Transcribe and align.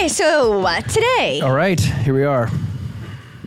Okay, 0.00 0.08
so 0.08 0.64
uh, 0.64 0.80
today, 0.80 1.42
All 1.42 1.52
right, 1.52 1.78
here 1.78 2.14
we 2.14 2.24
are. 2.24 2.50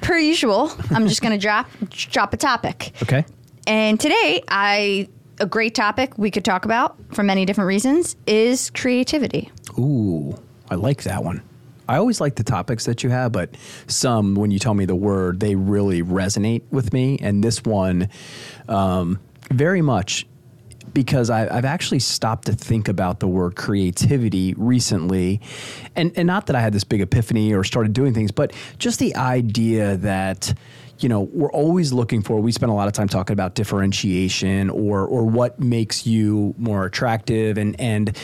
per 0.03 0.19
usual, 0.19 0.71
I'm 0.91 1.07
just 1.07 1.19
going 1.19 1.31
to 1.31 1.39
drop 1.39 1.67
drop 1.89 2.31
a 2.31 2.37
topic. 2.37 2.91
Okay. 3.01 3.25
And 3.65 3.99
today, 3.99 4.43
I 4.47 5.09
a 5.39 5.47
great 5.47 5.73
topic 5.73 6.15
we 6.15 6.29
could 6.29 6.45
talk 6.45 6.65
about 6.65 6.95
for 7.11 7.23
many 7.23 7.45
different 7.45 7.69
reasons 7.69 8.15
is 8.27 8.69
creativity. 8.69 9.49
Ooh, 9.79 10.39
I 10.69 10.75
like 10.75 11.01
that 11.05 11.23
one. 11.23 11.41
I 11.89 11.97
always 11.97 12.21
like 12.21 12.35
the 12.35 12.43
topics 12.43 12.85
that 12.85 13.01
you 13.01 13.09
have, 13.09 13.31
but 13.31 13.55
some, 13.87 14.35
when 14.35 14.51
you 14.51 14.59
tell 14.59 14.75
me 14.75 14.85
the 14.85 14.95
word, 14.95 15.39
they 15.39 15.55
really 15.55 16.03
resonate 16.03 16.61
with 16.69 16.93
me. 16.93 17.17
And 17.19 17.43
this 17.43 17.63
one, 17.63 18.09
um, 18.67 19.19
very 19.49 19.81
much 19.81 20.27
because 20.93 21.29
I, 21.29 21.55
I've 21.55 21.65
actually 21.65 21.99
stopped 21.99 22.45
to 22.45 22.53
think 22.53 22.87
about 22.87 23.19
the 23.19 23.27
word 23.27 23.55
creativity 23.55 24.53
recently. 24.57 25.41
And, 25.95 26.11
and 26.15 26.27
not 26.27 26.47
that 26.47 26.55
I 26.55 26.61
had 26.61 26.73
this 26.73 26.83
big 26.83 27.01
epiphany 27.01 27.53
or 27.53 27.63
started 27.63 27.93
doing 27.93 28.13
things, 28.13 28.31
but 28.31 28.53
just 28.77 28.99
the 28.99 29.15
idea 29.15 29.97
that 29.97 30.53
you 30.99 31.09
know 31.09 31.21
we're 31.21 31.51
always 31.51 31.91
looking 31.91 32.21
for 32.21 32.39
we 32.39 32.51
spend 32.51 32.71
a 32.71 32.75
lot 32.75 32.87
of 32.87 32.93
time 32.93 33.09
talking 33.09 33.33
about 33.33 33.55
differentiation 33.55 34.69
or 34.69 35.05
or 35.05 35.25
what 35.25 35.59
makes 35.59 36.05
you 36.05 36.53
more 36.57 36.85
attractive 36.85 37.57
and 37.57 37.77
and 37.79 38.15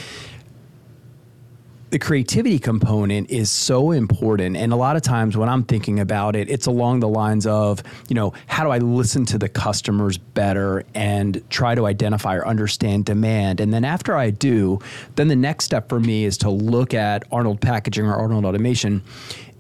the 1.90 2.00
creativity 2.00 2.60
component 2.60 3.30
is 3.30 3.50
so 3.50 3.92
important. 3.92 4.56
And 4.56 4.72
a 4.72 4.76
lot 4.76 4.96
of 4.96 5.02
times 5.02 5.36
when 5.36 5.50
i'm 5.50 5.64
thinking 5.64 6.00
about 6.00 6.36
it 6.36 6.50
it's 6.50 6.68
along 6.68 7.00
the 7.00 7.08
lines 7.08 7.46
of 7.46 7.82
you 8.08 8.16
know 8.16 8.34
how 8.48 8.64
do 8.64 8.70
i 8.70 8.78
listen 8.78 9.26
to 9.26 9.38
the 9.38 9.50
customers 9.50 10.18
better 10.18 10.84
and 10.94 11.44
try 11.50 11.76
to 11.76 11.86
identify 11.86 12.36
or 12.36 12.48
understand 12.48 13.06
demand? 13.06 13.60
And 13.60 13.74
then 13.74 13.84
after 13.84 14.16
i 14.16 14.30
do 14.30 14.80
then 15.16 15.28
the 15.28 15.36
next 15.36 15.66
step 15.66 15.90
for 15.90 16.00
me 16.00 16.26
is 16.26 16.38
to 16.40 16.50
look 16.50 16.94
at 16.94 17.24
arnold 17.32 17.62
packaging 17.62 18.06
or 18.06 18.16
arnold 18.16 18.46
automation 18.46 19.02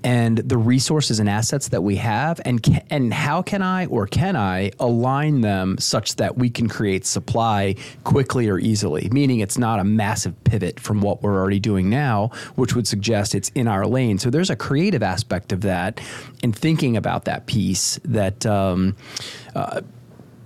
and 0.03 0.37
the 0.37 0.57
resources 0.57 1.19
and 1.19 1.29
assets 1.29 1.69
that 1.69 1.81
we 1.81 1.97
have 1.97 2.39
and 2.45 2.83
and 2.89 3.13
how 3.13 3.41
can 3.41 3.61
I 3.61 3.85
or 3.87 4.07
can 4.07 4.35
I 4.35 4.71
align 4.79 5.41
them 5.41 5.77
such 5.77 6.15
that 6.15 6.37
we 6.37 6.49
can 6.49 6.69
create 6.69 7.05
supply 7.05 7.75
quickly 8.03 8.47
or 8.47 8.59
easily? 8.59 9.09
Meaning 9.11 9.39
it's 9.39 9.57
not 9.57 9.79
a 9.79 9.83
massive 9.83 10.41
pivot 10.43 10.79
from 10.79 11.01
what 11.01 11.21
we're 11.21 11.37
already 11.37 11.59
doing 11.59 11.89
now 11.89 12.31
which 12.55 12.75
would 12.75 12.87
suggest 12.87 13.35
it's 13.35 13.49
in 13.49 13.67
our 13.67 13.85
lane. 13.85 14.17
So 14.17 14.29
there's 14.29 14.49
a 14.49 14.55
creative 14.55 15.03
aspect 15.03 15.51
of 15.51 15.61
that 15.61 15.99
and 16.43 16.55
thinking 16.55 16.97
about 16.97 17.25
that 17.25 17.45
piece 17.45 17.99
that 18.05 18.45
um, 18.45 18.95
uh, 19.55 19.81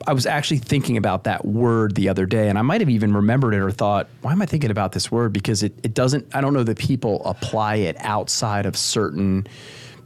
I 0.06 0.14
was 0.14 0.26
actually 0.26 0.58
thinking 0.58 0.98
about 0.98 1.24
that 1.26 1.46
word 1.46 1.96
the 1.96 2.10
other 2.10 2.26
day, 2.26 2.50
and 2.50 2.58
I 2.58 2.62
might 2.62 2.82
have 2.82 2.90
even 2.90 3.14
remembered 3.14 3.54
it 3.54 3.60
or 3.60 3.72
thought, 3.72 4.08
why 4.22 4.32
am 4.32 4.42
I 4.42 4.46
thinking 4.46 4.72
about 4.72 4.92
this 4.92 5.12
word? 5.12 5.34
Because 5.34 5.64
it, 5.64 5.74
it 5.84 5.94
doesn't, 5.94 6.36
I 6.36 6.42
don't 6.42 6.54
know 6.54 6.64
that 6.64 6.78
people 6.78 7.22
apply 7.26 7.76
it 7.76 7.96
outside 8.00 8.66
of 8.66 8.76
certain 8.76 9.48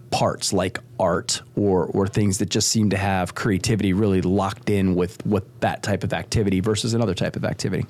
parts 0.09 0.53
like 0.53 0.79
art 1.01 1.41
or 1.57 1.85
or 1.87 2.07
things 2.07 2.37
that 2.37 2.49
just 2.49 2.69
seem 2.69 2.89
to 2.89 2.95
have 2.95 3.35
creativity 3.35 3.91
really 3.91 4.21
locked 4.21 4.69
in 4.69 4.95
with 4.95 5.25
with 5.25 5.43
that 5.59 5.83
type 5.83 6.01
of 6.01 6.13
activity 6.13 6.61
versus 6.61 6.93
another 6.93 7.13
type 7.13 7.35
of 7.35 7.43
activity. 7.43 7.85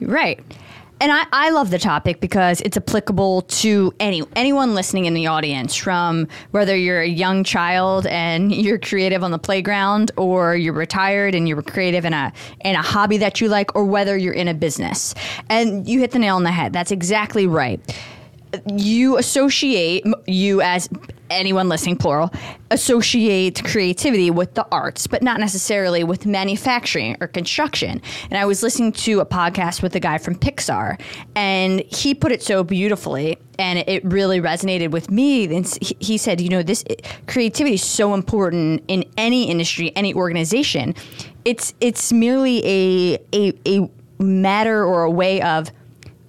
Right. 0.00 0.40
And 1.02 1.10
I, 1.10 1.26
I 1.32 1.50
love 1.50 1.70
the 1.70 1.80
topic 1.80 2.20
because 2.20 2.60
it's 2.60 2.76
applicable 2.76 3.42
to 3.42 3.92
any 3.98 4.22
anyone 4.36 4.76
listening 4.76 5.06
in 5.06 5.14
the 5.14 5.26
audience, 5.26 5.74
from 5.74 6.28
whether 6.52 6.76
you're 6.76 7.00
a 7.00 7.08
young 7.08 7.42
child 7.42 8.06
and 8.06 8.54
you're 8.54 8.78
creative 8.78 9.24
on 9.24 9.32
the 9.32 9.38
playground, 9.38 10.12
or 10.16 10.54
you're 10.54 10.72
retired 10.72 11.34
and 11.34 11.48
you're 11.48 11.60
creative 11.60 12.04
in 12.04 12.12
a 12.12 12.32
in 12.64 12.76
a 12.76 12.82
hobby 12.82 13.16
that 13.16 13.40
you 13.40 13.48
like, 13.48 13.74
or 13.74 13.84
whether 13.84 14.16
you're 14.16 14.32
in 14.32 14.46
a 14.46 14.54
business. 14.54 15.12
And 15.48 15.88
you 15.88 15.98
hit 15.98 16.12
the 16.12 16.20
nail 16.20 16.36
on 16.36 16.44
the 16.44 16.52
head. 16.52 16.72
That's 16.72 16.92
exactly 16.92 17.48
right. 17.48 17.80
You 18.66 19.16
associate 19.18 20.04
you 20.26 20.60
as 20.60 20.88
anyone 21.30 21.68
listening, 21.68 21.96
plural, 21.96 22.30
associate 22.70 23.64
creativity 23.64 24.30
with 24.30 24.54
the 24.54 24.66
arts, 24.70 25.06
but 25.06 25.22
not 25.22 25.40
necessarily 25.40 26.04
with 26.04 26.26
manufacturing 26.26 27.16
or 27.20 27.26
construction. 27.26 28.02
And 28.30 28.38
I 28.38 28.44
was 28.44 28.62
listening 28.62 28.92
to 28.92 29.20
a 29.20 29.26
podcast 29.26 29.82
with 29.82 29.96
a 29.96 30.00
guy 30.00 30.18
from 30.18 30.34
Pixar, 30.34 31.00
and 31.34 31.80
he 31.80 32.14
put 32.14 32.32
it 32.32 32.42
so 32.42 32.62
beautifully, 32.62 33.38
and 33.58 33.78
it 33.78 34.04
really 34.04 34.40
resonated 34.40 34.90
with 34.90 35.10
me. 35.10 35.44
And 35.44 35.66
he- 35.80 36.18
said, 36.18 36.40
you 36.40 36.50
know, 36.50 36.62
this 36.62 36.84
creativity 37.26 37.74
is 37.74 37.82
so 37.82 38.12
important 38.12 38.84
in 38.86 39.04
any 39.16 39.50
industry, 39.50 39.90
any 39.96 40.12
organization. 40.14 40.94
It's 41.44 41.72
it's 41.80 42.12
merely 42.12 42.62
a 42.64 43.18
a, 43.32 43.52
a 43.66 43.90
matter 44.22 44.84
or 44.84 45.02
a 45.02 45.10
way 45.10 45.40
of 45.42 45.72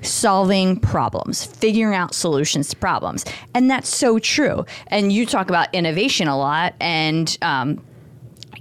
solving 0.04 0.80
problems, 0.80 1.46
figuring 1.46 1.96
out 1.96 2.14
solutions 2.14 2.70
to 2.70 2.76
problems. 2.76 3.26
And 3.54 3.70
that's 3.70 3.90
so 3.90 4.20
true. 4.20 4.66
And 4.88 5.12
you 5.12 5.26
talk 5.26 5.50
about 5.50 5.74
innovation 5.74 6.28
a 6.28 6.38
lot 6.38 6.76
and, 6.80 7.38
um, 7.42 7.84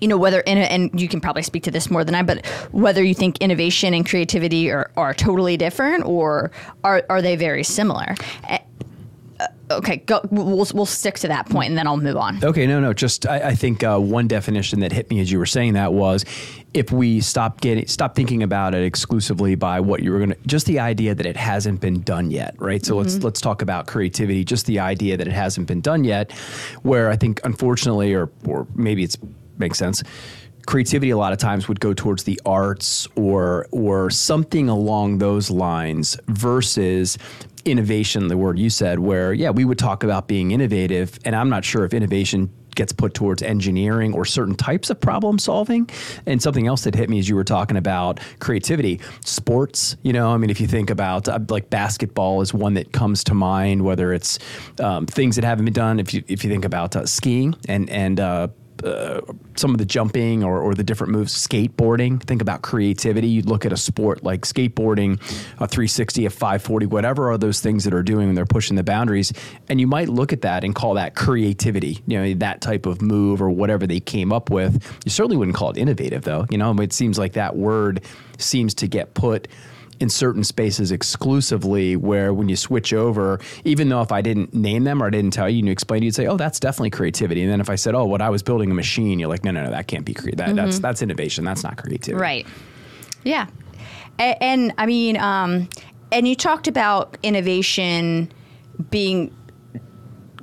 you 0.00 0.08
know, 0.08 0.18
whether, 0.18 0.40
in, 0.40 0.58
and 0.58 1.00
you 1.00 1.08
can 1.08 1.20
probably 1.20 1.42
speak 1.42 1.62
to 1.64 1.70
this 1.70 1.88
more 1.90 2.04
than 2.04 2.14
I, 2.14 2.22
but 2.22 2.44
whether 2.72 3.04
you 3.04 3.14
think 3.14 3.38
innovation 3.38 3.94
and 3.94 4.08
creativity 4.08 4.70
are, 4.70 4.90
are 4.96 5.14
totally 5.14 5.56
different 5.56 6.04
or 6.04 6.50
are, 6.82 7.04
are 7.08 7.22
they 7.22 7.36
very 7.36 7.62
similar? 7.62 8.16
Uh, 9.42 9.48
Okay, 9.78 9.98
go, 9.98 10.20
we'll, 10.30 10.66
we'll 10.74 10.86
stick 10.86 11.14
to 11.20 11.28
that 11.28 11.48
point 11.48 11.70
and 11.70 11.78
then 11.78 11.86
I'll 11.86 11.96
move 11.96 12.16
on. 12.16 12.44
Okay, 12.44 12.66
no, 12.66 12.80
no. 12.80 12.92
Just 12.92 13.26
I, 13.26 13.48
I 13.48 13.54
think 13.54 13.82
uh, 13.82 13.98
one 13.98 14.28
definition 14.28 14.80
that 14.80 14.92
hit 14.92 15.08
me 15.10 15.20
as 15.20 15.30
you 15.32 15.38
were 15.38 15.46
saying 15.46 15.74
that 15.74 15.92
was 15.92 16.24
if 16.74 16.90
we 16.90 17.20
stop 17.20 17.60
getting 17.60 17.86
stop 17.86 18.14
thinking 18.14 18.42
about 18.42 18.74
it 18.74 18.84
exclusively 18.84 19.54
by 19.54 19.80
what 19.80 20.02
you 20.02 20.12
were 20.12 20.18
gonna 20.18 20.36
just 20.46 20.66
the 20.66 20.78
idea 20.78 21.14
that 21.14 21.26
it 21.26 21.36
hasn't 21.36 21.80
been 21.80 22.02
done 22.02 22.30
yet, 22.30 22.54
right? 22.58 22.84
So 22.84 22.96
let's 22.96 23.22
let's 23.22 23.40
talk 23.40 23.62
about 23.62 23.86
creativity. 23.86 24.44
Just 24.44 24.66
the 24.66 24.78
idea 24.78 25.16
that 25.16 25.26
it 25.26 25.32
hasn't 25.32 25.68
been 25.68 25.80
done 25.80 26.04
yet, 26.04 26.32
where 26.82 27.10
I 27.10 27.16
think 27.16 27.40
unfortunately, 27.44 28.14
or 28.14 28.30
or 28.46 28.66
maybe 28.74 29.02
it's 29.04 29.16
makes 29.58 29.78
sense. 29.78 30.02
Creativity 30.66 31.10
a 31.10 31.16
lot 31.16 31.32
of 31.32 31.38
times 31.38 31.66
would 31.66 31.80
go 31.80 31.92
towards 31.92 32.22
the 32.24 32.40
arts 32.46 33.08
or 33.16 33.66
or 33.72 34.10
something 34.10 34.68
along 34.68 35.18
those 35.18 35.50
lines 35.50 36.16
versus 36.28 37.18
innovation, 37.64 38.28
the 38.28 38.36
word 38.36 38.58
you 38.58 38.70
said, 38.70 38.98
where, 38.98 39.32
yeah, 39.32 39.50
we 39.50 39.64
would 39.64 39.78
talk 39.78 40.04
about 40.04 40.28
being 40.28 40.50
innovative. 40.50 41.18
And 41.24 41.34
I'm 41.34 41.48
not 41.48 41.64
sure 41.64 41.84
if 41.84 41.94
innovation 41.94 42.50
gets 42.74 42.92
put 42.92 43.14
towards 43.14 43.42
engineering 43.42 44.14
or 44.14 44.24
certain 44.24 44.54
types 44.54 44.90
of 44.90 45.00
problem 45.00 45.38
solving. 45.38 45.88
And 46.26 46.42
something 46.42 46.66
else 46.66 46.84
that 46.84 46.94
hit 46.94 47.10
me 47.10 47.18
as 47.18 47.28
you 47.28 47.36
were 47.36 47.44
talking 47.44 47.76
about 47.76 48.20
creativity, 48.38 49.00
sports, 49.24 49.96
you 50.02 50.12
know, 50.12 50.32
I 50.32 50.36
mean, 50.38 50.50
if 50.50 50.60
you 50.60 50.66
think 50.66 50.90
about 50.90 51.28
uh, 51.28 51.38
like 51.48 51.70
basketball 51.70 52.40
is 52.40 52.54
one 52.54 52.74
that 52.74 52.92
comes 52.92 53.24
to 53.24 53.34
mind, 53.34 53.84
whether 53.84 54.12
it's 54.12 54.38
um, 54.80 55.06
things 55.06 55.36
that 55.36 55.44
haven't 55.44 55.64
been 55.64 55.74
done. 55.74 56.00
If 56.00 56.14
you, 56.14 56.22
if 56.28 56.44
you 56.44 56.50
think 56.50 56.64
about 56.64 56.96
uh, 56.96 57.06
skiing 57.06 57.54
and, 57.68 57.90
and, 57.90 58.20
uh, 58.20 58.48
uh, 58.84 59.20
some 59.56 59.72
of 59.72 59.78
the 59.78 59.84
jumping 59.84 60.42
or, 60.42 60.60
or 60.60 60.74
the 60.74 60.82
different 60.82 61.12
moves, 61.12 61.34
skateboarding. 61.34 62.22
Think 62.22 62.42
about 62.42 62.62
creativity. 62.62 63.28
You'd 63.28 63.46
look 63.46 63.64
at 63.64 63.72
a 63.72 63.76
sport 63.76 64.22
like 64.22 64.42
skateboarding, 64.42 65.14
a 65.60 65.66
360, 65.66 66.26
a 66.26 66.30
540, 66.30 66.86
whatever 66.86 67.30
are 67.30 67.38
those 67.38 67.60
things 67.60 67.84
that 67.84 67.94
are 67.94 68.02
doing 68.02 68.26
when 68.26 68.34
they're 68.34 68.46
pushing 68.46 68.76
the 68.76 68.82
boundaries. 68.82 69.32
And 69.68 69.80
you 69.80 69.86
might 69.86 70.08
look 70.08 70.32
at 70.32 70.42
that 70.42 70.64
and 70.64 70.74
call 70.74 70.94
that 70.94 71.14
creativity, 71.14 72.02
you 72.06 72.18
know, 72.18 72.34
that 72.34 72.60
type 72.60 72.86
of 72.86 73.02
move 73.02 73.42
or 73.42 73.50
whatever 73.50 73.86
they 73.86 74.00
came 74.00 74.32
up 74.32 74.50
with. 74.50 74.82
You 75.04 75.10
certainly 75.10 75.36
wouldn't 75.36 75.56
call 75.56 75.70
it 75.70 75.76
innovative, 75.76 76.22
though. 76.22 76.46
You 76.50 76.58
know, 76.58 76.74
it 76.80 76.92
seems 76.92 77.18
like 77.18 77.34
that 77.34 77.56
word 77.56 78.02
seems 78.38 78.74
to 78.74 78.88
get 78.88 79.14
put 79.14 79.48
in 80.02 80.08
certain 80.08 80.42
spaces 80.42 80.90
exclusively 80.90 81.94
where 81.94 82.34
when 82.34 82.48
you 82.48 82.56
switch 82.56 82.92
over, 82.92 83.38
even 83.64 83.88
though 83.88 84.02
if 84.02 84.10
I 84.10 84.20
didn't 84.20 84.52
name 84.52 84.82
them 84.82 85.00
or 85.00 85.06
I 85.06 85.10
didn't 85.10 85.30
tell 85.30 85.48
you 85.48 85.58
and 85.58 85.68
you 85.68 85.72
explained, 85.72 86.04
you'd 86.04 86.14
say, 86.14 86.26
oh, 86.26 86.36
that's 86.36 86.58
definitely 86.58 86.90
creativity. 86.90 87.40
And 87.40 87.50
then 87.50 87.60
if 87.60 87.70
I 87.70 87.76
said, 87.76 87.94
oh, 87.94 88.04
what 88.04 88.20
I 88.20 88.28
was 88.28 88.42
building 88.42 88.72
a 88.72 88.74
machine, 88.74 89.20
you're 89.20 89.28
like, 89.28 89.44
no, 89.44 89.52
no, 89.52 89.62
no, 89.62 89.70
that 89.70 89.86
can't 89.86 90.04
be 90.04 90.12
creative. 90.12 90.38
That, 90.38 90.56
That's 90.56 90.80
that's 90.80 91.02
innovation. 91.02 91.44
That's 91.44 91.62
not 91.62 91.76
creativity. 91.76 92.20
Right. 92.20 92.46
Yeah. 93.22 93.46
And, 94.18 94.36
and 94.40 94.74
I 94.76 94.86
mean, 94.86 95.16
um, 95.18 95.68
and 96.10 96.26
you 96.26 96.34
talked 96.34 96.66
about 96.66 97.16
innovation 97.22 98.32
being 98.90 99.32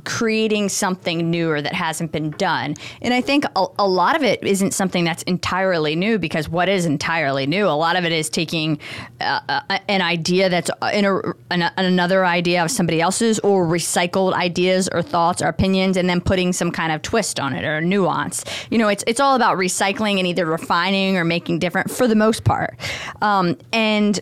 creating 0.09 0.67
something 0.67 1.29
newer 1.29 1.61
that 1.61 1.71
hasn't 1.71 2.11
been 2.11 2.31
done. 2.31 2.73
And 3.03 3.13
I 3.13 3.21
think 3.21 3.45
a, 3.55 3.67
a, 3.77 3.87
lot 3.87 4.15
of 4.15 4.23
it 4.23 4.43
isn't 4.43 4.73
something 4.73 5.03
that's 5.03 5.21
entirely 5.23 5.95
new 5.95 6.17
because 6.17 6.49
what 6.49 6.67
is 6.67 6.87
entirely 6.87 7.45
new? 7.45 7.67
A 7.67 7.77
lot 7.77 7.95
of 7.95 8.05
it 8.05 8.11
is 8.11 8.27
taking 8.27 8.79
uh, 9.21 9.39
uh, 9.47 9.77
an 9.87 10.01
idea 10.01 10.49
that's 10.49 10.71
in 10.93 11.05
a, 11.05 11.19
an, 11.51 11.71
another 11.77 12.25
idea 12.25 12.63
of 12.63 12.71
somebody 12.71 12.99
else's 12.99 13.37
or 13.41 13.67
recycled 13.67 14.33
ideas 14.33 14.89
or 14.91 15.03
thoughts 15.03 15.43
or 15.43 15.45
opinions 15.45 15.95
and 15.95 16.09
then 16.09 16.21
putting 16.21 16.53
some 16.53 16.71
kind 16.71 16.91
of 16.91 17.03
twist 17.03 17.39
on 17.39 17.53
it 17.53 17.63
or 17.63 17.79
nuance. 17.79 18.43
You 18.71 18.79
know, 18.79 18.87
it's, 18.87 19.03
it's 19.05 19.19
all 19.19 19.35
about 19.35 19.59
recycling 19.59 20.17
and 20.17 20.25
either 20.25 20.47
refining 20.47 21.17
or 21.17 21.23
making 21.23 21.59
different 21.59 21.91
for 21.91 22.07
the 22.07 22.15
most 22.15 22.43
part. 22.45 22.79
Um, 23.21 23.59
and 23.71 24.19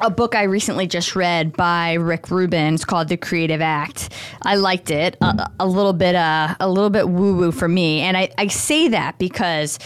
a 0.00 0.10
book 0.10 0.34
I 0.34 0.44
recently 0.44 0.86
just 0.86 1.14
read 1.14 1.52
by 1.56 1.94
Rick 1.94 2.30
Rubin. 2.30 2.74
It's 2.74 2.84
called 2.84 3.08
The 3.08 3.16
Creative 3.16 3.60
Act. 3.60 4.10
I 4.42 4.56
liked 4.56 4.90
it. 4.90 5.16
A, 5.20 5.50
a 5.60 5.66
little 5.66 5.92
bit, 5.92 6.14
uh, 6.14 6.54
a 6.58 6.68
little 6.68 6.90
bit 6.90 7.08
woo 7.08 7.36
woo 7.36 7.52
for 7.52 7.68
me, 7.68 8.00
and 8.00 8.16
I, 8.16 8.30
I 8.38 8.46
say 8.48 8.88
that 8.88 9.18
because 9.18 9.78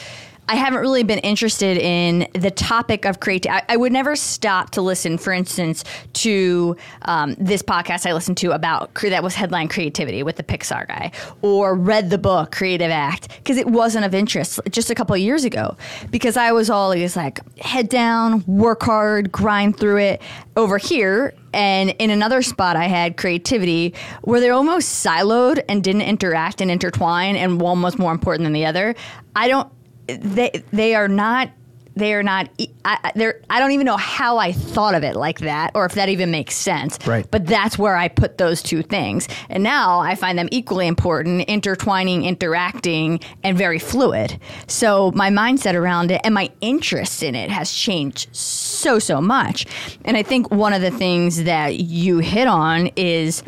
I 0.46 0.56
haven't 0.56 0.80
really 0.80 1.04
been 1.04 1.20
interested 1.20 1.78
in 1.78 2.28
the 2.34 2.50
topic 2.50 3.06
of 3.06 3.20
creativity. 3.20 3.64
I, 3.68 3.76
would 3.76 3.92
never 3.92 4.14
stop 4.14 4.70
to 4.70 4.82
listen, 4.82 5.16
for 5.16 5.32
instance, 5.32 5.84
to 6.14 6.76
um, 7.02 7.34
this 7.38 7.62
podcast 7.62 8.06
I 8.06 8.12
listened 8.12 8.36
to 8.38 8.52
about 8.52 8.92
that 8.94 9.22
was 9.22 9.34
headline 9.34 9.68
creativity 9.68 10.22
with 10.22 10.36
the 10.36 10.42
Pixar 10.42 10.86
guy, 10.86 11.12
or 11.40 11.74
read 11.74 12.10
the 12.10 12.18
book 12.18 12.52
Creative 12.52 12.90
Act 12.90 13.28
because 13.38 13.56
it 13.56 13.66
wasn't 13.66 14.04
of 14.04 14.14
interest 14.14 14.60
just 14.70 14.90
a 14.90 14.94
couple 14.94 15.16
years 15.16 15.44
ago. 15.44 15.76
Because 16.10 16.36
I 16.36 16.52
was 16.52 16.68
always 16.68 17.16
like 17.16 17.40
head 17.58 17.88
down, 17.88 18.44
work 18.46 18.82
hard, 18.82 19.32
grind 19.32 19.78
through 19.78 19.98
it. 19.98 20.22
Over 20.56 20.78
here, 20.78 21.34
and 21.52 21.90
in 21.98 22.10
another 22.10 22.40
spot, 22.40 22.76
I 22.76 22.84
had 22.84 23.16
creativity 23.16 23.92
where 24.22 24.40
they're 24.40 24.52
almost 24.52 25.04
siloed 25.04 25.64
and 25.68 25.82
didn't 25.82 26.02
interact 26.02 26.60
and 26.60 26.70
intertwine, 26.70 27.34
and 27.34 27.60
one 27.60 27.82
was 27.82 27.98
more 27.98 28.12
important 28.12 28.44
than 28.44 28.52
the 28.52 28.64
other. 28.64 28.94
I 29.34 29.48
don't 29.48 29.68
they 30.06 30.62
they 30.72 30.94
are 30.94 31.08
not 31.08 31.50
they 31.96 32.12
are 32.14 32.22
not 32.22 32.48
I, 32.84 33.12
they're 33.14 33.40
I 33.48 33.60
don't 33.60 33.72
even 33.72 33.86
know 33.86 33.96
how 33.96 34.38
I 34.38 34.52
thought 34.52 34.94
of 34.94 35.04
it 35.04 35.14
like 35.16 35.40
that 35.40 35.72
or 35.74 35.84
if 35.84 35.94
that 35.94 36.08
even 36.08 36.30
makes 36.30 36.56
sense. 36.56 36.98
Right. 37.06 37.26
But 37.30 37.46
that's 37.46 37.78
where 37.78 37.96
I 37.96 38.08
put 38.08 38.38
those 38.38 38.62
two 38.62 38.82
things. 38.82 39.28
And 39.48 39.62
now 39.62 40.00
I 40.00 40.14
find 40.14 40.38
them 40.38 40.48
equally 40.50 40.86
important, 40.86 41.42
intertwining, 41.42 42.24
interacting, 42.24 43.20
and 43.42 43.56
very 43.56 43.78
fluid. 43.78 44.38
So 44.66 45.12
my 45.14 45.30
mindset 45.30 45.74
around 45.74 46.10
it 46.10 46.20
and 46.24 46.34
my 46.34 46.50
interest 46.60 47.22
in 47.22 47.34
it 47.34 47.50
has 47.50 47.72
changed 47.72 48.34
so 48.34 48.98
so 48.98 49.20
much. 49.20 49.66
And 50.04 50.16
I 50.16 50.22
think 50.22 50.50
one 50.50 50.72
of 50.72 50.82
the 50.82 50.90
things 50.90 51.44
that 51.44 51.76
you 51.76 52.18
hit 52.18 52.48
on 52.48 52.88
is 52.96 53.42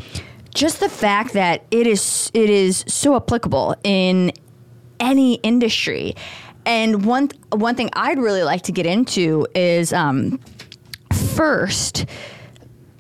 just 0.55 0.81
the 0.81 0.88
fact 0.88 1.32
that 1.35 1.64
it 1.70 1.87
is 1.87 2.31
it 2.32 2.49
is 2.49 2.85
so 2.87 3.17
applicable 3.17 3.75
in 3.82 4.32
any 4.99 5.35
industry 5.35 6.14
and 6.67 7.07
one 7.07 7.31
one 7.53 7.75
thing 7.77 7.89
I'd 7.95 8.19
really 8.19 8.43
like 8.43 8.63
to 8.63 8.73
get 8.73 8.85
into 8.85 9.47
is 9.55 9.93
um, 9.93 10.41
first 11.35 12.05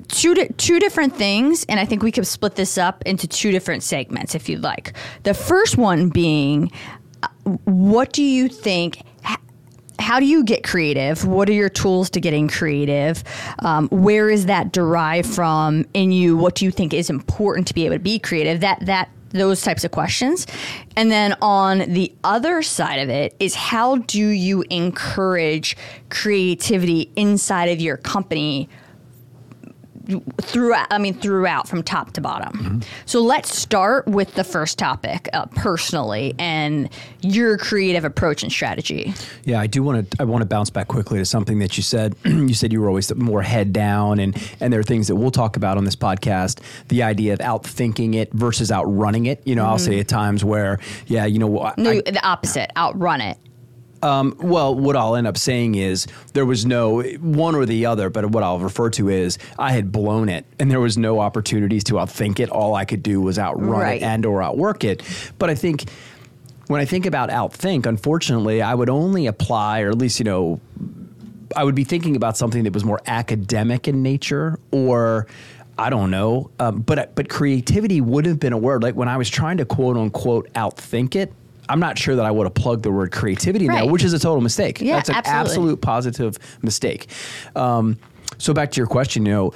two 0.08 0.34
di- 0.34 0.48
two 0.56 0.78
different 0.78 1.14
things, 1.14 1.66
and 1.68 1.78
I 1.78 1.84
think 1.84 2.02
we 2.02 2.12
could 2.12 2.26
split 2.26 2.54
this 2.54 2.78
up 2.78 3.02
into 3.04 3.26
two 3.26 3.50
different 3.50 3.82
segments 3.82 4.34
if 4.34 4.48
you'd 4.48 4.62
like. 4.62 4.94
The 5.24 5.34
first 5.34 5.76
one 5.76 6.08
being, 6.08 6.70
uh, 7.22 7.28
what 7.64 8.12
do 8.12 8.22
you 8.22 8.48
think? 8.48 9.02
how 9.98 10.20
do 10.20 10.26
you 10.26 10.44
get 10.44 10.62
creative? 10.62 11.26
What 11.26 11.48
are 11.48 11.54
your 11.54 11.68
tools 11.68 12.10
to 12.10 12.20
getting 12.20 12.46
creative? 12.46 13.24
Um, 13.60 13.88
where 13.88 14.30
is 14.30 14.46
that 14.46 14.70
derived 14.70 15.28
from 15.28 15.84
in 15.94 16.12
you? 16.12 16.36
What 16.36 16.54
do 16.54 16.64
you 16.64 16.70
think 16.70 16.94
is 16.94 17.10
important 17.10 17.66
to 17.68 17.74
be 17.74 17.86
able 17.86 17.96
to 17.96 18.00
be 18.00 18.18
creative? 18.18 18.60
That 18.60 18.84
that 18.86 19.10
those 19.36 19.62
types 19.62 19.84
of 19.84 19.90
questions. 19.90 20.46
And 20.96 21.10
then 21.10 21.36
on 21.42 21.78
the 21.78 22.12
other 22.24 22.62
side 22.62 23.00
of 23.00 23.08
it 23.08 23.34
is 23.38 23.54
how 23.54 23.96
do 23.96 24.26
you 24.26 24.64
encourage 24.70 25.76
creativity 26.08 27.10
inside 27.16 27.66
of 27.66 27.80
your 27.80 27.96
company 27.96 28.68
throughout 30.40 30.86
i 30.90 30.98
mean 30.98 31.14
throughout 31.14 31.68
from 31.68 31.82
top 31.82 32.12
to 32.12 32.20
bottom. 32.20 32.52
Mm-hmm. 32.52 32.78
so 33.06 33.20
let's 33.20 33.56
start 33.56 34.06
with 34.06 34.34
the 34.34 34.44
first 34.44 34.78
topic 34.78 35.28
uh, 35.32 35.46
personally 35.46 36.34
and 36.38 36.88
your 37.20 37.58
creative 37.58 38.04
approach 38.04 38.42
and 38.42 38.52
strategy. 38.52 39.14
Yeah 39.44 39.60
i 39.60 39.66
do 39.66 39.82
want 39.82 40.10
to 40.10 40.16
i 40.20 40.24
want 40.24 40.42
to 40.42 40.46
bounce 40.46 40.70
back 40.70 40.88
quickly 40.88 41.18
to 41.18 41.24
something 41.24 41.58
that 41.58 41.76
you 41.76 41.82
said. 41.82 42.14
You 42.46 42.54
said 42.54 42.72
you 42.72 42.80
were 42.80 42.88
always 42.88 43.12
more 43.14 43.42
head 43.42 43.72
down 43.72 44.20
and 44.20 44.36
and 44.60 44.72
there 44.72 44.78
are 44.78 44.84
things 44.84 45.08
that 45.08 45.16
we'll 45.16 45.30
talk 45.32 45.56
about 45.56 45.78
on 45.78 45.84
this 45.84 45.96
podcast. 45.96 46.60
The 46.88 47.02
idea 47.02 47.32
of 47.32 47.40
outthinking 47.40 48.14
it 48.14 48.32
versus 48.32 48.70
outrunning 48.70 49.26
it. 49.26 49.42
You 49.44 49.56
know 49.56 49.62
mm-hmm. 49.62 49.72
i'll 49.72 49.78
say 49.78 49.98
at 49.98 50.06
times 50.06 50.44
where 50.44 50.78
yeah 51.06 51.24
you 51.24 51.38
know 51.38 51.60
I, 51.60 51.74
no, 51.76 52.00
the 52.00 52.24
opposite 52.24 52.70
outrun 52.76 53.20
it 53.20 53.38
um, 54.02 54.36
well, 54.38 54.74
what 54.74 54.96
I'll 54.96 55.16
end 55.16 55.26
up 55.26 55.38
saying 55.38 55.74
is 55.74 56.06
there 56.32 56.46
was 56.46 56.66
no 56.66 57.02
one 57.02 57.54
or 57.54 57.66
the 57.66 57.86
other, 57.86 58.10
but 58.10 58.26
what 58.26 58.42
I'll 58.42 58.58
refer 58.58 58.90
to 58.90 59.08
is 59.08 59.38
I 59.58 59.72
had 59.72 59.90
blown 59.90 60.28
it, 60.28 60.44
and 60.58 60.70
there 60.70 60.80
was 60.80 60.98
no 60.98 61.20
opportunities 61.20 61.84
to 61.84 61.94
outthink 61.94 62.40
it. 62.40 62.50
All 62.50 62.74
I 62.74 62.84
could 62.84 63.02
do 63.02 63.20
was 63.20 63.38
outrun 63.38 63.68
right. 63.68 64.02
it 64.02 64.04
and 64.04 64.26
or 64.26 64.42
outwork 64.42 64.84
it. 64.84 65.02
But 65.38 65.50
I 65.50 65.54
think 65.54 65.88
when 66.66 66.80
I 66.80 66.84
think 66.84 67.06
about 67.06 67.30
outthink, 67.30 67.86
unfortunately, 67.86 68.62
I 68.62 68.74
would 68.74 68.90
only 68.90 69.26
apply, 69.26 69.80
or 69.80 69.90
at 69.90 69.98
least 69.98 70.18
you 70.18 70.24
know, 70.24 70.60
I 71.56 71.64
would 71.64 71.74
be 71.74 71.84
thinking 71.84 72.16
about 72.16 72.36
something 72.36 72.64
that 72.64 72.72
was 72.72 72.84
more 72.84 73.00
academic 73.06 73.88
in 73.88 74.02
nature, 74.02 74.58
or 74.72 75.26
I 75.78 75.90
don't 75.90 76.10
know, 76.10 76.50
um, 76.58 76.80
but 76.80 77.14
but 77.14 77.28
creativity 77.28 78.00
would 78.00 78.26
have 78.26 78.40
been 78.40 78.52
a 78.52 78.58
word. 78.58 78.82
Like 78.82 78.94
when 78.94 79.08
I 79.08 79.16
was 79.16 79.30
trying 79.30 79.58
to 79.58 79.64
quote 79.64 79.96
unquote 79.96 80.52
outthink 80.54 81.14
it, 81.16 81.32
I'm 81.68 81.80
not 81.80 81.98
sure 81.98 82.16
that 82.16 82.24
I 82.24 82.30
would 82.30 82.44
have 82.44 82.54
plugged 82.54 82.82
the 82.82 82.92
word 82.92 83.12
creativity 83.12 83.68
right. 83.68 83.82
there, 83.82 83.92
which 83.92 84.04
is 84.04 84.12
a 84.12 84.18
total 84.18 84.40
mistake. 84.40 84.80
Yeah, 84.80 84.96
That's 84.96 85.08
an 85.08 85.16
absolutely. 85.16 85.40
absolute 85.40 85.80
positive 85.80 86.38
mistake. 86.62 87.08
Um, 87.54 87.98
so 88.38 88.52
back 88.52 88.70
to 88.72 88.76
your 88.80 88.86
question, 88.86 89.26
you 89.26 89.32
know, 89.32 89.52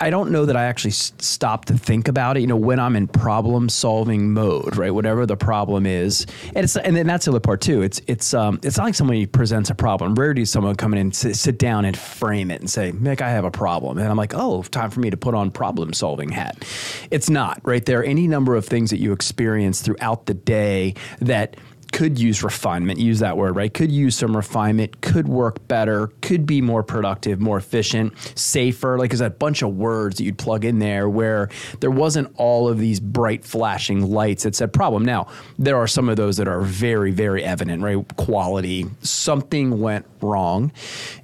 I, 0.00 0.10
don't 0.10 0.30
know 0.30 0.44
that 0.44 0.56
I 0.56 0.64
actually 0.64 0.90
s- 0.90 1.12
stop 1.18 1.64
to 1.66 1.78
think 1.78 2.08
about 2.08 2.36
it. 2.36 2.40
You 2.40 2.46
know, 2.46 2.56
when 2.56 2.78
I'm 2.78 2.96
in 2.96 3.08
problem 3.08 3.68
solving 3.68 4.32
mode, 4.32 4.76
right? 4.76 4.90
Whatever 4.90 5.26
the 5.26 5.36
problem 5.36 5.86
is, 5.86 6.26
and 6.48 6.64
it's 6.64 6.76
and 6.76 6.96
then 6.96 7.06
that's 7.06 7.24
the 7.24 7.32
other 7.32 7.40
part 7.40 7.60
too. 7.60 7.82
It's 7.82 8.00
it's 8.06 8.34
um 8.34 8.60
it's 8.62 8.76
not 8.76 8.84
like 8.84 8.94
somebody 8.94 9.26
presents 9.26 9.70
a 9.70 9.74
problem. 9.74 10.14
Rarely 10.14 10.42
is 10.42 10.50
someone 10.50 10.74
come 10.76 10.94
in 10.94 11.12
sit, 11.12 11.36
sit 11.36 11.58
down 11.58 11.84
and 11.84 11.96
frame 11.96 12.50
it 12.50 12.60
and 12.60 12.70
say, 12.70 12.92
"Mick, 12.92 13.20
I 13.20 13.30
have 13.30 13.44
a 13.44 13.50
problem," 13.50 13.98
and 13.98 14.08
I'm 14.08 14.16
like, 14.16 14.34
"Oh, 14.34 14.62
time 14.62 14.90
for 14.90 15.00
me 15.00 15.10
to 15.10 15.16
put 15.16 15.34
on 15.34 15.50
problem 15.50 15.92
solving 15.92 16.30
hat." 16.30 16.64
It's 17.10 17.30
not 17.30 17.60
right. 17.64 17.84
There 17.84 18.00
are 18.00 18.04
any 18.04 18.28
number 18.28 18.54
of 18.56 18.66
things 18.66 18.90
that 18.90 18.98
you 18.98 19.12
experience 19.12 19.80
throughout 19.80 20.26
the 20.26 20.34
day 20.34 20.94
that 21.20 21.56
could 21.94 22.18
use 22.18 22.42
refinement, 22.42 22.98
use 22.98 23.20
that 23.20 23.36
word, 23.36 23.54
right? 23.54 23.72
Could 23.72 23.92
use 23.92 24.16
some 24.16 24.36
refinement, 24.36 25.00
could 25.00 25.28
work 25.28 25.68
better, 25.68 26.08
could 26.22 26.44
be 26.44 26.60
more 26.60 26.82
productive, 26.82 27.40
more 27.40 27.56
efficient, 27.56 28.12
safer. 28.36 28.98
Like, 28.98 29.10
there's 29.10 29.20
a 29.20 29.30
bunch 29.30 29.62
of 29.62 29.76
words 29.76 30.16
that 30.16 30.24
you'd 30.24 30.36
plug 30.36 30.64
in 30.64 30.80
there 30.80 31.08
where 31.08 31.50
there 31.78 31.92
wasn't 31.92 32.34
all 32.34 32.68
of 32.68 32.80
these 32.80 32.98
bright 32.98 33.44
flashing 33.44 34.10
lights 34.10 34.42
that 34.42 34.56
said 34.56 34.72
problem. 34.72 35.04
Now, 35.04 35.28
there 35.56 35.76
are 35.76 35.86
some 35.86 36.08
of 36.08 36.16
those 36.16 36.36
that 36.38 36.48
are 36.48 36.62
very, 36.62 37.12
very 37.12 37.44
evident, 37.44 37.80
right? 37.80 38.04
Quality, 38.16 38.86
something 39.02 39.80
went 39.80 40.04
wrong. 40.20 40.72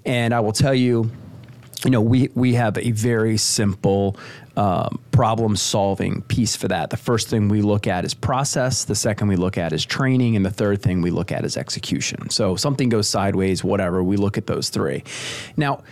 And 0.07 0.33
I 0.33 0.39
will 0.39 0.53
tell 0.53 0.75
you, 0.75 1.11
you 1.85 1.91
know, 1.91 2.01
we, 2.01 2.31
we 2.37 2.55
have 2.55 2.79
a 2.79 2.93
very 2.93 3.39
simple 3.39 4.17
um, 4.61 5.01
problem 5.11 5.57
solving 5.57 6.21
piece 6.21 6.55
for 6.55 6.69
that. 6.69 6.91
The 6.91 6.99
first 6.99 7.29
thing 7.29 7.49
we 7.49 7.63
look 7.63 7.87
at 7.87 8.05
is 8.05 8.13
process, 8.13 8.85
the 8.85 8.95
second 8.95 9.29
we 9.29 9.37
look 9.37 9.57
at 9.57 9.73
is 9.73 9.87
training, 9.87 10.37
and 10.37 10.45
the 10.45 10.51
third 10.51 10.83
thing 10.83 11.01
we 11.01 11.11
look 11.11 11.33
at 11.33 11.47
is 11.47 11.57
execution. 11.57 12.29
So 12.29 12.57
something 12.57 12.91
goes 12.91 13.09
sideways, 13.09 13.65
whatever, 13.65 14.05
we 14.05 14.19
look 14.19 14.37
at 14.37 14.47
those 14.47 14.69
three. 14.69 15.03
Now, 15.57 15.83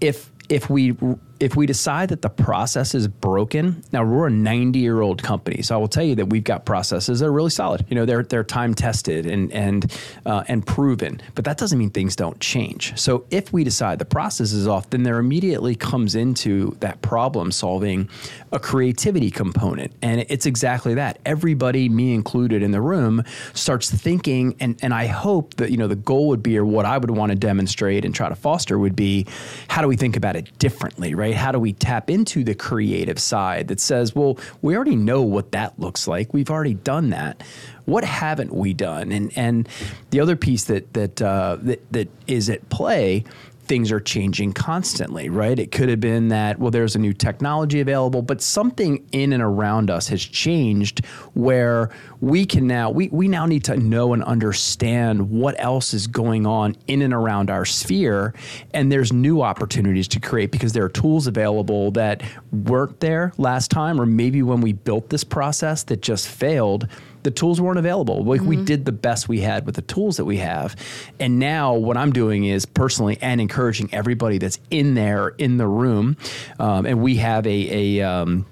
if 0.00 0.30
if 0.48 0.70
we 0.70 0.96
if 1.40 1.56
we 1.56 1.66
decide 1.66 2.10
that 2.10 2.22
the 2.22 2.28
process 2.28 2.94
is 2.94 3.08
broken, 3.08 3.82
now 3.92 4.04
we're 4.04 4.28
a 4.28 4.30
90 4.30 4.78
year 4.78 5.00
old 5.00 5.22
company, 5.22 5.62
so 5.62 5.74
I 5.74 5.78
will 5.78 5.88
tell 5.88 6.04
you 6.04 6.14
that 6.16 6.26
we've 6.26 6.44
got 6.44 6.64
processes 6.64 7.20
that 7.20 7.26
are 7.26 7.32
really 7.32 7.50
solid. 7.50 7.84
You 7.88 7.96
know, 7.96 8.06
they're 8.06 8.22
they're 8.22 8.44
time 8.44 8.74
tested 8.74 9.26
and 9.26 9.52
and 9.52 9.92
uh, 10.26 10.44
and 10.46 10.64
proven, 10.66 11.20
but 11.34 11.44
that 11.44 11.58
doesn't 11.58 11.78
mean 11.78 11.90
things 11.90 12.14
don't 12.14 12.38
change. 12.40 12.98
So 12.98 13.24
if 13.30 13.52
we 13.52 13.64
decide 13.64 13.98
the 13.98 14.04
process 14.04 14.52
is 14.52 14.68
off, 14.68 14.90
then 14.90 15.02
there 15.02 15.18
immediately 15.18 15.74
comes 15.74 16.14
into 16.14 16.76
that 16.80 17.02
problem 17.02 17.50
solving 17.50 18.08
a 18.52 18.60
creativity 18.60 19.30
component, 19.30 19.92
and 20.02 20.24
it's 20.28 20.46
exactly 20.46 20.94
that. 20.94 21.18
Everybody, 21.26 21.88
me 21.88 22.14
included 22.14 22.62
in 22.62 22.70
the 22.70 22.80
room, 22.80 23.24
starts 23.54 23.90
thinking, 23.90 24.54
and 24.60 24.78
and 24.82 24.94
I 24.94 25.06
hope 25.06 25.54
that 25.54 25.70
you 25.70 25.78
know 25.78 25.88
the 25.88 25.96
goal 25.96 26.28
would 26.28 26.42
be, 26.42 26.56
or 26.56 26.64
what 26.64 26.86
I 26.86 26.96
would 26.96 27.10
want 27.10 27.30
to 27.30 27.36
demonstrate 27.36 28.04
and 28.04 28.14
try 28.14 28.28
to 28.28 28.36
foster 28.36 28.78
would 28.78 28.94
be, 28.94 29.26
how 29.68 29.82
do 29.82 29.88
we 29.88 29.96
think 29.96 30.16
about 30.16 30.36
it 30.36 30.56
differently, 30.58 31.14
right? 31.14 31.23
How 31.32 31.52
do 31.52 31.58
we 31.58 31.72
tap 31.72 32.10
into 32.10 32.44
the 32.44 32.54
creative 32.54 33.18
side 33.18 33.68
that 33.68 33.80
says, 33.80 34.14
well, 34.14 34.38
we 34.62 34.76
already 34.76 34.96
know 34.96 35.22
what 35.22 35.52
that 35.52 35.78
looks 35.78 36.06
like. 36.06 36.34
We've 36.34 36.50
already 36.50 36.74
done 36.74 37.10
that. 37.10 37.42
What 37.84 38.04
haven't 38.04 38.52
we 38.52 38.72
done? 38.72 39.12
And 39.12 39.30
and 39.36 39.68
the 40.10 40.20
other 40.20 40.36
piece 40.36 40.64
that 40.64 40.92
that 40.94 41.20
uh, 41.20 41.58
that, 41.62 41.92
that 41.92 42.08
is 42.26 42.48
at 42.48 42.68
play 42.68 43.24
things 43.66 43.90
are 43.90 44.00
changing 44.00 44.52
constantly, 44.52 45.28
right? 45.28 45.58
It 45.58 45.72
could 45.72 45.88
have 45.88 46.00
been 46.00 46.28
that, 46.28 46.58
well, 46.58 46.70
there's 46.70 46.94
a 46.94 46.98
new 46.98 47.12
technology 47.12 47.80
available, 47.80 48.22
but 48.22 48.42
something 48.42 49.06
in 49.12 49.32
and 49.32 49.42
around 49.42 49.90
us 49.90 50.08
has 50.08 50.22
changed 50.22 51.04
where 51.34 51.90
we 52.20 52.44
can 52.44 52.66
now, 52.66 52.90
we, 52.90 53.08
we 53.08 53.28
now 53.28 53.46
need 53.46 53.64
to 53.64 53.76
know 53.76 54.12
and 54.12 54.22
understand 54.24 55.30
what 55.30 55.54
else 55.58 55.94
is 55.94 56.06
going 56.06 56.46
on 56.46 56.76
in 56.86 57.02
and 57.02 57.14
around 57.14 57.50
our 57.50 57.64
sphere. 57.64 58.34
And 58.72 58.92
there's 58.92 59.12
new 59.12 59.42
opportunities 59.42 60.08
to 60.08 60.20
create 60.20 60.50
because 60.50 60.72
there 60.72 60.84
are 60.84 60.90
tools 60.90 61.26
available 61.26 61.90
that 61.92 62.22
weren't 62.52 63.00
there 63.00 63.32
last 63.38 63.70
time, 63.70 64.00
or 64.00 64.06
maybe 64.06 64.42
when 64.42 64.60
we 64.60 64.72
built 64.72 65.10
this 65.10 65.24
process 65.24 65.84
that 65.84 66.02
just 66.02 66.28
failed 66.28 66.86
the 67.24 67.30
tools 67.30 67.60
weren't 67.60 67.78
available. 67.78 68.22
Like 68.22 68.40
mm-hmm. 68.40 68.50
we 68.50 68.56
did 68.64 68.84
the 68.84 68.92
best 68.92 69.28
we 69.28 69.40
had 69.40 69.66
with 69.66 69.74
the 69.74 69.82
tools 69.82 70.18
that 70.18 70.24
we 70.24 70.36
have. 70.36 70.76
And 71.18 71.38
now 71.38 71.74
what 71.74 71.96
I'm 71.96 72.12
doing 72.12 72.44
is 72.44 72.64
personally 72.64 73.18
and 73.20 73.40
encouraging 73.40 73.92
everybody 73.92 74.38
that's 74.38 74.60
in 74.70 74.94
there 74.94 75.28
in 75.30 75.56
the 75.56 75.66
room. 75.66 76.16
Um, 76.60 76.86
and 76.86 77.02
we 77.02 77.16
have 77.16 77.46
a, 77.46 77.98
a 77.98 78.08
um, 78.08 78.46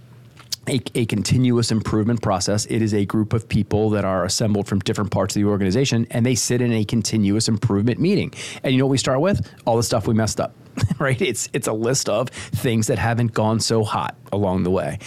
a, 0.69 0.81
a, 0.95 1.07
continuous 1.07 1.73
improvement 1.73 2.23
process. 2.23 2.67
It 2.67 2.83
is 2.83 2.95
a 2.95 3.05
group 3.05 3.33
of 3.33 3.49
people 3.49 3.91
that 3.91 4.05
are 4.05 4.25
assembled 4.25 4.69
from 4.69 4.79
different 4.81 5.11
parts 5.11 5.35
of 5.35 5.43
the 5.43 5.49
organization 5.49 6.07
and 6.11 6.25
they 6.25 6.37
sit 6.37 6.61
in 6.61 6.73
a 6.73 6.85
continuous 6.85 7.49
improvement 7.49 7.99
meeting. 7.99 8.33
And 8.63 8.73
you 8.73 8.79
know 8.79 8.87
what 8.87 8.93
we 8.93 8.99
start 8.99 9.21
with? 9.21 9.51
All 9.67 9.77
the 9.77 9.83
stuff 9.83 10.07
we 10.07 10.15
messed 10.15 10.41
up. 10.41 10.55
right? 10.99 11.21
It's 11.21 11.49
it's 11.53 11.67
a 11.67 11.73
list 11.73 12.09
of 12.09 12.29
things 12.31 12.87
that 12.87 12.99
haven't 12.99 13.35
gone 13.35 13.61
so 13.61 13.85
hot 13.85 14.17
along 14.33 14.63
the 14.63 14.71
way. 14.71 14.99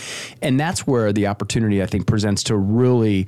And 0.42 0.60
that's 0.60 0.86
where 0.86 1.12
the 1.12 1.28
opportunity 1.28 1.82
I 1.82 1.88
think 1.88 2.06
presents 2.08 2.44
to 2.44 2.58
really 2.58 3.28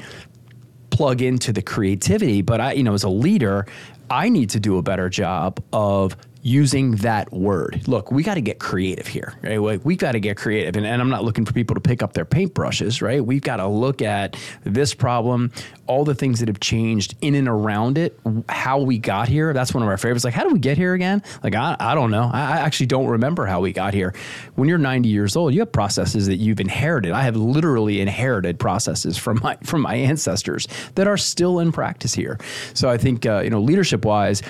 plug 0.97 1.21
into 1.21 1.53
the 1.53 1.61
creativity, 1.61 2.41
but 2.41 2.59
I 2.59 2.71
you 2.71 2.83
know 2.83 2.95
as 2.95 3.03
a 3.03 3.09
leader, 3.09 3.67
I 4.09 4.29
need 4.29 4.49
to 4.49 4.59
do 4.59 4.79
a 4.79 4.81
better 4.81 5.09
job 5.09 5.63
of 5.71 6.17
using 6.47 6.95
that 6.95 7.29
word. 7.33 7.85
Look, 7.89 8.09
we 8.09 8.23
got 8.23 8.35
to 8.35 8.41
get 8.41 8.57
creative 8.57 9.05
here, 9.05 9.33
right? 9.43 9.57
Like 9.57 9.83
we 9.83 9.97
got 9.97 10.13
to 10.13 10.19
get 10.21 10.37
creative. 10.37 10.77
And, 10.77 10.85
and, 10.85 11.01
I'm 11.01 11.09
not 11.09 11.25
looking 11.25 11.43
for 11.43 11.51
people 11.51 11.73
to 11.73 11.81
pick 11.81 12.01
up 12.01 12.13
their 12.13 12.23
paintbrushes, 12.23 13.01
right? 13.01 13.23
We've 13.23 13.41
got 13.41 13.57
to 13.57 13.67
look 13.67 14.01
at 14.01 14.37
this 14.63 14.93
problem, 14.93 15.51
all 15.87 16.05
the 16.05 16.15
things 16.15 16.39
that 16.39 16.47
have 16.47 16.61
changed 16.61 17.15
in 17.19 17.35
and 17.35 17.49
around 17.49 17.97
it, 17.97 18.17
how 18.47 18.79
we 18.79 18.97
got 18.97 19.27
here. 19.27 19.51
That's 19.51 19.73
one 19.73 19.83
of 19.83 19.89
our 19.89 19.97
favorites. 19.97 20.23
Like, 20.23 20.33
how 20.33 20.43
do 20.43 20.53
we 20.53 20.59
get 20.59 20.77
here 20.77 20.93
again? 20.93 21.21
Like, 21.43 21.53
I, 21.53 21.75
I 21.79 21.93
don't 21.93 22.11
know. 22.11 22.29
I, 22.31 22.39
I 22.39 22.57
actually 22.59 22.85
don't 22.85 23.07
remember 23.07 23.45
how 23.45 23.59
we 23.59 23.73
got 23.73 23.93
here. 23.93 24.13
When 24.55 24.69
you're 24.69 24.77
90 24.77 25.09
years 25.09 25.35
old, 25.35 25.53
you 25.53 25.59
have 25.59 25.73
processes 25.73 26.27
that 26.27 26.37
you've 26.37 26.61
inherited. 26.61 27.11
I 27.11 27.23
have 27.23 27.35
literally 27.35 27.99
inherited 27.99 28.57
processes 28.57 29.17
from 29.17 29.41
my 29.43 29.57
from 29.63 29.81
my 29.81 29.95
ancestors 29.95 30.67
that 30.95 31.07
are 31.07 31.17
still 31.17 31.59
in 31.59 31.73
practice 31.73 32.13
here. 32.13 32.39
So 32.73 32.89
I 32.89 32.97
think 32.97 33.25
uh, 33.25 33.41
you 33.41 33.49
know, 33.49 33.59
leadership 33.59 34.05
wise, 34.05 34.41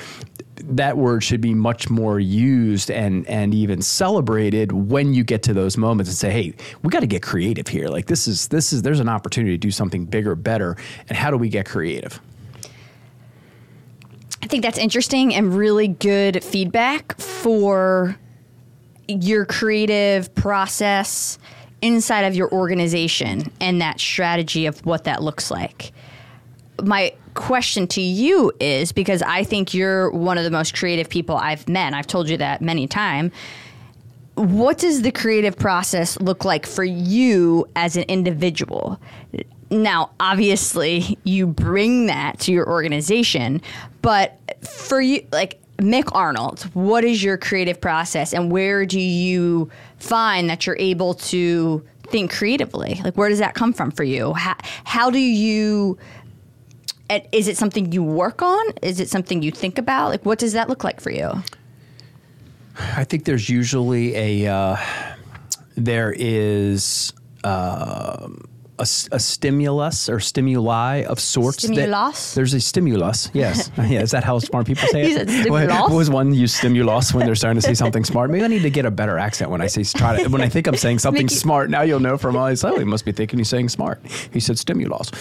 that 0.69 0.97
word 0.97 1.23
should 1.23 1.41
be 1.41 1.53
much 1.53 1.89
more 1.89 2.19
used 2.19 2.91
and 2.91 3.27
and 3.27 3.53
even 3.53 3.81
celebrated 3.81 4.71
when 4.71 5.13
you 5.13 5.23
get 5.23 5.43
to 5.43 5.53
those 5.53 5.77
moments 5.77 6.09
and 6.09 6.17
say, 6.17 6.31
"Hey, 6.31 6.53
we 6.83 6.89
got 6.89 6.99
to 6.99 7.07
get 7.07 7.21
creative 7.21 7.67
here. 7.67 7.87
Like 7.87 8.07
this 8.07 8.27
is 8.27 8.47
this 8.49 8.73
is 8.73 8.81
there's 8.81 8.99
an 8.99 9.09
opportunity 9.09 9.53
to 9.53 9.57
do 9.57 9.71
something 9.71 10.05
bigger, 10.05 10.35
better, 10.35 10.75
and 11.07 11.17
how 11.17 11.31
do 11.31 11.37
we 11.37 11.49
get 11.49 11.65
creative?" 11.65 12.19
I 14.43 14.47
think 14.47 14.63
that's 14.63 14.77
interesting 14.77 15.33
and 15.33 15.53
really 15.55 15.87
good 15.87 16.43
feedback 16.43 17.17
for 17.19 18.17
your 19.07 19.45
creative 19.45 20.33
process 20.35 21.39
inside 21.81 22.21
of 22.21 22.35
your 22.35 22.51
organization 22.51 23.51
and 23.61 23.81
that 23.81 23.99
strategy 23.99 24.65
of 24.65 24.85
what 24.85 25.05
that 25.05 25.21
looks 25.21 25.49
like. 25.49 25.91
My 26.83 27.13
question 27.33 27.87
to 27.87 28.01
you 28.01 28.51
is 28.59 28.91
because 28.91 29.21
I 29.21 29.43
think 29.43 29.73
you're 29.73 30.09
one 30.11 30.37
of 30.37 30.43
the 30.43 30.51
most 30.51 30.75
creative 30.75 31.09
people 31.09 31.35
I've 31.35 31.67
met. 31.69 31.93
I've 31.93 32.07
told 32.07 32.29
you 32.29 32.37
that 32.37 32.61
many 32.61 32.87
times. 32.87 33.31
What 34.35 34.77
does 34.77 35.01
the 35.01 35.11
creative 35.11 35.57
process 35.57 36.19
look 36.19 36.45
like 36.45 36.65
for 36.65 36.83
you 36.83 37.67
as 37.75 37.97
an 37.97 38.03
individual? 38.03 38.99
Now, 39.69 40.11
obviously, 40.19 41.17
you 41.23 41.47
bring 41.47 42.05
that 42.05 42.39
to 42.41 42.51
your 42.51 42.67
organization, 42.69 43.61
but 44.01 44.39
for 44.61 45.01
you, 45.01 45.25
like 45.31 45.59
Mick 45.77 46.09
Arnold, 46.13 46.61
what 46.73 47.03
is 47.03 47.23
your 47.23 47.37
creative 47.37 47.79
process 47.81 48.33
and 48.33 48.51
where 48.51 48.85
do 48.85 48.99
you 48.99 49.69
find 49.97 50.49
that 50.49 50.65
you're 50.65 50.77
able 50.79 51.13
to 51.15 51.85
think 52.07 52.31
creatively? 52.31 52.99
Like, 53.03 53.17
where 53.17 53.29
does 53.29 53.39
that 53.39 53.53
come 53.53 53.73
from 53.73 53.91
for 53.91 54.03
you? 54.03 54.33
How, 54.33 54.55
how 54.85 55.09
do 55.09 55.19
you 55.19 55.97
is 57.31 57.47
it 57.47 57.57
something 57.57 57.91
you 57.91 58.03
work 58.03 58.41
on? 58.41 58.65
Is 58.81 58.99
it 58.99 59.09
something 59.09 59.41
you 59.41 59.51
think 59.51 59.77
about? 59.77 60.09
Like, 60.09 60.25
what 60.25 60.39
does 60.39 60.53
that 60.53 60.69
look 60.69 60.83
like 60.83 60.99
for 60.99 61.11
you? 61.11 61.31
I 62.77 63.03
think 63.03 63.25
there's 63.25 63.49
usually 63.49 64.15
a 64.15 64.53
uh, 64.53 64.77
there 65.75 66.13
is. 66.17 67.13
Uh, 67.43 68.27
a, 68.79 68.83
a, 69.11 69.19
stimulus 69.19 70.09
or 70.09 70.19
stimuli 70.19 71.03
of 71.03 71.19
sorts. 71.19 71.63
Stimulus. 71.63 72.35
there's 72.35 72.53
a 72.53 72.59
stimulus. 72.59 73.29
Yes. 73.33 73.71
yeah. 73.77 74.01
Is 74.01 74.11
that 74.11 74.23
how 74.23 74.39
smart 74.39 74.67
people 74.67 74.87
say 74.89 75.11
it? 75.11 75.29
stimulus. 75.29 75.69
What 75.69 75.91
was 75.91 76.09
one 76.09 76.33
use 76.33 76.53
stimulus 76.53 77.13
when 77.13 77.25
they're 77.25 77.35
starting 77.35 77.59
to 77.61 77.67
say 77.67 77.73
something 77.73 78.03
smart? 78.03 78.29
Maybe 78.29 78.43
I 78.43 78.47
need 78.47 78.61
to 78.61 78.69
get 78.69 78.85
a 78.85 78.91
better 78.91 79.17
accent 79.17 79.51
when 79.51 79.61
I 79.61 79.67
say 79.67 79.83
try 79.83 80.23
to, 80.23 80.29
when 80.29 80.41
I 80.41 80.49
think 80.49 80.67
I'm 80.67 80.75
saying 80.75 80.99
something 80.99 81.27
smart. 81.29 81.69
Now 81.69 81.81
you'll 81.81 81.99
know 81.99 82.17
from 82.17 82.35
all 82.35 82.47
his. 82.47 82.63
Oh, 82.63 82.77
he 82.77 82.85
must 82.85 83.05
be 83.05 83.11
thinking 83.11 83.39
he's 83.39 83.49
saying 83.49 83.69
smart. 83.69 84.05
He 84.31 84.39
said 84.39 84.59
stimulus. 84.59 85.11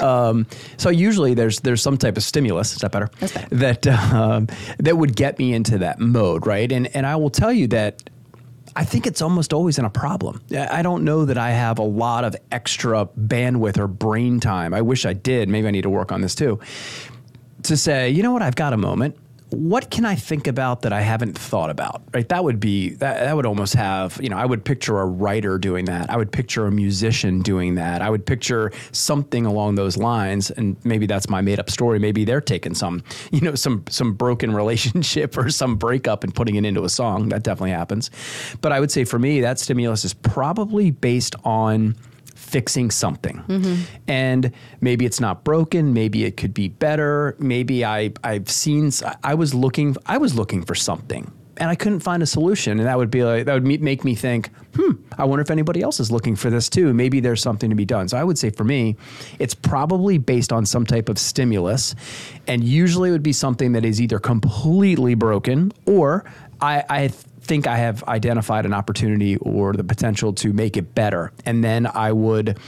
Um, 0.00 0.46
so 0.76 0.90
usually 0.90 1.34
there's 1.34 1.60
there's 1.60 1.82
some 1.82 1.96
type 1.96 2.16
of 2.16 2.22
stimulus. 2.22 2.72
Is 2.72 2.78
that 2.78 2.92
better? 2.92 3.10
That's 3.20 3.32
better. 3.32 3.48
That 3.54 3.86
um, 3.86 4.48
that 4.78 4.96
would 4.96 5.14
get 5.16 5.38
me 5.38 5.52
into 5.52 5.78
that 5.78 6.00
mode, 6.00 6.46
right? 6.46 6.70
And 6.70 6.94
and 6.96 7.06
I 7.06 7.16
will 7.16 7.30
tell 7.30 7.52
you 7.52 7.68
that 7.68 8.02
I 8.76 8.84
think 8.84 9.06
it's 9.06 9.22
almost 9.22 9.52
always 9.52 9.78
in 9.78 9.84
a 9.84 9.90
problem. 9.90 10.42
I 10.52 10.82
don't 10.82 11.04
know 11.04 11.24
that 11.24 11.38
I 11.38 11.50
have 11.50 11.78
a 11.78 11.84
lot 11.84 12.24
of 12.24 12.34
extra 12.50 13.06
bandwidth 13.18 13.78
or 13.78 13.86
brain 13.86 14.40
time. 14.40 14.74
I 14.74 14.82
wish 14.82 15.06
I 15.06 15.12
did. 15.12 15.48
Maybe 15.48 15.68
I 15.68 15.70
need 15.70 15.82
to 15.82 15.90
work 15.90 16.10
on 16.10 16.20
this 16.20 16.34
too. 16.34 16.58
To 17.64 17.76
say, 17.76 18.10
you 18.10 18.22
know 18.22 18.32
what, 18.32 18.42
I've 18.42 18.56
got 18.56 18.72
a 18.72 18.76
moment 18.76 19.16
what 19.54 19.90
can 19.90 20.04
I 20.04 20.14
think 20.14 20.46
about 20.46 20.82
that 20.82 20.92
I 20.92 21.00
haven't 21.00 21.36
thought 21.38 21.70
about? 21.70 22.02
Right? 22.12 22.28
That 22.28 22.44
would 22.44 22.60
be 22.60 22.90
that, 22.90 23.20
that 23.20 23.36
would 23.36 23.46
almost 23.46 23.74
have, 23.74 24.18
you 24.22 24.28
know, 24.28 24.36
I 24.36 24.44
would 24.44 24.64
picture 24.64 24.98
a 25.00 25.06
writer 25.06 25.58
doing 25.58 25.86
that. 25.86 26.10
I 26.10 26.16
would 26.16 26.32
picture 26.32 26.66
a 26.66 26.72
musician 26.72 27.40
doing 27.40 27.76
that. 27.76 28.02
I 28.02 28.10
would 28.10 28.26
picture 28.26 28.72
something 28.92 29.46
along 29.46 29.76
those 29.76 29.96
lines 29.96 30.50
and 30.50 30.76
maybe 30.84 31.06
that's 31.06 31.28
my 31.28 31.40
made 31.40 31.58
up 31.58 31.70
story. 31.70 31.98
Maybe 31.98 32.24
they're 32.24 32.40
taking 32.40 32.74
some, 32.74 33.02
you 33.30 33.40
know, 33.40 33.54
some 33.54 33.84
some 33.88 34.14
broken 34.14 34.54
relationship 34.54 35.36
or 35.36 35.50
some 35.50 35.76
breakup 35.76 36.24
and 36.24 36.34
putting 36.34 36.56
it 36.56 36.64
into 36.64 36.84
a 36.84 36.88
song. 36.88 37.28
That 37.28 37.42
definitely 37.42 37.70
happens. 37.70 38.10
But 38.60 38.72
I 38.72 38.80
would 38.80 38.90
say 38.90 39.04
for 39.04 39.18
me 39.18 39.40
that 39.40 39.58
stimulus 39.58 40.04
is 40.04 40.14
probably 40.14 40.90
based 40.90 41.34
on 41.44 41.96
fixing 42.54 42.88
something. 42.88 43.42
Mm-hmm. 43.48 43.82
And 44.06 44.52
maybe 44.80 45.04
it's 45.04 45.18
not 45.18 45.42
broken, 45.42 45.92
maybe 45.92 46.24
it 46.24 46.36
could 46.36 46.54
be 46.54 46.68
better. 46.68 47.34
Maybe 47.40 47.84
I 47.84 48.12
I've 48.22 48.48
seen 48.48 48.92
I 49.24 49.34
was 49.34 49.54
looking 49.54 49.96
I 50.06 50.18
was 50.18 50.36
looking 50.36 50.62
for 50.62 50.76
something 50.76 51.32
and 51.56 51.68
I 51.68 51.74
couldn't 51.74 52.00
find 52.00 52.22
a 52.22 52.26
solution. 52.26 52.78
And 52.78 52.86
that 52.86 52.96
would 52.96 53.10
be 53.10 53.24
like, 53.24 53.46
that 53.46 53.54
would 53.54 53.64
make 53.64 54.04
me 54.04 54.14
think, 54.14 54.50
hmm, 54.76 54.92
I 55.18 55.24
wonder 55.24 55.42
if 55.42 55.50
anybody 55.50 55.82
else 55.82 55.98
is 55.98 56.12
looking 56.12 56.36
for 56.36 56.48
this 56.48 56.68
too. 56.68 56.94
Maybe 56.94 57.18
there's 57.20 57.42
something 57.42 57.70
to 57.70 57.76
be 57.76 57.84
done. 57.84 58.08
So 58.08 58.16
I 58.16 58.24
would 58.24 58.38
say 58.38 58.50
for 58.50 58.64
me, 58.64 58.96
it's 59.40 59.54
probably 59.54 60.18
based 60.18 60.52
on 60.52 60.64
some 60.64 60.86
type 60.86 61.08
of 61.08 61.18
stimulus. 61.18 61.94
And 62.46 62.62
usually 62.62 63.08
it 63.08 63.12
would 63.12 63.22
be 63.22 63.32
something 63.32 63.72
that 63.72 63.84
is 63.84 64.00
either 64.00 64.20
completely 64.20 65.14
broken 65.14 65.72
or 65.86 66.24
I, 66.60 66.84
I 66.88 67.12
think 67.44 67.66
I 67.66 67.76
have 67.76 68.02
identified 68.04 68.66
an 68.66 68.72
opportunity 68.72 69.36
or 69.36 69.72
the 69.72 69.84
potential 69.84 70.32
to 70.34 70.52
make 70.52 70.76
it 70.76 70.94
better. 70.94 71.32
And 71.44 71.62
then 71.62 71.86
I 71.86 72.12
would, 72.12 72.58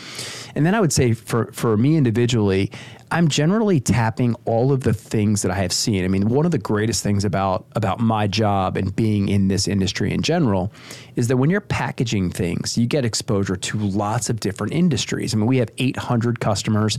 and 0.54 0.66
then 0.66 0.75
I 0.75 0.80
would 0.80 0.92
say 0.92 1.12
for, 1.12 1.50
for 1.52 1.76
me 1.76 1.97
individually, 1.97 2.71
I'm 3.11 3.28
generally 3.28 3.78
tapping 3.78 4.35
all 4.47 4.73
of 4.73 4.83
the 4.83 4.92
things 4.92 5.42
that 5.42 5.50
I 5.50 5.54
have 5.54 5.73
seen. 5.73 6.04
I 6.04 6.09
mean, 6.09 6.28
one 6.28 6.45
of 6.45 6.50
the 6.50 6.59
greatest 6.59 7.02
things 7.02 7.25
about 7.25 7.66
about 7.76 8.00
my 8.00 8.26
job 8.26 8.76
and 8.76 8.95
being 8.95 9.28
in 9.28 9.49
this 9.49 9.68
industry 9.68 10.12
in 10.12 10.23
general 10.23 10.73
is 11.14 11.28
that 11.28 11.37
when 11.37 11.49
you're 11.49 11.61
packaging 11.61 12.30
things, 12.30 12.76
you 12.76 12.87
get 12.87 13.04
exposure 13.04 13.56
to 13.56 13.78
lots 13.78 14.28
of 14.28 14.40
different 14.40 14.73
industries. 14.73 15.35
I 15.35 15.37
mean, 15.37 15.47
we 15.47 15.59
have 15.59 15.71
800 15.78 16.40
customers. 16.40 16.99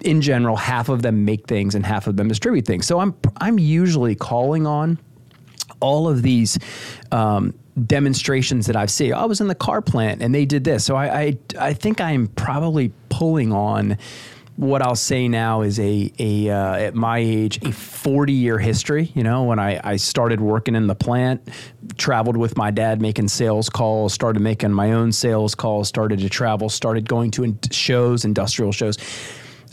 In 0.00 0.22
general, 0.22 0.56
half 0.56 0.88
of 0.88 1.02
them 1.02 1.24
make 1.24 1.46
things 1.46 1.74
and 1.74 1.84
half 1.84 2.06
of 2.06 2.16
them 2.16 2.28
distribute 2.28 2.64
things. 2.64 2.86
So 2.86 2.98
I'm 2.98 3.14
I'm 3.36 3.58
usually 3.58 4.14
calling 4.14 4.66
on 4.66 4.98
all 5.80 6.08
of 6.08 6.22
these 6.22 6.58
um, 7.12 7.54
demonstrations 7.86 8.66
that 8.66 8.76
I've 8.76 8.90
seen. 8.90 9.12
I 9.14 9.24
was 9.24 9.40
in 9.40 9.48
the 9.48 9.54
car 9.54 9.80
plant 9.80 10.22
and 10.22 10.34
they 10.34 10.44
did 10.44 10.64
this. 10.64 10.84
So 10.84 10.96
I, 10.96 11.20
I, 11.20 11.38
I 11.58 11.72
think 11.74 12.00
I'm 12.00 12.26
probably 12.28 12.92
pulling 13.08 13.52
on 13.52 13.98
what 14.56 14.82
I'll 14.82 14.96
say 14.96 15.28
now 15.28 15.62
is 15.62 15.78
a, 15.78 16.12
a 16.18 16.50
uh, 16.50 16.74
at 16.74 16.94
my 16.94 17.18
age 17.18 17.64
a 17.64 17.70
40 17.70 18.32
year 18.32 18.58
history. 18.58 19.12
You 19.14 19.22
know, 19.22 19.44
when 19.44 19.60
I, 19.60 19.80
I 19.84 19.96
started 19.96 20.40
working 20.40 20.74
in 20.74 20.88
the 20.88 20.96
plant, 20.96 21.48
traveled 21.96 22.36
with 22.36 22.56
my 22.56 22.72
dad 22.72 23.00
making 23.00 23.28
sales 23.28 23.70
calls, 23.70 24.12
started 24.12 24.40
making 24.40 24.72
my 24.72 24.92
own 24.92 25.12
sales 25.12 25.54
calls, 25.54 25.86
started 25.86 26.18
to 26.18 26.28
travel, 26.28 26.68
started 26.68 27.08
going 27.08 27.30
to 27.32 27.44
in- 27.44 27.58
shows, 27.70 28.24
industrial 28.24 28.72
shows 28.72 28.98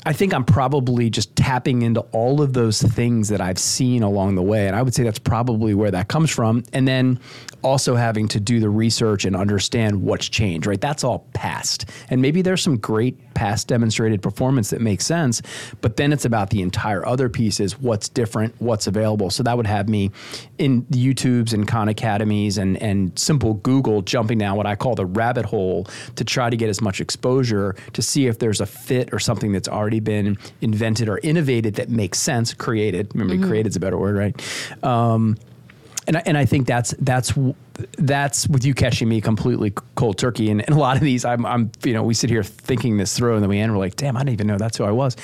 I 0.08 0.14
think 0.14 0.36
I'm 0.36 0.44
probably 0.44 1.10
just 1.10 1.36
tapping 1.36 1.82
into 1.82 2.02
all 2.12 2.42
of 2.42 2.54
those 2.54 2.80
things 2.80 3.30
that 3.30 3.42
I've 3.42 3.58
seen 3.58 4.04
along 4.04 4.36
the 4.36 4.44
way. 4.44 4.68
And 4.68 4.76
I 4.76 4.84
would 4.84 4.94
say 4.94 5.02
that's 5.02 5.18
probably 5.18 5.74
where 5.74 5.90
that 5.90 6.10
comes 6.10 6.30
from. 6.30 6.64
And 6.74 6.88
then 6.88 7.20
also 7.64 7.96
having 7.96 8.28
to 8.28 8.40
do 8.40 8.60
the 8.60 8.70
research 8.70 9.26
and 9.26 9.36
understand 9.36 10.04
what's 10.04 10.30
changed, 10.30 10.68
right? 10.68 10.80
That's 10.80 11.04
all 11.04 11.28
past. 11.34 11.90
And 12.12 12.22
maybe 12.22 12.44
there's 12.44 12.62
some 12.62 12.78
great 12.78 13.34
past 13.34 13.68
demonstrated 13.68 14.22
performance 14.22 14.70
that 14.70 14.80
makes 14.80 15.06
sense, 15.06 15.42
but 15.82 15.98
then 15.98 16.14
it's 16.14 16.24
about 16.24 16.52
the 16.52 16.62
entire 16.62 17.06
other 17.06 17.28
pieces 17.28 17.80
what's 17.80 18.08
different, 18.08 18.54
what's 18.60 18.86
available. 18.86 19.32
So 19.32 19.42
that 19.44 19.58
would 19.58 19.68
have 19.68 19.90
me 19.90 20.12
in 20.60 20.84
YouTube's 20.84 21.52
and 21.54 21.68
Khan 21.68 21.90
Academies 21.90 22.60
and, 22.60 22.82
and 22.82 23.18
simple 23.18 23.56
Google 23.56 24.04
jumping 24.04 24.38
down 24.38 24.56
what 24.56 24.68
I 24.68 24.76
call 24.76 24.94
the 24.94 25.06
rabbit 25.06 25.46
hole 25.46 25.88
to 26.16 26.24
try 26.24 26.52
to 26.52 26.56
get 26.56 26.70
as 26.70 26.82
much 26.82 27.02
exposure 27.02 27.76
to 27.94 28.02
see 28.04 28.28
if 28.28 28.38
there's 28.38 28.62
a 28.62 28.66
fit 28.68 29.12
or 29.12 29.20
something 29.20 29.52
that's 29.52 29.68
already 29.68 29.95
been 30.00 30.38
invented 30.62 31.10
or 31.10 31.20
innovated 31.20 31.76
that 31.76 31.90
makes 31.90 32.20
sense, 32.20 32.54
created. 32.54 33.12
Remember, 33.14 33.36
mm-hmm. 33.36 33.48
created 33.48 33.70
is 33.70 33.76
a 33.76 33.80
better 33.80 33.98
word, 33.98 34.16
right? 34.16 34.84
Um, 34.84 35.38
and 36.08 36.18
I, 36.18 36.24
and 36.26 36.38
I 36.38 36.46
think 36.46 36.68
that's 36.68 36.94
that's 37.00 37.34
that's 37.98 38.48
with 38.48 38.64
you 38.64 38.74
catching 38.74 39.10
me 39.10 39.22
completely 39.22 39.74
cold 39.96 40.18
turkey. 40.18 40.50
And, 40.50 40.62
and 40.62 40.76
a 40.76 40.80
lot 40.80 40.98
of 40.98 41.02
these, 41.02 41.26
I'm, 41.26 41.46
I'm 41.46 41.72
you 41.84 41.94
know 41.94 42.04
we 42.04 42.14
sit 42.14 42.30
here 42.30 42.44
thinking 42.44 42.98
this 42.98 43.18
through, 43.18 43.36
and 43.36 43.44
then 43.44 43.50
we 43.50 43.60
end. 43.60 43.72
We're 43.72 43.80
like, 43.80 43.96
damn, 43.96 44.16
I 44.16 44.20
didn't 44.20 44.34
even 44.34 44.48
know 44.48 44.58
that's 44.58 44.78
who 44.78 44.84
I 44.84 44.92
was. 44.92 45.16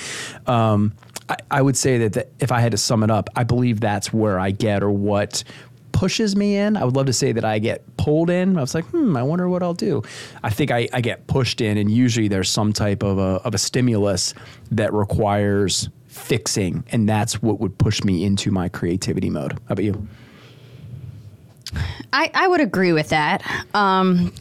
Um, 0.47 0.93
I, 1.29 1.37
I 1.49 1.61
would 1.61 1.77
say 1.77 1.99
that, 1.99 2.13
that 2.13 2.29
if 2.39 2.51
I 2.51 2.59
had 2.59 2.71
to 2.71 2.77
sum 2.77 3.03
it 3.03 3.11
up, 3.11 3.29
I 3.35 3.43
believe 3.43 3.79
that's 3.79 4.11
where 4.11 4.39
I 4.39 4.51
get 4.51 4.83
or 4.83 4.91
what 4.91 5.43
pushes 5.91 6.35
me 6.35 6.57
in. 6.57 6.77
I 6.77 6.83
would 6.83 6.95
love 6.95 7.05
to 7.07 7.13
say 7.13 7.31
that 7.31 7.45
I 7.45 7.59
get 7.59 7.97
pulled 7.97 8.29
in. 8.29 8.57
I 8.57 8.61
was 8.61 8.73
like, 8.75 8.85
hmm, 8.85 9.15
I 9.17 9.23
wonder 9.23 9.47
what 9.49 9.63
I'll 9.63 9.73
do. 9.73 10.01
I 10.43 10.49
think 10.49 10.71
I, 10.71 10.87
I 10.93 11.01
get 11.01 11.27
pushed 11.27 11.61
in, 11.61 11.77
and 11.77 11.91
usually 11.91 12.27
there's 12.27 12.49
some 12.49 12.73
type 12.73 13.03
of 13.03 13.17
a, 13.17 13.41
of 13.43 13.53
a 13.53 13.57
stimulus 13.57 14.33
that 14.71 14.93
requires 14.93 15.89
fixing, 16.07 16.83
and 16.91 17.07
that's 17.07 17.41
what 17.41 17.59
would 17.59 17.77
push 17.77 18.03
me 18.03 18.23
into 18.23 18.51
my 18.51 18.69
creativity 18.69 19.29
mode. 19.29 19.53
How 19.53 19.73
about 19.73 19.83
you? 19.83 20.07
I, 22.13 22.29
I 22.33 22.47
would 22.47 22.61
agree 22.61 22.91
with 22.91 23.09
that. 23.09 23.43
Um, 23.73 24.33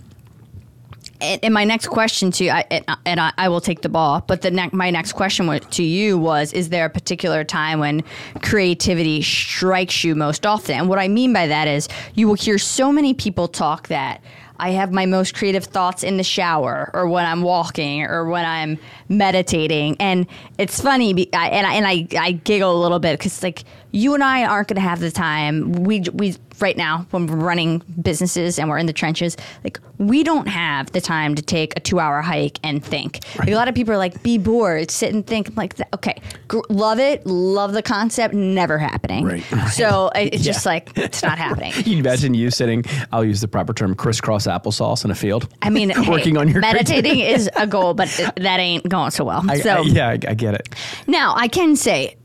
and, 1.21 1.55
my 1.55 1.65
next 1.65 1.87
question 1.87 2.31
to 2.33 2.45
you, 2.45 2.51
I, 2.51 2.65
and, 2.71 2.85
uh, 2.89 2.97
and 3.05 3.21
I, 3.21 3.33
I 3.37 3.49
will 3.49 3.61
take 3.61 3.83
the 3.83 3.89
ball, 3.89 4.25
but 4.27 4.43
the 4.43 4.51
ne- 4.51 4.71
my 4.73 4.91
next 4.91 5.13
question 5.13 5.47
to 5.59 5.83
you 5.83 6.19
was: 6.19 6.53
Is 6.53 6.69
there 6.69 6.87
a 6.87 6.91
particular 6.91 7.45
time 7.45 7.79
when 7.79 8.03
creativity 8.43 9.23
strikes 9.23 10.05
you 10.05 10.15
most 10.15 10.47
often? 10.47 10.77
And 10.77 10.89
what 10.89 10.99
I 10.99 11.09
mean 11.09 11.33
by 11.33 11.47
that 11.47 11.69
is, 11.69 11.89
you 12.15 12.29
will 12.29 12.35
hear 12.35 12.59
so 12.59 12.93
many 12.93 13.15
people 13.15 13.49
talk 13.49 13.89
that 13.89 14.23
I 14.61 14.71
have 14.71 14.93
my 14.93 15.07
most 15.07 15.35
creative 15.35 15.65
thoughts 15.65 16.03
in 16.03 16.19
the 16.19 16.23
shower, 16.23 16.91
or 16.93 17.09
when 17.09 17.25
I'm 17.25 17.43
walking, 17.43 18.03
or 18.03 18.27
when 18.27 18.45
I'm 18.45 18.79
meditating. 19.09 19.97
And 19.99 20.27
it's 20.59 20.81
funny, 20.81 21.11
and 21.11 21.35
I, 21.35 21.49
and 21.49 21.87
I, 21.87 22.07
I 22.19 22.33
giggle 22.33 22.79
a 22.79 22.81
little 22.81 22.99
bit 22.99 23.19
because 23.19 23.43
like 23.43 23.65
you 23.93 24.15
and 24.15 24.23
I 24.23 24.45
aren't 24.45 24.69
going 24.69 24.77
to 24.77 24.83
have 24.83 25.01
the 25.01 25.11
time. 25.11 25.73
We 25.73 26.01
we 26.13 26.37
right 26.61 26.77
now 26.77 27.07
when 27.11 27.27
we're 27.27 27.37
running 27.37 27.83
businesses 28.03 28.59
and 28.59 28.69
we're 28.69 28.79
in 28.79 28.87
the 28.87 28.93
trenches, 28.93 29.37
like 29.65 29.79
we 29.99 30.23
don't 30.23 30.47
have 30.49 30.91
the 30.93 31.01
time 31.01 31.35
to 31.35 31.43
take 31.43 31.77
a 31.77 31.81
two 31.81 32.01
hour 32.01 32.23
hike 32.23 32.59
and 32.63 32.85
think. 32.85 33.21
Like, 33.39 33.49
a 33.49 33.55
lot 33.55 33.69
of 33.69 33.75
people 33.75 33.93
are 33.95 33.99
like, 33.99 34.23
be 34.23 34.39
bored, 34.39 34.91
sit 34.91 35.13
and 35.15 35.27
think. 35.27 35.49
I'm 35.49 35.55
like, 35.55 35.75
okay, 35.95 36.21
love 36.69 36.99
it, 36.99 37.27
love 37.27 37.73
the 37.73 37.83
concept, 37.83 38.33
never 38.35 38.79
happening. 38.79 39.25
Right, 39.25 39.51
right. 39.53 39.69
So 39.69 40.11
I- 40.15 40.31
it's 40.33 40.45
just 40.51 40.65
like 40.67 40.91
it's 40.97 41.23
not 41.23 41.39
happening. 41.39 41.73
Can 41.73 41.85
you 41.93 41.99
imagine 41.99 42.35
you 42.35 42.51
sitting? 42.51 42.85
I'll 43.13 43.25
use 43.25 43.41
the 43.41 43.49
proper 43.49 43.73
term: 43.75 43.95
crisscross 43.95 44.47
applesauce 44.47 45.05
in 45.05 45.11
a 45.11 45.15
field. 45.15 45.49
I 45.63 45.71
mean, 45.71 45.91
hey, 45.91 46.01
working 46.11 46.37
on 46.37 46.49
your 46.49 46.61
meditating 46.61 47.21
is 47.21 47.49
a 47.57 47.67
goal, 47.67 47.95
but 47.95 48.09
it- 48.19 48.37
that 48.37 48.59
ain't 48.61 48.89
going 48.89 49.11
so 49.11 49.25
well. 49.25 49.43
I, 49.49 49.61
so 49.61 49.71
I- 49.79 49.81
yeah, 49.83 50.09
I, 50.09 50.13
I 50.13 50.35
get 50.35 50.55
it. 50.55 50.69
Now, 51.07 51.35
I 51.37 51.49
can 51.49 51.77
say, 51.77 52.17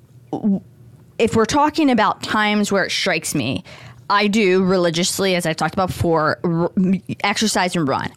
if 1.17 1.35
we're 1.35 1.45
talking 1.45 1.89
about 1.89 2.21
times 2.23 2.71
where 2.71 2.83
it 2.83 2.91
strikes 2.91 3.33
me, 3.35 3.63
I 4.09 4.27
do 4.27 4.63
religiously, 4.63 5.35
as 5.35 5.45
I've 5.45 5.55
talked 5.55 5.73
about 5.73 5.87
before, 5.87 6.39
r- 6.43 6.71
exercise 7.23 7.75
and 7.75 7.87
run. 7.87 8.11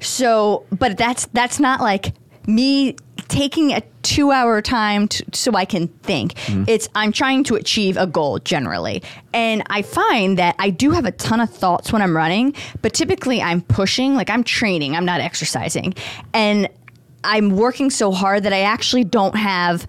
So, 0.00 0.64
but 0.70 0.96
that's 0.96 1.26
that's 1.26 1.60
not 1.60 1.80
like 1.80 2.14
me 2.46 2.96
taking 3.28 3.72
a 3.72 3.82
two-hour 4.02 4.60
time 4.62 5.08
to, 5.08 5.24
so 5.32 5.54
I 5.54 5.64
can 5.64 5.88
think. 5.88 6.34
Mm-hmm. 6.34 6.64
It's 6.66 6.88
I'm 6.94 7.12
trying 7.12 7.44
to 7.44 7.54
achieve 7.54 7.96
a 7.96 8.06
goal 8.06 8.38
generally, 8.40 9.02
and 9.32 9.62
I 9.68 9.82
find 9.82 10.38
that 10.38 10.56
I 10.58 10.70
do 10.70 10.90
have 10.90 11.04
a 11.04 11.12
ton 11.12 11.40
of 11.40 11.50
thoughts 11.50 11.92
when 11.92 12.02
I'm 12.02 12.16
running, 12.16 12.54
but 12.82 12.94
typically 12.94 13.40
I'm 13.40 13.62
pushing, 13.62 14.14
like 14.14 14.28
I'm 14.28 14.44
training, 14.44 14.96
I'm 14.96 15.04
not 15.04 15.20
exercising, 15.20 15.94
and 16.34 16.68
I'm 17.24 17.50
working 17.50 17.90
so 17.90 18.10
hard 18.10 18.42
that 18.42 18.52
I 18.52 18.62
actually 18.62 19.04
don't 19.04 19.36
have 19.36 19.86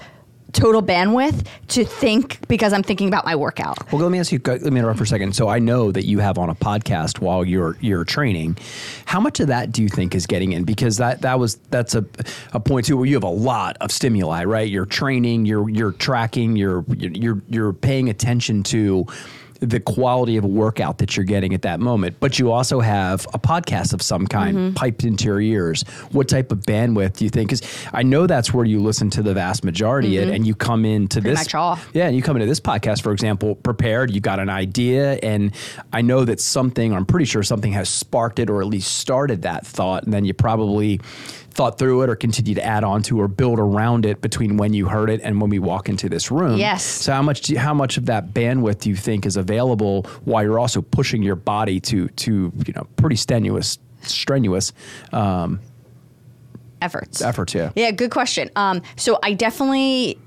total 0.54 0.82
bandwidth 0.82 1.46
to 1.70 1.84
think 1.84 2.48
because 2.48 2.74
I'm 2.74 2.84
thinking 2.84 3.08
about 3.08 3.26
my 3.26 3.36
workout. 3.36 3.92
Well, 3.92 4.02
let 4.02 4.12
me 4.12 4.20
ask 4.20 4.32
you. 4.32 4.40
Let 4.46 4.62
me 4.64 4.80
interrupt 4.80 4.98
for 4.98 5.04
a 5.04 5.08
second. 5.08 5.36
So 5.36 5.50
I 5.50 5.60
know 5.60 5.92
that 5.92 6.06
you 6.06 6.20
have 6.20 6.38
on 6.38 6.50
a 6.50 6.56
podcast 6.56 7.20
while 7.20 7.44
you're 7.44 7.78
you're 7.82 8.06
training. 8.06 8.58
How 9.06 9.20
much 9.20 9.40
of 9.40 9.48
that 9.48 9.72
do 9.72 9.82
you 9.82 9.90
think 9.90 10.16
is 10.16 10.26
getting 10.26 10.54
in? 10.54 10.64
Because 10.64 10.98
that 10.98 11.22
that 11.22 11.40
was 11.40 11.56
that's 11.70 11.96
a 11.96 12.06
a 12.54 12.60
point 12.60 12.86
too 12.86 12.98
where 12.98 13.06
you 13.06 13.16
have 13.16 13.24
a 13.24 13.28
lot 13.28 13.78
of 13.82 13.92
stimuli, 13.92 14.44
right? 14.46 14.70
You're 14.70 14.86
training, 14.86 15.46
you're 15.46 15.70
you're 15.70 15.92
tracking, 15.92 16.56
you're 16.56 16.86
you're 16.90 17.42
you're 17.50 17.74
paying 17.74 18.10
attention 18.10 18.64
to 18.64 19.06
the 19.66 19.80
quality 19.80 20.38
of 20.38 20.44
a 20.44 20.48
workout 20.48 20.98
that 21.00 21.16
you're 21.16 21.24
getting 21.26 21.54
at 21.54 21.62
that 21.64 21.80
moment. 21.80 22.18
But 22.20 22.38
you 22.40 22.52
also 22.52 22.80
have 22.80 23.26
a 23.34 23.40
podcast 23.40 23.94
of 23.94 24.02
some 24.02 24.28
kind 24.28 24.44
Mm-hmm. 24.54 24.74
piped 24.76 25.04
into 25.04 25.26
your 25.26 25.42
ears. 25.42 25.84
What 26.12 26.28
type 26.28 26.52
of 26.52 26.60
bandwidth 26.60 27.18
do 27.18 27.24
you 27.26 27.30
think? 27.30 27.50
Because 27.50 27.88
I 27.94 28.04
know 28.04 28.28
that's 28.28 28.54
where 28.54 28.66
you 28.66 28.80
listen 28.82 29.10
to 29.12 29.24
the 29.24 29.34
vast 29.34 29.64
majority, 29.64 30.18
and, 30.18 30.32
and 30.32 30.46
you 30.46 30.54
come 30.54 30.86
into 30.86 31.20
Mm-hmm. 31.20 31.24
Pretty 31.24 31.36
this 31.36 31.48
yeah, 31.94 32.08
and 32.08 32.16
you 32.16 32.22
come 32.22 32.36
into 32.36 32.46
this 32.48 32.60
podcast, 32.60 33.02
for 33.02 33.12
example, 33.12 33.56
prepared. 33.56 34.12
You 34.12 34.20
got 34.20 34.40
an 34.40 34.50
idea, 34.50 35.14
and 35.24 35.54
I 35.92 36.02
know 36.02 36.26
that 36.26 36.40
something, 36.42 36.92
or 36.94 36.98
I'm 36.98 37.06
pretty 37.06 37.26
sure 37.26 37.42
something 37.44 37.72
has 37.74 37.88
sparked 37.90 38.40
it, 38.40 38.50
or 38.50 38.62
at 38.62 38.68
least 38.68 38.96
started 38.98 39.44
that 39.44 39.66
thought, 39.66 40.04
and 40.04 40.14
then 40.14 40.26
you 40.26 40.34
probably 40.34 41.00
thought 41.54 41.78
through 41.78 42.02
it, 42.04 42.10
or 42.10 42.16
continue 42.16 42.56
to 42.56 42.64
add 42.66 42.84
on 42.84 43.02
to, 43.04 43.20
or 43.22 43.28
build 43.28 43.60
around 43.60 44.06
it 44.06 44.22
between 44.22 44.58
when 44.58 44.74
you 44.74 44.88
heard 44.88 45.10
it 45.10 45.22
and 45.24 45.40
when 45.40 45.50
we 45.50 45.60
walk 45.60 45.88
into 45.90 46.10
this 46.10 46.32
room. 46.32 46.58
Yes. 46.58 46.84
So 46.84 47.14
how 47.14 47.22
much 47.22 47.42
do 47.42 47.54
you, 47.54 47.60
how 47.60 47.74
much 47.74 47.98
of 47.98 48.08
that 48.08 48.34
bandwidth 48.34 48.80
do 48.80 48.90
you 48.90 48.96
think 48.96 49.26
is 49.26 49.38
available 49.38 50.04
while 50.26 50.44
you're 50.44 50.60
also 50.60 50.82
pushing 50.82 51.22
your 51.24 51.36
body 51.36 51.80
to 51.82 52.08
to 52.08 52.52
you 52.68 52.74
know 52.76 52.88
pretty 52.98 53.16
strenuous 53.16 53.78
strenuous 54.02 54.74
um, 55.12 55.60
Efforts. 56.82 57.22
efforts? 57.22 57.54
Yeah. 57.56 57.72
Yeah, 57.76 57.92
good 57.92 58.12
question. 58.12 58.50
Um, 58.58 58.82
so 58.98 59.18
I 59.24 59.34
definitely 59.34 60.18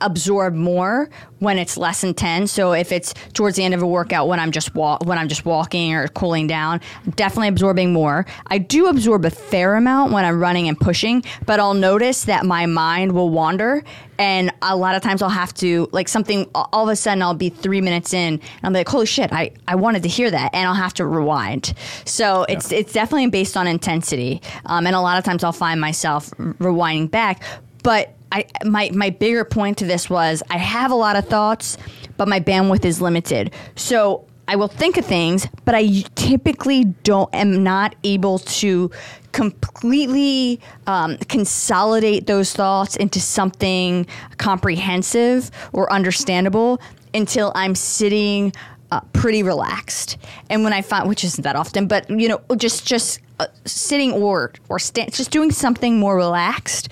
absorb 0.00 0.54
more 0.54 1.08
when 1.38 1.58
it's 1.58 1.76
less 1.76 2.02
intense. 2.04 2.52
So 2.52 2.72
if 2.72 2.92
it's 2.92 3.14
towards 3.32 3.56
the 3.56 3.64
end 3.64 3.74
of 3.74 3.82
a 3.82 3.86
workout 3.86 4.28
when 4.28 4.40
I'm 4.40 4.52
just 4.52 4.74
wa- 4.74 4.98
when 5.04 5.18
I'm 5.18 5.28
just 5.28 5.44
walking 5.44 5.94
or 5.94 6.08
cooling 6.08 6.46
down, 6.46 6.80
I'm 7.04 7.12
definitely 7.12 7.48
absorbing 7.48 7.92
more. 7.92 8.26
I 8.46 8.58
do 8.58 8.86
absorb 8.86 9.24
a 9.24 9.30
fair 9.30 9.74
amount 9.76 10.12
when 10.12 10.24
I'm 10.24 10.40
running 10.40 10.68
and 10.68 10.78
pushing, 10.78 11.24
but 11.44 11.60
I'll 11.60 11.74
notice 11.74 12.24
that 12.24 12.44
my 12.46 12.66
mind 12.66 13.12
will 13.12 13.30
wander 13.30 13.84
and 14.18 14.50
a 14.62 14.74
lot 14.74 14.94
of 14.94 15.02
times 15.02 15.20
I'll 15.20 15.28
have 15.28 15.52
to 15.54 15.88
like 15.92 16.08
something 16.08 16.48
all 16.54 16.84
of 16.84 16.88
a 16.88 16.96
sudden 16.96 17.20
I'll 17.22 17.34
be 17.34 17.50
3 17.50 17.82
minutes 17.82 18.14
in 18.14 18.34
and 18.34 18.40
I'm 18.62 18.72
like 18.72 18.88
holy 18.88 19.06
shit, 19.06 19.32
I 19.32 19.52
I 19.68 19.74
wanted 19.76 20.02
to 20.04 20.08
hear 20.08 20.30
that 20.30 20.54
and 20.54 20.66
I'll 20.66 20.74
have 20.74 20.94
to 20.94 21.06
rewind. 21.06 21.74
So 22.04 22.44
it's 22.48 22.72
it's 22.72 22.92
definitely 22.92 23.28
based 23.28 23.56
on 23.56 23.66
intensity. 23.66 24.40
Um, 24.64 24.86
and 24.86 24.96
a 24.96 25.00
lot 25.00 25.18
of 25.18 25.24
times 25.24 25.44
I'll 25.44 25.52
find 25.52 25.80
myself 25.80 26.30
rewinding 26.30 27.10
back, 27.10 27.42
but 27.82 28.15
I 28.32 28.44
my 28.64 28.90
my 28.92 29.10
bigger 29.10 29.44
point 29.44 29.78
to 29.78 29.84
this 29.84 30.10
was 30.10 30.42
I 30.50 30.58
have 30.58 30.90
a 30.90 30.94
lot 30.94 31.16
of 31.16 31.26
thoughts, 31.28 31.78
but 32.16 32.28
my 32.28 32.40
bandwidth 32.40 32.84
is 32.84 33.00
limited. 33.00 33.52
So 33.76 34.26
I 34.48 34.56
will 34.56 34.68
think 34.68 34.96
of 34.96 35.04
things, 35.04 35.48
but 35.64 35.74
I 35.74 36.04
typically 36.14 36.84
don't 36.84 37.32
am 37.34 37.64
not 37.64 37.96
able 38.04 38.38
to 38.38 38.90
completely 39.32 40.60
um, 40.86 41.18
consolidate 41.28 42.26
those 42.26 42.52
thoughts 42.52 42.96
into 42.96 43.20
something 43.20 44.06
comprehensive 44.38 45.50
or 45.72 45.92
understandable 45.92 46.80
until 47.12 47.52
I'm 47.54 47.74
sitting 47.74 48.52
uh, 48.92 49.00
pretty 49.12 49.42
relaxed. 49.42 50.16
And 50.48 50.62
when 50.62 50.72
I 50.72 50.80
find, 50.80 51.08
which 51.08 51.24
isn't 51.24 51.42
that 51.42 51.56
often, 51.56 51.88
but 51.88 52.08
you 52.08 52.28
know, 52.28 52.40
just 52.56 52.86
just 52.86 53.20
uh, 53.40 53.48
sitting 53.64 54.12
or 54.12 54.52
or 54.68 54.78
sta- 54.78 55.10
just 55.10 55.32
doing 55.32 55.50
something 55.50 55.98
more 55.98 56.16
relaxed, 56.16 56.88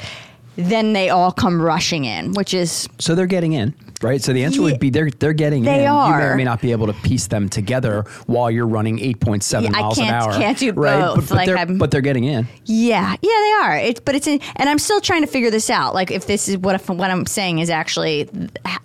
then 0.57 0.93
they 0.93 1.11
all 1.11 1.33
come 1.33 1.61
rushing 1.61 2.05
in, 2.05 2.33
which 2.33 2.55
is 2.55 2.89
So 2.99 3.15
they're 3.15 3.27
getting 3.27 3.53
in, 3.55 3.75
right? 4.03 4.23
So 4.23 4.33
the 4.33 4.45
answer 4.45 4.59
Ye- 4.61 4.65
would 4.65 4.79
be 4.81 4.91
they're 4.91 5.11
they're 5.11 5.33
getting 5.33 5.65
They 5.65 5.85
in. 5.87 5.93
You 5.93 6.17
may 6.17 6.23
or 6.25 6.37
may 6.37 6.45
not 6.45 6.61
be 6.61 6.71
able 6.73 6.87
to 6.87 6.93
piece 6.93 7.27
them 7.27 7.49
together 7.49 8.05
while 8.27 8.51
you're 8.51 8.67
running 8.67 8.99
8.7 8.99 9.63
Yeah, 9.63 9.69
I 9.75 9.81
miles 9.83 9.99
an 9.99 10.05
hour. 10.07 10.33
can't 10.33 10.57
do 10.59 10.73
right? 10.73 11.01
both. 11.01 11.17
But, 11.17 11.29
but 11.29 11.35
Like, 11.37 11.47
they're, 11.47 11.59
I'm- 11.59 11.79
but 11.79 11.91
they're 11.91 12.01
getting 12.01 12.25
in. 12.25 12.47
yeah, 12.67 13.17
yeah, 13.21 13.29
they 13.31 13.53
are. 13.65 13.77
It's 13.79 14.01
but 14.01 14.15
it's 14.15 14.27
in, 14.27 14.41
and 14.57 14.69
I'm 14.69 14.79
still 14.79 15.01
trying 15.01 15.23
to 15.23 15.27
figure 15.29 15.51
this 15.51 15.71
out. 15.71 15.95
Like 15.95 16.11
if 16.11 16.27
this 16.27 16.49
is 16.49 16.59
what 16.59 16.75
if, 16.77 16.89
what 16.89 17.11
I'm 17.11 17.27
saying 17.27 17.59
is 17.59 17.69
actually 17.71 18.29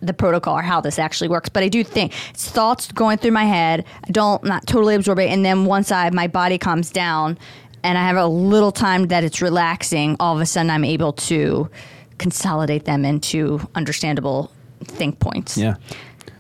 the 0.02 0.14
protocol 0.14 0.58
or 0.58 0.62
how 0.62 0.82
this 0.82 0.98
actually 0.98 1.28
works. 1.30 1.50
But 1.50 1.64
I 1.64 1.70
do 1.70 1.84
think 1.84 2.14
it's 2.32 2.50
thoughts 2.50 2.92
going 2.92 3.18
through 3.20 3.32
my 3.32 3.46
head. 3.46 3.86
I 4.08 4.12
don't 4.12 4.44
not 4.44 4.66
totally 4.66 4.96
absorb 4.96 5.20
it, 5.20 5.30
and 5.30 5.46
then 5.46 5.66
once 5.66 5.92
I 5.92 6.10
my 6.10 6.28
body 6.28 6.58
calms 6.58 6.90
down 6.90 7.38
and 7.84 7.98
I 7.98 8.08
have 8.08 8.18
a 8.18 8.28
little 8.28 8.72
time 8.72 9.08
that 9.08 9.24
it's 9.24 9.42
relaxing, 9.42 10.16
all 10.20 10.36
of 10.36 10.42
a 10.42 10.46
sudden 10.46 10.70
I'm 10.70 10.86
able 10.86 11.14
to 11.14 11.70
consolidate 12.18 12.86
them 12.86 13.06
into 13.06 13.60
understandable 13.76 14.52
think 14.82 15.20
points. 15.20 15.58
Yeah. 15.58 15.76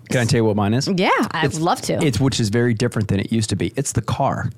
Can 0.09 0.21
I 0.21 0.25
tell 0.25 0.39
you 0.39 0.45
what 0.45 0.55
mine 0.55 0.73
is? 0.73 0.87
Yeah, 0.87 1.09
I'd 1.31 1.53
love 1.55 1.81
to. 1.81 2.03
It's 2.03 2.19
which 2.19 2.39
is 2.39 2.49
very 2.49 2.73
different 2.73 3.09
than 3.09 3.19
it 3.19 3.31
used 3.31 3.49
to 3.51 3.55
be. 3.55 3.71
It's 3.75 3.91
the 3.91 4.01
car. 4.01 4.49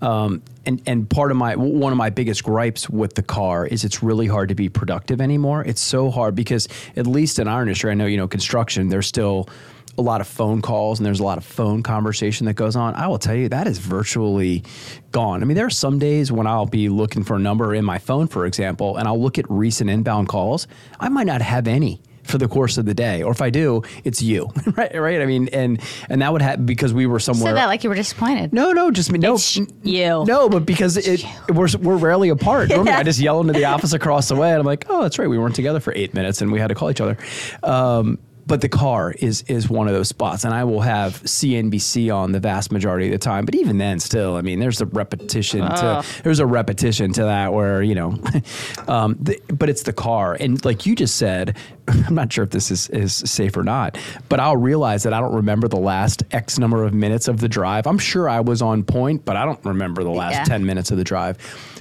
Um, 0.00 0.42
and 0.66 0.82
and 0.86 1.08
part 1.08 1.30
of 1.30 1.36
my 1.36 1.56
one 1.56 1.92
of 1.92 1.98
my 1.98 2.10
biggest 2.10 2.44
gripes 2.44 2.88
with 2.88 3.14
the 3.14 3.22
car 3.22 3.66
is 3.66 3.84
it's 3.84 4.02
really 4.02 4.26
hard 4.26 4.48
to 4.50 4.54
be 4.54 4.68
productive 4.68 5.20
anymore. 5.20 5.64
It's 5.64 5.80
so 5.80 6.10
hard 6.10 6.34
because 6.34 6.68
at 6.96 7.06
least 7.06 7.38
in 7.38 7.48
our 7.48 7.62
industry, 7.62 7.90
I 7.90 7.94
know 7.94 8.06
you 8.06 8.16
know 8.16 8.28
construction. 8.28 8.88
There's 8.88 9.06
still 9.06 9.48
a 9.96 10.02
lot 10.02 10.20
of 10.20 10.26
phone 10.26 10.60
calls 10.62 10.98
and 10.98 11.06
there's 11.06 11.20
a 11.20 11.24
lot 11.24 11.38
of 11.38 11.44
phone 11.44 11.82
conversation 11.82 12.46
that 12.46 12.54
goes 12.54 12.76
on. 12.76 12.94
I 12.94 13.06
will 13.06 13.18
tell 13.18 13.34
you 13.34 13.48
that 13.48 13.66
is 13.66 13.78
virtually 13.78 14.64
gone. 15.12 15.42
I 15.42 15.44
mean, 15.46 15.56
there 15.56 15.66
are 15.66 15.70
some 15.70 15.98
days 15.98 16.32
when 16.32 16.46
I'll 16.46 16.66
be 16.66 16.88
looking 16.88 17.24
for 17.24 17.36
a 17.36 17.38
number 17.38 17.74
in 17.74 17.84
my 17.84 17.98
phone, 17.98 18.26
for 18.26 18.46
example, 18.46 18.96
and 18.96 19.06
I'll 19.06 19.20
look 19.20 19.38
at 19.38 19.48
recent 19.48 19.90
inbound 19.90 20.28
calls. 20.28 20.66
I 20.98 21.08
might 21.08 21.26
not 21.26 21.42
have 21.42 21.68
any 21.68 22.00
for 22.24 22.38
the 22.38 22.48
course 22.48 22.78
of 22.78 22.86
the 22.86 22.94
day, 22.94 23.22
or 23.22 23.32
if 23.32 23.42
I 23.42 23.50
do, 23.50 23.82
it's 24.02 24.22
you, 24.22 24.50
right? 24.76 24.94
Right? 24.94 25.20
I 25.20 25.26
mean, 25.26 25.48
and 25.48 25.80
and 26.08 26.22
that 26.22 26.32
would 26.32 26.42
happen 26.42 26.66
because 26.66 26.92
we 26.92 27.06
were 27.06 27.20
somewhere. 27.20 27.50
Said 27.50 27.56
that 27.56 27.66
like 27.66 27.84
you 27.84 27.90
were 27.90 27.94
disappointed. 27.94 28.52
no, 28.52 28.72
no, 28.72 28.90
just 28.90 29.12
me. 29.12 29.18
No, 29.18 29.38
you. 29.82 30.24
No, 30.26 30.48
but 30.48 30.66
because 30.66 30.96
it 30.96 31.24
we're 31.50 31.68
we're 31.80 31.96
rarely 31.96 32.30
apart. 32.30 32.68
Normally, 32.70 32.92
I 32.92 33.02
just 33.02 33.20
yell 33.20 33.40
into 33.40 33.52
the 33.52 33.66
office 33.66 33.92
across 33.92 34.28
the 34.28 34.36
way, 34.36 34.50
and 34.50 34.58
I'm 34.58 34.66
like, 34.66 34.86
oh, 34.88 35.02
that's 35.02 35.18
right, 35.18 35.28
we 35.28 35.38
weren't 35.38 35.54
together 35.54 35.80
for 35.80 35.92
eight 35.94 36.14
minutes, 36.14 36.40
and 36.40 36.50
we 36.50 36.58
had 36.58 36.68
to 36.68 36.74
call 36.74 36.90
each 36.90 37.00
other. 37.00 37.18
Um, 37.62 38.18
but 38.46 38.60
the 38.60 38.68
car 38.68 39.12
is 39.12 39.42
is 39.42 39.68
one 39.68 39.88
of 39.88 39.94
those 39.94 40.08
spots, 40.08 40.44
and 40.44 40.52
I 40.52 40.64
will 40.64 40.80
have 40.80 41.22
CNBC 41.22 42.14
on 42.14 42.32
the 42.32 42.40
vast 42.40 42.70
majority 42.72 43.06
of 43.06 43.12
the 43.12 43.18
time. 43.18 43.44
But 43.44 43.54
even 43.54 43.78
then, 43.78 43.98
still, 44.00 44.36
I 44.36 44.42
mean, 44.42 44.60
there's 44.60 44.80
a 44.80 44.86
repetition 44.86 45.60
to 45.60 46.04
there's 46.22 46.40
a 46.40 46.46
repetition 46.46 47.12
to 47.14 47.24
that 47.24 47.52
where 47.52 47.82
you 47.82 47.94
know, 47.94 48.18
um, 48.88 49.16
the, 49.20 49.40
but 49.48 49.68
it's 49.68 49.82
the 49.82 49.92
car, 49.92 50.36
and 50.38 50.62
like 50.64 50.86
you 50.86 50.94
just 50.94 51.16
said, 51.16 51.56
I'm 52.06 52.14
not 52.14 52.32
sure 52.32 52.44
if 52.44 52.50
this 52.50 52.70
is 52.70 52.88
is 52.90 53.12
safe 53.14 53.56
or 53.56 53.62
not, 53.62 53.98
but 54.28 54.40
I'll 54.40 54.56
realize 54.56 55.02
that 55.02 55.12
I 55.12 55.20
don't 55.20 55.34
remember 55.34 55.68
the 55.68 55.78
last 55.78 56.22
X 56.30 56.58
number 56.58 56.82
of 56.84 56.94
minutes 56.94 57.28
of 57.28 57.40
the 57.40 57.48
drive. 57.48 57.86
I'm 57.86 57.98
sure 57.98 58.28
I 58.28 58.40
was 58.40 58.62
on 58.62 58.82
point, 58.84 59.24
but 59.24 59.36
I 59.36 59.44
don't 59.44 59.62
remember 59.64 60.02
the 60.02 60.10
last 60.10 60.34
Yeah. 60.34 60.44
10 60.44 60.64
minutes 60.66 60.90
of 60.90 60.96
the 60.96 61.04
drive. 61.04 61.36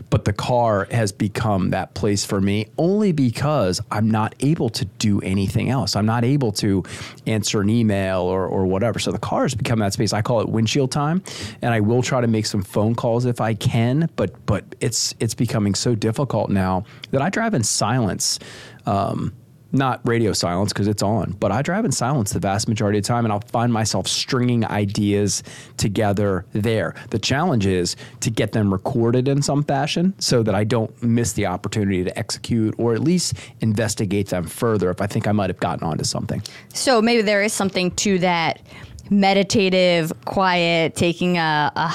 But 0.09 0.25
the 0.25 0.33
car 0.33 0.87
has 0.91 1.11
become 1.11 1.69
that 1.71 1.93
place 1.93 2.25
for 2.25 2.41
me 2.41 2.67
only 2.77 3.11
because 3.13 3.81
I'm 3.91 4.11
not 4.11 4.35
able 4.41 4.69
to 4.71 4.85
do 4.99 5.21
anything 5.21 5.69
else. 5.69 5.95
I'm 5.95 6.05
not 6.05 6.23
able 6.23 6.51
to 6.53 6.83
answer 7.25 7.61
an 7.61 7.69
email 7.69 8.19
or, 8.21 8.45
or 8.45 8.65
whatever. 8.65 8.99
So 8.99 9.11
the 9.11 9.17
car 9.19 9.43
has 9.43 9.55
become 9.55 9.79
that 9.79 9.93
space. 9.93 10.13
I 10.13 10.21
call 10.21 10.41
it 10.41 10.49
windshield 10.49 10.91
time, 10.91 11.23
and 11.61 11.73
I 11.73 11.79
will 11.79 12.01
try 12.01 12.21
to 12.21 12.27
make 12.27 12.45
some 12.45 12.61
phone 12.61 12.93
calls 12.95 13.25
if 13.25 13.39
I 13.41 13.53
can. 13.53 14.09
But 14.15 14.45
but 14.45 14.65
it's 14.81 15.15
it's 15.19 15.33
becoming 15.33 15.75
so 15.75 15.95
difficult 15.95 16.49
now 16.49 16.83
that 17.11 17.21
I 17.21 17.29
drive 17.29 17.53
in 17.53 17.63
silence. 17.63 18.37
Um, 18.85 19.33
not 19.73 19.99
radio 20.07 20.31
silence 20.33 20.71
because 20.71 20.87
it's 20.87 21.03
on, 21.03 21.31
but 21.39 21.51
I 21.51 21.61
drive 21.61 21.83
in 21.83 21.91
silence 21.91 22.31
the 22.31 22.39
vast 22.39 22.67
majority 22.67 22.99
of 22.99 23.03
the 23.03 23.07
time 23.07 23.25
and 23.25 23.33
I'll 23.33 23.41
find 23.41 23.73
myself 23.73 24.07
stringing 24.07 24.65
ideas 24.65 25.43
together 25.77 26.45
there. 26.53 26.95
The 27.09 27.19
challenge 27.19 27.65
is 27.65 27.95
to 28.21 28.29
get 28.29 28.51
them 28.51 28.71
recorded 28.71 29.27
in 29.27 29.41
some 29.41 29.63
fashion 29.63 30.13
so 30.19 30.43
that 30.43 30.53
I 30.53 30.63
don't 30.63 31.01
miss 31.01 31.33
the 31.33 31.47
opportunity 31.47 32.03
to 32.03 32.17
execute 32.17 32.75
or 32.77 32.93
at 32.93 33.01
least 33.01 33.33
investigate 33.61 34.27
them 34.27 34.45
further 34.45 34.91
if 34.91 35.01
I 35.01 35.07
think 35.07 35.27
I 35.27 35.31
might 35.31 35.49
have 35.49 35.59
gotten 35.59 35.83
onto 35.83 36.03
something. 36.03 36.41
So 36.73 37.01
maybe 37.01 37.23
there 37.23 37.41
is 37.41 37.51
something 37.51 37.91
to 37.91 38.19
that 38.19 38.61
meditative, 39.09 40.13
quiet, 40.25 40.95
taking 40.95 41.37
a, 41.37 41.71
a 41.75 41.91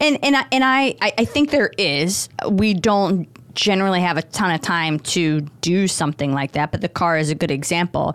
and 0.00 0.18
and 0.22 0.36
I, 0.36 0.44
and 0.52 0.64
I 0.64 0.94
I 1.00 1.12
I 1.18 1.24
think 1.24 1.50
there 1.50 1.72
is. 1.78 2.28
We 2.48 2.74
don't 2.74 3.28
generally 3.54 4.00
have 4.00 4.16
a 4.16 4.22
ton 4.22 4.50
of 4.54 4.60
time 4.60 4.98
to 4.98 5.42
do 5.60 5.86
something 5.86 6.32
like 6.32 6.52
that, 6.52 6.72
but 6.72 6.80
the 6.80 6.88
car 6.88 7.18
is 7.18 7.30
a 7.30 7.34
good 7.34 7.50
example. 7.50 8.14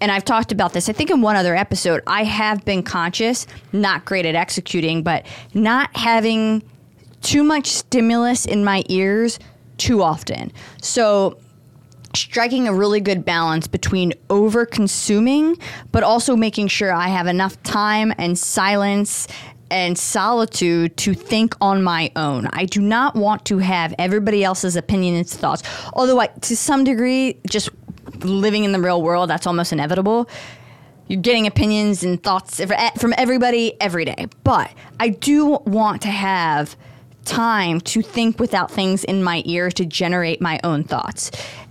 And 0.00 0.12
I've 0.12 0.24
talked 0.24 0.52
about 0.52 0.72
this, 0.72 0.88
I 0.88 0.92
think, 0.92 1.10
in 1.10 1.22
one 1.22 1.36
other 1.36 1.56
episode. 1.56 2.02
I 2.06 2.24
have 2.24 2.64
been 2.64 2.82
conscious, 2.82 3.46
not 3.72 4.04
great 4.04 4.26
at 4.26 4.34
executing, 4.34 5.02
but 5.02 5.26
not 5.54 5.94
having 5.96 6.62
too 7.20 7.42
much 7.42 7.66
stimulus 7.66 8.46
in 8.46 8.64
my 8.64 8.84
ears 8.88 9.38
too 9.76 10.02
often. 10.02 10.52
So 10.80 11.38
striking 12.14 12.68
a 12.68 12.72
really 12.72 13.00
good 13.00 13.24
balance 13.24 13.66
between 13.66 14.12
over 14.30 14.64
consuming, 14.64 15.56
but 15.92 16.02
also 16.02 16.36
making 16.36 16.68
sure 16.68 16.92
I 16.92 17.08
have 17.08 17.26
enough 17.26 17.60
time 17.62 18.12
and 18.18 18.38
silence 18.38 19.26
and 19.70 19.98
solitude 19.98 20.96
to 20.98 21.14
think 21.14 21.54
on 21.60 21.82
my 21.82 22.10
own. 22.16 22.48
I 22.52 22.64
do 22.64 22.80
not 22.80 23.14
want 23.14 23.44
to 23.46 23.58
have 23.58 23.94
everybody 23.98 24.44
else's 24.44 24.76
opinions, 24.76 25.32
and 25.32 25.40
thoughts. 25.40 25.62
Although, 25.92 26.20
I, 26.20 26.26
to 26.26 26.56
some 26.56 26.84
degree, 26.84 27.38
just 27.48 27.70
living 28.20 28.64
in 28.64 28.72
the 28.72 28.80
real 28.80 29.02
world, 29.02 29.30
that's 29.30 29.46
almost 29.46 29.72
inevitable. 29.72 30.28
You're 31.08 31.20
getting 31.20 31.46
opinions 31.46 32.04
and 32.04 32.22
thoughts 32.22 32.60
from 32.98 33.14
everybody 33.16 33.80
every 33.80 34.04
day. 34.04 34.26
But 34.44 34.70
I 35.00 35.08
do 35.08 35.58
want 35.64 36.02
to 36.02 36.08
have 36.08 36.76
time 37.24 37.80
to 37.80 38.02
think 38.02 38.38
without 38.38 38.70
things 38.70 39.04
in 39.04 39.22
my 39.22 39.42
ear 39.46 39.70
to 39.70 39.84
generate 39.84 40.40
my 40.40 40.60
own 40.64 40.84
thoughts. 40.84 41.30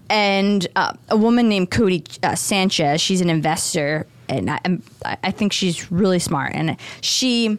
And 0.09 0.65
uh, 0.75 0.93
a 1.09 1.17
woman 1.17 1.49
named 1.49 1.71
Codie 1.71 2.23
uh, 2.23 2.35
Sanchez, 2.35 3.01
she's 3.01 3.21
an 3.21 3.29
investor, 3.29 4.07
and 4.29 4.49
I, 4.49 4.59
I 5.23 5.31
think 5.31 5.53
she's 5.53 5.91
really 5.91 6.19
smart. 6.19 6.53
And 6.53 6.77
she 7.01 7.57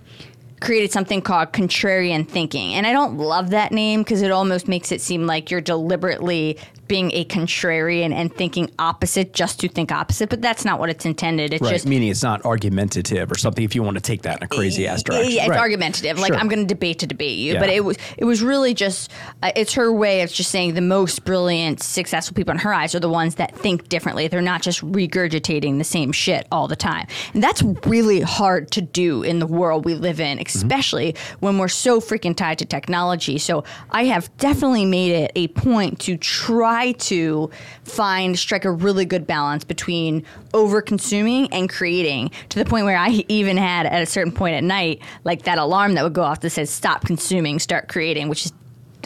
created 0.61 0.93
something 0.93 1.23
called 1.23 1.53
contrarian 1.53 2.27
thinking. 2.27 2.75
And 2.75 2.87
I 2.87 2.93
don't 2.93 3.19
love 3.19 3.51
that 3.51 3.73
name 3.73 4.03
because 4.03 4.23
it 4.23 4.31
almost 4.31 4.69
makes 4.69 4.93
it 4.93 5.01
seem 5.01 5.27
like 5.27 5.51
you're 5.51 5.61
deliberately 5.61 6.59
being 6.89 7.13
a 7.13 7.25
contrarian 7.27 8.13
and 8.13 8.35
thinking 8.35 8.71
opposite 8.79 9.35
just 9.35 9.61
to 9.61 9.69
think 9.69 9.93
opposite. 9.93 10.29
But 10.31 10.43
that's 10.43 10.65
not 10.65 10.81
what 10.81 10.89
it's 10.91 11.05
intended. 11.05 11.53
It's 11.53 11.63
Right. 11.63 11.73
just 11.73 11.87
Meaning 11.87 12.09
it's 12.09 12.23
not 12.23 12.45
argumentative 12.45 13.31
or 13.31 13.37
something 13.37 13.65
if 13.65 13.75
you 13.75 13.83
want 13.83 13.97
to 13.97 14.01
take 14.01 14.23
that 14.23 14.39
in 14.39 14.43
a 14.45 14.49
crazy 14.49 14.87
ass 14.87 15.03
direction. 15.03 15.33
yeah, 15.33 15.43
it's 15.43 15.51
Right. 15.51 15.59
argumentative. 15.61 16.19
Like 16.19 16.33
Sure. 16.33 16.37
I'm 16.41 16.49
going 16.49 16.61
to 16.61 16.67
debate 16.67 16.99
to 17.01 17.07
debate 17.07 17.39
you, 17.39 17.55
Yeah. 17.55 17.61
but 17.61 17.69
it 17.69 17.85
was 17.85 17.97
it 18.17 18.25
was 18.25 18.43
really 18.43 18.75
just 18.75 19.11
uh, 19.43 19.51
it's 19.55 19.75
her 19.75 19.93
way 19.93 20.23
of 20.23 20.33
just 20.33 20.51
saying 20.51 20.75
the 20.75 20.81
most 20.81 21.25
brilliant, 21.25 21.83
successful 21.83 22.35
people 22.35 22.53
in 22.53 22.59
her 22.59 22.73
eyes 22.75 22.95
are 22.95 23.01
the 23.01 23.09
ones 23.09 23.37
that 23.37 23.55
think 23.57 23.89
differently. 23.89 24.29
They're 24.29 24.41
not 24.43 24.63
just 24.63 24.81
regurgitating 24.81 25.79
the 25.79 25.85
same 25.85 26.13
shit 26.13 26.47
all 26.51 26.69
the 26.69 26.77
time, 26.77 27.07
and 27.35 27.43
that's 27.43 27.63
really 27.87 28.21
hard 28.21 28.71
to 28.73 28.81
do 28.81 29.23
in 29.23 29.39
the 29.39 29.47
world 29.47 29.85
we 29.85 29.95
live 29.95 30.21
in, 30.21 30.39
especially 30.39 31.15
when 31.41 31.59
we're 31.59 31.69
so 31.69 32.01
freaking 32.01 32.35
tied 32.37 32.59
to 32.59 32.65
technology. 32.65 33.39
So 33.39 33.65
I 33.91 34.05
have 34.05 34.35
definitely 34.39 34.85
made 34.87 35.13
it 35.13 35.33
a 35.37 35.49
point 35.49 35.99
to 36.01 36.17
try 36.17 36.78
to 36.93 37.51
find 37.85 38.39
strike 38.39 38.65
a 38.65 38.71
really 38.71 39.05
good 39.05 39.27
balance 39.27 39.65
between 39.65 40.25
over 40.55 40.81
consuming 40.83 41.53
and 41.53 41.69
creating 41.69 42.31
to 42.49 42.59
the 42.59 42.65
point 42.65 42.85
where 42.85 42.97
I 42.97 43.25
even 43.29 43.57
had 43.57 43.87
at 43.87 44.03
a 44.03 44.07
certain 44.07 44.33
point 44.33 44.55
at 44.57 44.65
night 44.65 45.01
like 45.25 45.43
that 45.43 45.59
alarm 45.59 45.95
that 45.95 46.05
would 46.05 46.15
go 46.15 46.23
off 46.23 46.41
that 46.41 46.51
says 46.51 46.71
stop 46.71 47.05
consuming 47.05 47.59
start 47.59 47.89
creating 47.89 48.29
which 48.29 48.47
is 48.47 48.53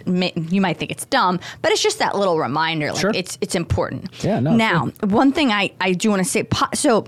you 0.06 0.60
might 0.60 0.78
think 0.78 0.90
it's 0.90 1.04
dumb 1.06 1.38
but 1.60 1.70
it's 1.70 1.82
just 1.82 1.98
that 1.98 2.16
little 2.16 2.38
reminder 2.38 2.90
like 2.92 3.00
Sure. 3.00 3.12
it's 3.14 3.38
it's 3.40 3.54
important 3.54 4.10
Yeah, 4.24 4.40
no, 4.40 4.54
now 4.56 4.86
one 5.02 5.32
thing 5.32 5.50
I 5.52 5.70
I 5.80 5.92
do 5.92 6.10
want 6.10 6.22
to 6.24 6.28
say 6.28 6.46
so 6.74 7.06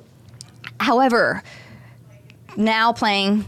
however 0.81 1.43
now 2.57 2.93
playing 2.93 3.45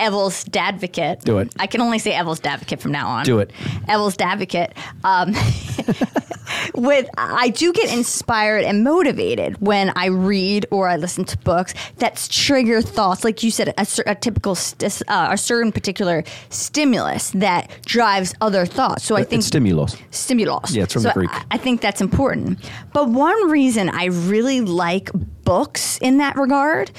Evil's 0.00 0.44
Dadvocate. 0.44 1.22
Do 1.24 1.38
it. 1.38 1.52
I 1.58 1.66
can 1.66 1.80
only 1.80 1.98
say 1.98 2.18
Evil's 2.18 2.40
Dadvocate 2.40 2.80
from 2.80 2.92
now 2.92 3.08
on. 3.08 3.24
Do 3.24 3.38
it. 3.38 3.50
Evil's 3.88 4.16
Dadvocate. 4.16 4.72
Um, 5.04 5.34
with 6.74 7.08
I 7.16 7.48
do 7.50 7.72
get 7.72 7.92
inspired 7.92 8.64
and 8.64 8.84
motivated 8.84 9.60
when 9.60 9.92
I 9.96 10.06
read 10.06 10.66
or 10.70 10.88
I 10.88 10.96
listen 10.96 11.24
to 11.26 11.38
books 11.38 11.74
that 11.98 12.26
trigger 12.30 12.82
thoughts, 12.82 13.24
like 13.24 13.42
you 13.42 13.50
said, 13.50 13.68
a, 13.68 13.86
a 14.06 14.14
typical 14.14 14.54
st- 14.54 15.02
uh, 15.08 15.28
a 15.30 15.38
certain 15.38 15.72
particular 15.72 16.24
stimulus 16.50 17.30
that 17.30 17.70
drives 17.86 18.34
other 18.40 18.66
thoughts. 18.66 19.04
So 19.04 19.16
I 19.16 19.24
think 19.24 19.40
It's 19.40 19.46
stimulus. 19.46 19.96
stimulus. 20.10 20.72
Yeah, 20.74 20.84
it's 20.84 20.92
from 20.92 21.02
so 21.02 21.08
the 21.08 21.14
Greek. 21.14 21.30
I, 21.32 21.44
I 21.52 21.56
think 21.58 21.80
that's 21.80 22.00
important. 22.00 22.58
But 22.92 23.08
one 23.08 23.50
reason 23.50 23.88
I 23.88 24.06
really 24.06 24.60
like 24.60 25.10
books 25.44 25.98
in 25.98 26.18
that 26.18 26.36
regard, 26.36 26.90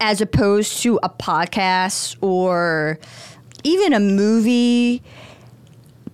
as 0.00 0.20
opposed 0.20 0.82
to 0.82 0.98
a 1.02 1.08
podcast 1.08 2.16
or 2.20 2.98
even 3.64 3.92
a 3.92 4.00
movie, 4.00 5.02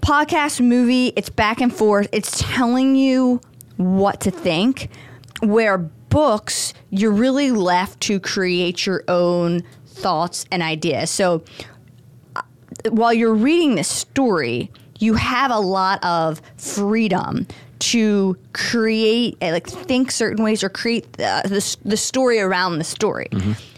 podcast, 0.01 0.61
movie, 0.61 1.13
it's 1.17 1.31
back 1.31 1.61
and 1.61 1.75
forth. 1.75 2.09
It's 2.13 2.43
telling 2.43 2.97
you 2.97 3.41
what 3.77 4.21
to 4.23 4.31
think. 4.31 4.91
Where 5.41 5.79
books, 5.79 6.75
you're 6.91 7.13
really 7.13 7.51
left 7.51 8.01
to 8.03 8.19
create 8.19 8.87
your 8.87 9.05
own 9.09 9.63
thoughts 9.87 10.47
and 10.51 10.63
ideas. 10.63 11.11
So 11.11 11.43
uh, 12.37 12.43
while 12.91 13.13
you're 13.13 13.35
reading 13.35 13.75
this 13.75 13.89
story, 13.89 14.71
you 14.99 15.15
have 15.15 15.51
a 15.51 15.59
lot 15.59 16.03
of 16.05 16.43
freedom 16.57 17.47
to 17.81 18.37
create, 18.53 19.37
uh, 19.43 19.51
like 19.51 19.67
think 19.67 20.11
certain 20.11 20.45
ways 20.45 20.63
or 20.63 20.69
create 20.69 21.13
the, 21.15 21.43
the, 21.45 21.89
the 21.89 21.97
story 21.97 22.41
around 22.41 22.79
the 22.79 22.85
story. 22.85 23.29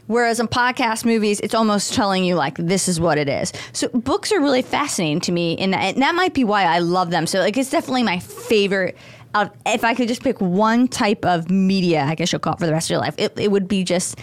Whereas 0.07 0.41
in 0.41 0.49
podcast 0.49 1.05
movies, 1.05 1.39
it's 1.39 1.55
almost 1.55 1.95
telling 1.95 2.25
you 2.25 2.35
like 2.35 2.57
this 2.57 2.89
is 2.89 2.99
what 2.99 3.17
it 3.17 3.29
is. 3.29 3.53
So 3.73 3.89
books 3.91 4.33
are 4.33 4.41
really 4.41 4.63
fascinating 4.63 5.21
to 5.21 5.33
me, 5.33 5.53
in 5.53 5.71
that, 5.71 5.95
and 5.95 6.03
that 6.03 6.17
might 6.17 6.35
be 6.35 6.43
why 6.43 6.65
I 6.65 6.81
love 6.81 7.11
them. 7.11 7.27
So 7.27 7.39
like 7.39 7.57
it's 7.57 7.71
definitely 7.71 8.03
my 8.03 8.19
favorite. 8.19 8.97
Of, 9.33 9.51
if 9.65 9.85
I 9.85 9.95
could 9.95 10.09
just 10.09 10.25
pick 10.25 10.41
one 10.41 10.89
type 10.89 11.25
of 11.25 11.49
media, 11.49 12.03
I 12.03 12.17
guess 12.17 12.33
you'll 12.33 12.41
call 12.41 12.55
it 12.55 12.59
for 12.59 12.67
the 12.67 12.73
rest 12.73 12.87
of 12.87 12.91
your 12.91 12.99
life, 12.99 13.15
it, 13.17 13.33
it 13.39 13.53
would 13.53 13.69
be 13.69 13.85
just 13.85 14.19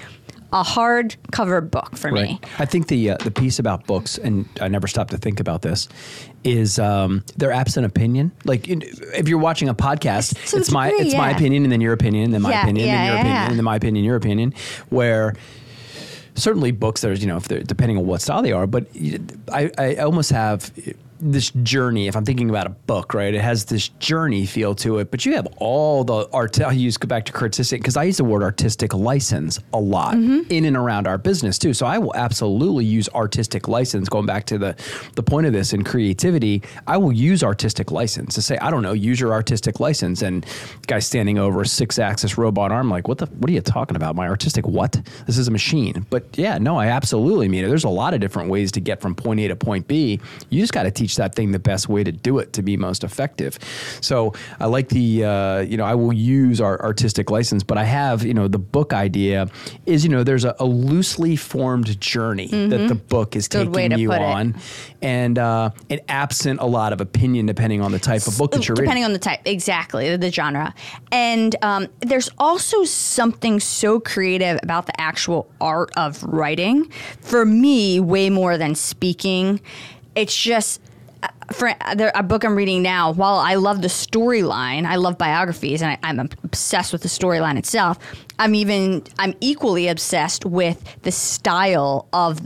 a 0.53 0.63
hardcover 0.63 1.69
book 1.69 1.97
for 1.97 2.11
me. 2.11 2.39
I 2.57 2.65
think 2.65 2.87
the 2.87 3.11
uh, 3.11 3.17
the 3.17 3.31
piece 3.31 3.59
about 3.59 3.85
books, 3.85 4.17
and 4.17 4.47
I 4.61 4.67
never 4.69 4.87
stop 4.87 5.09
to 5.09 5.17
think 5.17 5.39
about 5.39 5.61
this, 5.61 5.89
is 6.43 6.79
um, 6.79 7.23
they're 7.35 7.51
absent 7.51 7.85
opinion. 7.85 8.31
Like 8.45 8.67
in, 8.69 8.81
if 8.81 9.27
you're 9.27 9.39
watching 9.39 9.67
a 9.69 9.75
podcast, 9.75 10.53
a 10.53 10.57
it's 10.57 10.71
my 10.71 10.89
degree, 10.89 11.05
it's 11.07 11.15
my 11.15 11.31
opinion, 11.31 11.63
and 11.63 11.71
then 11.71 11.81
your 11.81 11.93
opinion, 11.93 12.25
and 12.25 12.33
then 12.33 12.41
my 12.41 12.51
Yeah, 12.51 12.63
opinion, 12.63 12.87
yeah, 12.87 12.95
and 12.95 13.05
your 13.05 13.15
yeah, 13.15 13.19
opinion, 13.19 13.35
yeah. 13.43 13.49
and 13.49 13.57
then 13.57 13.65
my 13.65 13.75
opinion, 13.75 14.05
your 14.05 14.15
opinion. 14.15 14.53
Where 14.89 15.35
certainly 16.35 16.71
books, 16.71 17.01
there's 17.01 17.21
you 17.21 17.27
know, 17.27 17.37
if 17.37 17.47
they're 17.47 17.63
depending 17.63 17.97
on 17.97 18.05
what 18.05 18.21
style 18.21 18.41
they 18.41 18.53
are, 18.53 18.67
but 18.67 18.87
I, 19.51 19.69
I 19.77 19.95
almost 19.95 20.31
have 20.31 20.71
this 21.19 21.51
journey. 21.63 22.07
If 22.07 22.15
I'm 22.15 22.25
thinking 22.25 22.49
about 22.49 22.67
a 22.67 22.71
book, 22.71 23.13
right, 23.13 23.33
it 23.33 23.41
has 23.41 23.65
this 23.65 23.89
journey 23.89 24.45
feel 24.45 24.75
to 24.75 24.99
it. 24.99 25.11
But 25.11 25.25
you 25.25 25.35
have 25.35 25.47
all 25.57 26.03
the 26.03 26.27
art. 26.31 26.59
I 26.61 26.71
use 26.71 26.97
go 26.97 27.07
back 27.07 27.25
to 27.25 27.35
artistic 27.35 27.81
because 27.81 27.97
I 27.97 28.03
use 28.03 28.17
the 28.17 28.23
word 28.23 28.43
artistic 28.43 28.93
license 28.93 29.59
a 29.73 29.79
lot 29.79 30.15
Mm-hmm. 30.15 30.51
in 30.51 30.65
and 30.65 30.77
around 30.77 31.07
our 31.07 31.17
business 31.17 31.57
too. 31.59 31.73
So 31.73 31.85
I 31.85 31.97
will 31.97 32.15
absolutely 32.15 32.85
use 32.85 33.07
artistic 33.13 33.67
license. 33.67 34.09
Going 34.09 34.25
back 34.25 34.45
to 34.47 34.57
the 34.57 34.75
the 35.15 35.23
point 35.23 35.45
of 35.47 35.53
this 35.53 35.73
in 35.73 35.83
creativity, 35.83 36.61
I 36.87 36.97
will 36.97 37.11
use 37.11 37.43
artistic 37.43 37.91
license 37.91 38.35
to 38.35 38.41
say 38.41 38.57
I 38.59 38.71
don't 38.71 38.81
know, 38.83 38.93
use 38.93 39.19
your 39.19 39.33
artistic 39.33 39.79
license. 39.79 40.21
And 40.21 40.45
guy 40.87 40.99
standing 40.99 41.37
over 41.37 41.61
a 41.61 41.67
six 41.67 41.99
axis 41.99 42.37
robot 42.37 42.71
arm, 42.71 42.89
like 42.89 43.07
what 43.07 43.17
the 43.17 43.25
what 43.27 43.49
are 43.49 43.53
you 43.53 43.61
talking 43.61 43.95
about? 43.95 44.15
My 44.15 44.27
artistic 44.27 44.65
what? 44.67 44.99
This 45.25 45.37
is 45.37 45.47
a 45.47 45.51
machine. 45.51 46.05
But 46.09 46.37
yeah, 46.37 46.57
no, 46.57 46.77
I 46.77 46.87
absolutely 46.87 47.47
mean 47.47 47.65
it. 47.65 47.67
There's 47.67 47.83
a 47.83 47.89
lot 47.89 48.13
of 48.13 48.19
different 48.19 48.49
ways 48.49 48.71
to 48.73 48.79
get 48.79 49.01
from 49.01 49.13
point 49.15 49.39
A 49.41 49.47
to 49.49 49.55
point 49.55 49.87
B. 49.87 50.19
You 50.49 50.61
just 50.61 50.73
got 50.73 50.83
to 50.83 50.91
teach 50.91 51.06
that 51.15 51.35
thing 51.35 51.51
the 51.51 51.59
best 51.59 51.89
way 51.89 52.03
to 52.03 52.11
do 52.11 52.39
it 52.39 52.53
to 52.53 52.61
be 52.61 52.77
most 52.77 53.03
effective. 53.03 53.57
So 54.01 54.33
I 54.59 54.65
like 54.65 54.89
the, 54.89 55.25
uh, 55.25 55.59
you 55.61 55.77
know, 55.77 55.85
I 55.85 55.95
will 55.95 56.13
use 56.13 56.61
our 56.61 56.81
artistic 56.81 57.31
license, 57.31 57.63
but 57.63 57.77
I 57.77 57.83
have, 57.83 58.23
you 58.23 58.33
know, 58.33 58.47
the 58.47 58.59
book 58.59 58.93
idea 58.93 59.47
is, 59.85 60.03
you 60.03 60.09
know, 60.09 60.23
there's 60.23 60.45
a, 60.45 60.55
a 60.59 60.65
loosely 60.65 61.35
formed 61.35 61.99
journey 61.99 62.47
that 62.47 62.87
the 62.87 62.95
book 62.95 63.35
is 63.35 63.47
Good 63.47 63.73
taking 63.73 63.97
you 63.99 64.11
it. 64.11 64.21
on, 64.21 64.55
and 65.01 65.37
uh, 65.37 65.71
and 65.89 66.01
absent 66.07 66.59
a 66.59 66.65
lot 66.65 66.93
of 66.93 67.01
opinion 67.01 67.45
depending 67.45 67.81
on 67.81 67.91
the 67.91 67.99
type 67.99 68.27
of 68.27 68.37
book 68.37 68.51
that 68.51 68.67
you're 68.67 68.75
depending 68.75 69.03
reading. 69.03 69.05
on 69.05 69.13
the 69.13 69.19
type 69.19 69.39
exactly 69.45 70.15
the 70.17 70.31
genre 70.31 70.73
and 71.11 71.55
um, 71.61 71.87
there's 71.99 72.29
also 72.37 72.83
something 72.83 73.59
so 73.59 73.99
creative 73.99 74.59
about 74.63 74.85
the 74.85 74.99
actual 74.99 75.49
art 75.61 75.91
of 75.97 76.23
writing 76.23 76.89
for 77.21 77.45
me 77.45 77.99
way 77.99 78.29
more 78.29 78.57
than 78.57 78.75
speaking 78.75 79.61
it's 80.15 80.35
just 80.35 80.81
for 81.51 81.73
a 81.89 82.23
book 82.23 82.43
I'm 82.43 82.55
reading 82.55 82.81
now, 82.81 83.11
while 83.11 83.35
I 83.35 83.55
love 83.55 83.81
the 83.81 83.87
storyline, 83.87 84.85
I 84.85 84.95
love 84.95 85.17
biographies, 85.17 85.81
and 85.81 85.91
I, 85.91 85.97
I'm 86.03 86.19
obsessed 86.19 86.91
with 86.91 87.03
the 87.03 87.07
storyline 87.07 87.57
itself. 87.57 87.97
I'm 88.39 88.53
even 88.55 89.03
I'm 89.17 89.33
equally 89.39 89.87
obsessed 89.87 90.45
with 90.45 90.83
the 91.03 91.11
style 91.11 92.07
of 92.11 92.41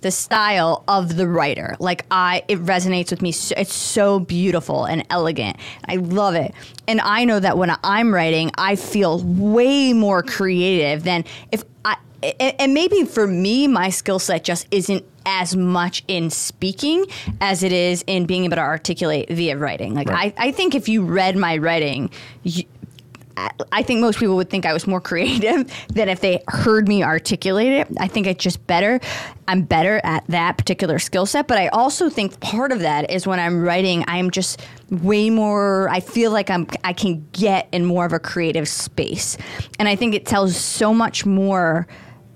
the 0.00 0.10
style 0.10 0.84
of 0.88 1.16
the 1.16 1.28
writer. 1.28 1.76
Like 1.78 2.06
I, 2.10 2.42
it 2.48 2.58
resonates 2.64 3.10
with 3.10 3.20
me. 3.20 3.32
So, 3.32 3.54
it's 3.58 3.74
so 3.74 4.20
beautiful 4.20 4.86
and 4.86 5.04
elegant. 5.10 5.58
I 5.86 5.96
love 5.96 6.34
it, 6.34 6.54
and 6.88 7.00
I 7.02 7.24
know 7.24 7.40
that 7.40 7.58
when 7.58 7.76
I'm 7.84 8.14
writing, 8.14 8.50
I 8.56 8.76
feel 8.76 9.22
way 9.22 9.92
more 9.92 10.22
creative 10.22 11.04
than 11.04 11.24
if. 11.52 11.64
And 12.22 12.54
and 12.58 12.74
maybe 12.74 13.04
for 13.04 13.26
me, 13.26 13.66
my 13.68 13.90
skill 13.90 14.18
set 14.18 14.44
just 14.44 14.66
isn't 14.70 15.04
as 15.26 15.54
much 15.56 16.02
in 16.08 16.30
speaking 16.30 17.04
as 17.40 17.62
it 17.62 17.72
is 17.72 18.02
in 18.06 18.26
being 18.26 18.44
able 18.44 18.56
to 18.56 18.62
articulate 18.62 19.28
via 19.30 19.56
writing. 19.56 19.94
Like 19.94 20.08
Right. 20.08 20.34
I, 20.38 20.48
I 20.48 20.52
think 20.52 20.74
if 20.74 20.88
you 20.88 21.02
read 21.04 21.36
my 21.36 21.56
writing, 21.58 22.10
you, 22.42 22.64
I- 23.36 23.50
I 23.72 23.82
think 23.82 24.00
most 24.00 24.18
people 24.18 24.36
would 24.36 24.50
think 24.50 24.66
I 24.66 24.72
was 24.72 24.86
more 24.86 25.00
creative 25.10 25.70
than 25.88 26.08
if 26.08 26.20
they 26.20 26.42
heard 26.48 26.88
me 26.88 27.02
articulate 27.04 27.68
it. 27.72 27.88
I 27.98 28.08
think 28.08 28.26
it's 28.26 28.42
just 28.42 28.66
better. 28.66 28.98
I'm 29.46 29.62
better 29.62 30.00
at 30.04 30.24
that 30.28 30.56
particular 30.58 30.98
skill 30.98 31.26
set, 31.26 31.46
but 31.46 31.58
I 31.58 31.68
also 31.68 32.08
think 32.10 32.38
part 32.40 32.72
of 32.72 32.80
that 32.80 33.10
is 33.10 33.26
when 33.26 33.38
I'm 33.40 33.62
writing, 33.62 34.04
I'm 34.08 34.30
just 34.30 34.60
way 34.90 35.30
more. 35.30 35.88
I 35.90 36.00
feel 36.00 36.30
like 36.32 36.50
I'm. 36.50 36.66
I 36.84 36.92
can 36.92 37.26
get 37.32 37.68
in 37.72 37.84
more 37.84 38.04
of 38.04 38.12
a 38.12 38.18
creative 38.18 38.68
space, 38.68 39.36
and 39.78 39.86
I 39.88 39.96
think 39.96 40.14
it 40.14 40.26
tells 40.26 40.56
so 40.56 40.92
much 40.94 41.24
more. 41.26 41.86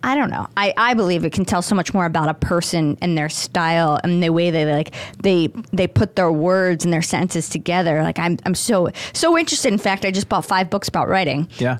I 0.04 0.14
don't 0.14 0.30
know. 0.30 0.46
I, 0.54 0.74
I 0.76 0.92
believe 0.92 1.24
it 1.24 1.32
can 1.32 1.46
tell 1.46 1.62
so 1.62 1.74
much 1.74 1.94
more 1.94 2.04
about 2.04 2.28
a 2.28 2.34
person 2.34 2.98
and 3.00 3.16
their 3.16 3.30
style 3.30 3.98
and 4.04 4.22
the 4.22 4.28
way 4.28 4.50
they 4.50 4.70
like 4.70 4.94
they 5.22 5.48
they 5.72 5.86
put 5.86 6.14
their 6.14 6.30
words 6.30 6.84
and 6.84 6.92
their 6.92 7.02
sentences 7.02 7.48
together. 7.48 8.02
Like 8.02 8.18
I'm 8.18 8.38
I'm 8.44 8.54
so 8.54 8.90
so 9.14 9.38
interested. 9.38 9.72
In 9.72 9.78
fact, 9.78 10.04
I 10.04 10.10
just 10.10 10.28
bought 10.28 10.44
five 10.44 10.68
books 10.68 10.88
about 10.88 11.08
writing. 11.08 11.48
Yeah, 11.56 11.78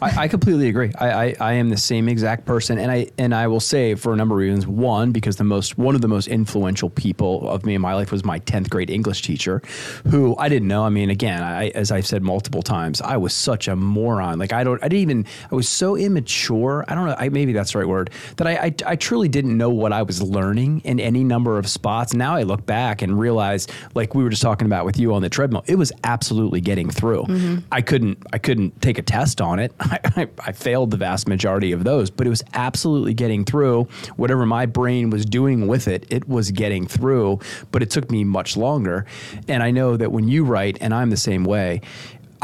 I, 0.00 0.24
I 0.24 0.28
completely 0.28 0.68
agree. 0.68 0.92
I, 0.96 1.10
I, 1.10 1.34
I 1.40 1.52
am 1.54 1.70
the 1.70 1.76
same 1.76 2.08
exact 2.08 2.46
person, 2.46 2.78
and 2.78 2.90
I 2.90 3.08
and 3.18 3.34
I 3.34 3.48
will 3.48 3.60
say 3.60 3.96
for 3.96 4.12
a 4.12 4.16
number 4.16 4.36
of 4.36 4.38
reasons. 4.38 4.66
One, 4.66 5.10
because 5.10 5.36
the 5.36 5.44
most 5.44 5.76
one 5.76 5.96
of 5.96 6.02
the 6.02 6.08
most 6.08 6.28
influential 6.28 6.88
people 6.90 7.48
of 7.50 7.66
me 7.66 7.74
in 7.74 7.80
my 7.80 7.94
life 7.94 8.12
was 8.12 8.24
my 8.24 8.38
tenth 8.38 8.70
grade 8.70 8.90
English 8.90 9.22
teacher, 9.22 9.60
who 10.08 10.36
I 10.38 10.48
didn't 10.48 10.68
know. 10.68 10.84
I 10.84 10.90
mean, 10.90 11.10
again, 11.10 11.42
I, 11.42 11.68
as 11.70 11.90
I've 11.90 12.06
said 12.06 12.22
multiple 12.22 12.62
times, 12.62 13.00
I 13.00 13.16
was 13.16 13.34
such 13.34 13.66
a 13.66 13.74
moron. 13.74 14.38
Like 14.38 14.52
I 14.52 14.62
don't, 14.62 14.82
I 14.84 14.88
didn't 14.88 15.02
even. 15.02 15.26
I 15.50 15.54
was 15.56 15.68
so 15.68 15.96
immature. 15.96 16.84
I 16.86 16.94
don't 16.94 17.06
know. 17.06 17.16
I, 17.18 17.28
maybe 17.28 17.55
that's 17.56 17.72
the 17.72 17.78
right 17.78 17.88
word. 17.88 18.10
That 18.36 18.46
I, 18.46 18.52
I 18.56 18.74
I 18.92 18.96
truly 18.96 19.28
didn't 19.28 19.56
know 19.56 19.70
what 19.70 19.92
I 19.92 20.02
was 20.02 20.22
learning 20.22 20.80
in 20.84 21.00
any 21.00 21.24
number 21.24 21.58
of 21.58 21.68
spots. 21.68 22.14
Now 22.14 22.36
I 22.36 22.42
look 22.42 22.64
back 22.66 23.02
and 23.02 23.18
realize, 23.18 23.66
like 23.94 24.14
we 24.14 24.22
were 24.22 24.30
just 24.30 24.42
talking 24.42 24.66
about 24.66 24.84
with 24.84 24.98
you 24.98 25.14
on 25.14 25.22
the 25.22 25.28
treadmill, 25.28 25.64
it 25.66 25.76
was 25.76 25.92
absolutely 26.04 26.60
getting 26.60 26.90
through. 26.90 27.24
Mm-hmm. 27.24 27.58
I 27.72 27.82
couldn't 27.82 28.18
I 28.32 28.38
couldn't 28.38 28.80
take 28.82 28.98
a 28.98 29.02
test 29.02 29.40
on 29.40 29.58
it. 29.58 29.72
I, 29.80 29.98
I, 30.04 30.28
I 30.38 30.52
failed 30.52 30.90
the 30.90 30.96
vast 30.96 31.28
majority 31.28 31.72
of 31.72 31.84
those, 31.84 32.10
but 32.10 32.26
it 32.26 32.30
was 32.30 32.42
absolutely 32.54 33.14
getting 33.14 33.44
through. 33.44 33.84
Whatever 34.16 34.46
my 34.46 34.66
brain 34.66 35.10
was 35.10 35.24
doing 35.24 35.66
with 35.66 35.88
it, 35.88 36.06
it 36.10 36.28
was 36.28 36.50
getting 36.50 36.86
through. 36.86 37.40
But 37.72 37.82
it 37.82 37.90
took 37.90 38.10
me 38.10 38.24
much 38.24 38.56
longer. 38.56 39.06
And 39.48 39.62
I 39.62 39.70
know 39.70 39.96
that 39.96 40.12
when 40.12 40.28
you 40.28 40.44
write, 40.44 40.78
and 40.80 40.94
I'm 40.94 41.10
the 41.10 41.16
same 41.16 41.44
way. 41.44 41.80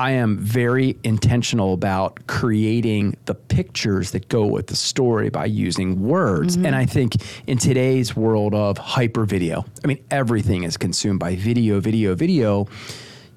I 0.03 0.11
am 0.11 0.37
very 0.37 0.99
intentional 1.05 1.75
about 1.75 2.27
creating 2.27 3.17
the 3.27 3.37
pictures 3.37 4.11
that 4.11 4.27
go 4.27 4.45
with 4.45 4.67
the 4.67 4.75
story 4.75 5.31
by 5.31 5.45
using 5.45 6.03
words. 6.03 6.57
Mm-hmm. 6.57 6.67
And 6.67 6.75
I 6.75 6.87
think 6.87 7.15
in 7.47 7.57
today's 7.57 8.17
world 8.17 8.53
of 8.53 8.79
hyper 8.79 9.25
video, 9.25 9.65
I 9.85 9.87
mean, 9.87 10.05
everything 10.11 10.65
is 10.65 10.77
consumed 10.77 11.21
by 11.21 11.37
video, 11.37 11.79
video, 11.79 12.17
video. 12.17 12.67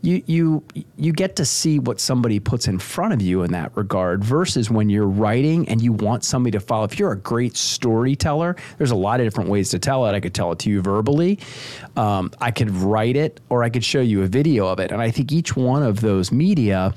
You, 0.06 0.22
you 0.28 0.64
you 0.98 1.12
get 1.14 1.36
to 1.38 1.46
see 1.46 1.80
what 1.80 2.00
somebody 2.00 2.40
puts 2.40 2.68
in 2.68 2.78
front 2.78 3.14
of 3.14 3.24
you 3.24 3.42
in 3.42 3.52
that 3.54 3.76
regard 3.76 4.24
versus 4.24 4.70
when 4.70 4.88
you're 4.88 5.08
writing 5.08 5.68
and 5.68 5.82
you 5.82 5.94
want 5.94 6.24
somebody 6.24 6.52
to 6.52 6.60
follow. 6.60 6.84
If 6.84 7.00
you're 7.00 7.12
a 7.12 7.18
great 7.18 7.58
storyteller, 7.58 8.56
there's 8.78 8.92
a 8.92 8.96
lot 8.96 9.20
of 9.20 9.26
different 9.26 9.50
ways 9.50 9.72
to 9.72 9.80
tell 9.80 10.06
it. 10.06 10.14
I 10.14 10.20
could 10.20 10.36
tell 10.36 10.52
it 10.52 10.60
to 10.60 10.70
you 10.70 10.82
verbally, 10.84 11.40
um, 11.96 12.32
I 12.40 12.52
could 12.52 12.70
write 12.70 13.18
it, 13.18 13.42
or 13.50 13.64
I 13.64 13.70
could 13.70 13.84
show 13.84 14.02
you 14.02 14.22
a 14.22 14.28
video 14.28 14.68
of 14.68 14.80
it. 14.80 14.92
And 14.92 15.02
I 15.02 15.10
think 15.10 15.32
each 15.32 15.56
one 15.56 15.82
of 15.82 16.02
those 16.02 16.32
media 16.32 16.94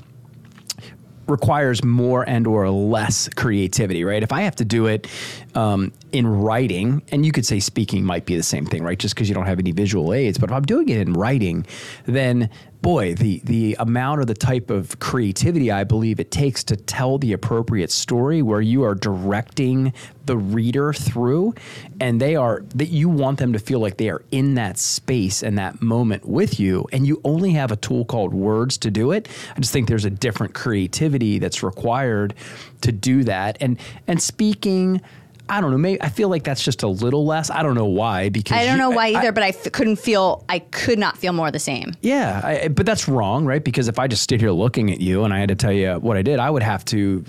requires 1.29 1.83
more 1.83 2.27
and 2.27 2.47
or 2.47 2.69
less 2.69 3.29
creativity, 3.29 4.03
right? 4.03 4.23
If 4.23 4.31
I 4.31 4.41
have 4.41 4.55
to 4.57 4.65
do 4.65 4.87
it 4.87 5.07
um, 5.55 5.93
in 6.11 6.27
writing, 6.27 7.01
and 7.11 7.25
you 7.25 7.31
could 7.31 7.45
say 7.45 7.59
speaking 7.59 8.03
might 8.03 8.25
be 8.25 8.35
the 8.35 8.43
same 8.43 8.65
thing, 8.65 8.83
right? 8.83 8.97
Just 8.97 9.15
because 9.15 9.29
you 9.29 9.35
don't 9.35 9.45
have 9.45 9.59
any 9.59 9.71
visual 9.71 10.13
aids, 10.13 10.37
but 10.37 10.49
if 10.49 10.55
I'm 10.55 10.63
doing 10.63 10.89
it 10.89 10.97
in 10.97 11.13
writing, 11.13 11.65
then 12.05 12.49
boy, 12.81 13.13
the 13.15 13.41
the 13.43 13.75
amount 13.79 14.21
or 14.21 14.25
the 14.25 14.33
type 14.33 14.69
of 14.69 14.99
creativity 14.99 15.71
I 15.71 15.83
believe 15.83 16.19
it 16.19 16.31
takes 16.31 16.63
to 16.65 16.75
tell 16.75 17.17
the 17.17 17.33
appropriate 17.33 17.91
story, 17.91 18.41
where 18.41 18.61
you 18.61 18.83
are 18.83 18.95
directing 18.95 19.93
the 20.25 20.37
reader 20.37 20.93
through, 20.93 21.55
and 21.99 22.21
they 22.21 22.35
are 22.35 22.63
that 22.75 22.87
you 22.87 23.09
want 23.09 23.39
them 23.39 23.53
to 23.53 23.59
feel 23.59 23.79
like 23.79 23.97
they 23.97 24.09
are 24.09 24.23
in 24.31 24.55
that 24.55 24.77
space 24.77 25.43
and 25.43 25.57
that 25.57 25.81
moment 25.81 26.25
with 26.25 26.59
you, 26.59 26.87
and 26.91 27.05
you 27.05 27.19
only 27.23 27.51
have 27.51 27.71
a 27.71 27.75
tool 27.75 28.05
called 28.05 28.33
words 28.33 28.77
to 28.79 28.91
do 28.91 29.11
it. 29.11 29.27
I 29.55 29.59
just 29.59 29.73
think 29.73 29.87
there's 29.87 30.05
a 30.05 30.09
different 30.09 30.53
creativity 30.53 31.39
that's 31.39 31.63
required 31.63 32.33
to 32.81 32.91
do 32.91 33.23
that, 33.25 33.57
and 33.59 33.79
and 34.07 34.21
speaking. 34.21 35.01
I 35.49 35.61
don't 35.61 35.71
know. 35.71 35.77
Maybe 35.77 36.01
I 36.01 36.09
feel 36.09 36.29
like 36.29 36.43
that's 36.43 36.63
just 36.63 36.83
a 36.83 36.87
little 36.87 37.25
less. 37.25 37.49
I 37.49 37.63
don't 37.63 37.75
know 37.75 37.85
why. 37.85 38.29
Because 38.29 38.57
I 38.57 38.65
don't 38.65 38.73
you- 38.75 38.81
know 38.81 38.89
why 38.91 39.07
I- 39.07 39.17
either, 39.19 39.31
but 39.31 39.43
I 39.43 39.49
f- 39.49 39.71
couldn't 39.71 39.97
feel. 39.97 40.43
I 40.47 40.59
could 40.59 40.99
not 40.99 41.17
feel 41.17 41.33
more 41.33 41.51
the 41.51 41.59
same. 41.59 41.93
yeah, 42.01 42.41
I, 42.43 42.67
but 42.67 42.85
that's 42.85 43.07
wrong, 43.07 43.45
right? 43.45 43.63
Because 43.63 43.87
if 43.87 43.99
I 43.99 44.07
just 44.07 44.23
stood 44.23 44.39
here 44.39 44.51
looking 44.51 44.91
at 44.91 45.01
you 45.01 45.23
and 45.23 45.33
I 45.33 45.39
had 45.39 45.49
to 45.49 45.55
tell 45.55 45.71
you 45.73 45.93
what 45.95 46.17
I 46.17 46.21
did, 46.21 46.39
I 46.39 46.49
would 46.49 46.63
have 46.63 46.85
to. 46.85 47.23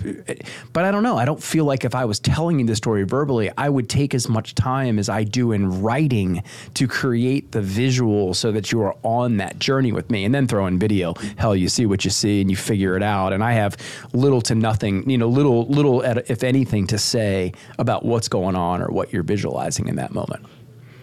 But 0.73 0.85
I 0.85 0.91
don't 0.91 1.03
know. 1.03 1.17
I 1.17 1.25
don't 1.25 1.41
feel 1.41 1.65
like 1.65 1.83
if 1.85 1.95
I 1.95 2.05
was 2.05 2.19
telling 2.19 2.59
you 2.59 2.65
the 2.65 2.75
story 2.75 3.03
verbally, 3.03 3.49
I 3.57 3.69
would 3.69 3.89
take 3.89 4.13
as 4.13 4.29
much 4.29 4.55
time 4.55 4.99
as 4.99 5.09
I 5.09 5.23
do 5.23 5.51
in 5.51 5.81
writing 5.81 6.43
to 6.75 6.87
create 6.87 7.51
the 7.51 7.61
visual 7.61 8.33
so 8.33 8.51
that 8.51 8.71
you 8.71 8.81
are 8.81 8.95
on 9.03 9.37
that 9.37 9.59
journey 9.59 9.91
with 9.91 10.09
me. 10.09 10.25
And 10.25 10.33
then 10.33 10.47
throw 10.47 10.67
in 10.67 10.77
video. 10.79 11.13
Hell, 11.37 11.55
you 11.55 11.67
see 11.69 11.85
what 11.85 12.05
you 12.05 12.11
see 12.11 12.41
and 12.41 12.49
you 12.49 12.55
figure 12.57 12.95
it 12.95 13.03
out. 13.03 13.33
And 13.33 13.43
I 13.43 13.53
have 13.53 13.77
little 14.13 14.41
to 14.43 14.55
nothing, 14.55 15.09
you 15.09 15.17
know, 15.17 15.27
little, 15.27 15.65
little, 15.67 16.01
if 16.01 16.43
anything, 16.43 16.87
to 16.87 16.97
say 16.97 17.53
about 17.79 18.05
what's 18.11 18.27
going 18.27 18.55
on 18.55 18.81
or 18.81 18.89
what 18.89 19.11
you're 19.11 19.23
visualizing 19.23 19.87
in 19.87 19.95
that 19.95 20.13
moment. 20.13 20.45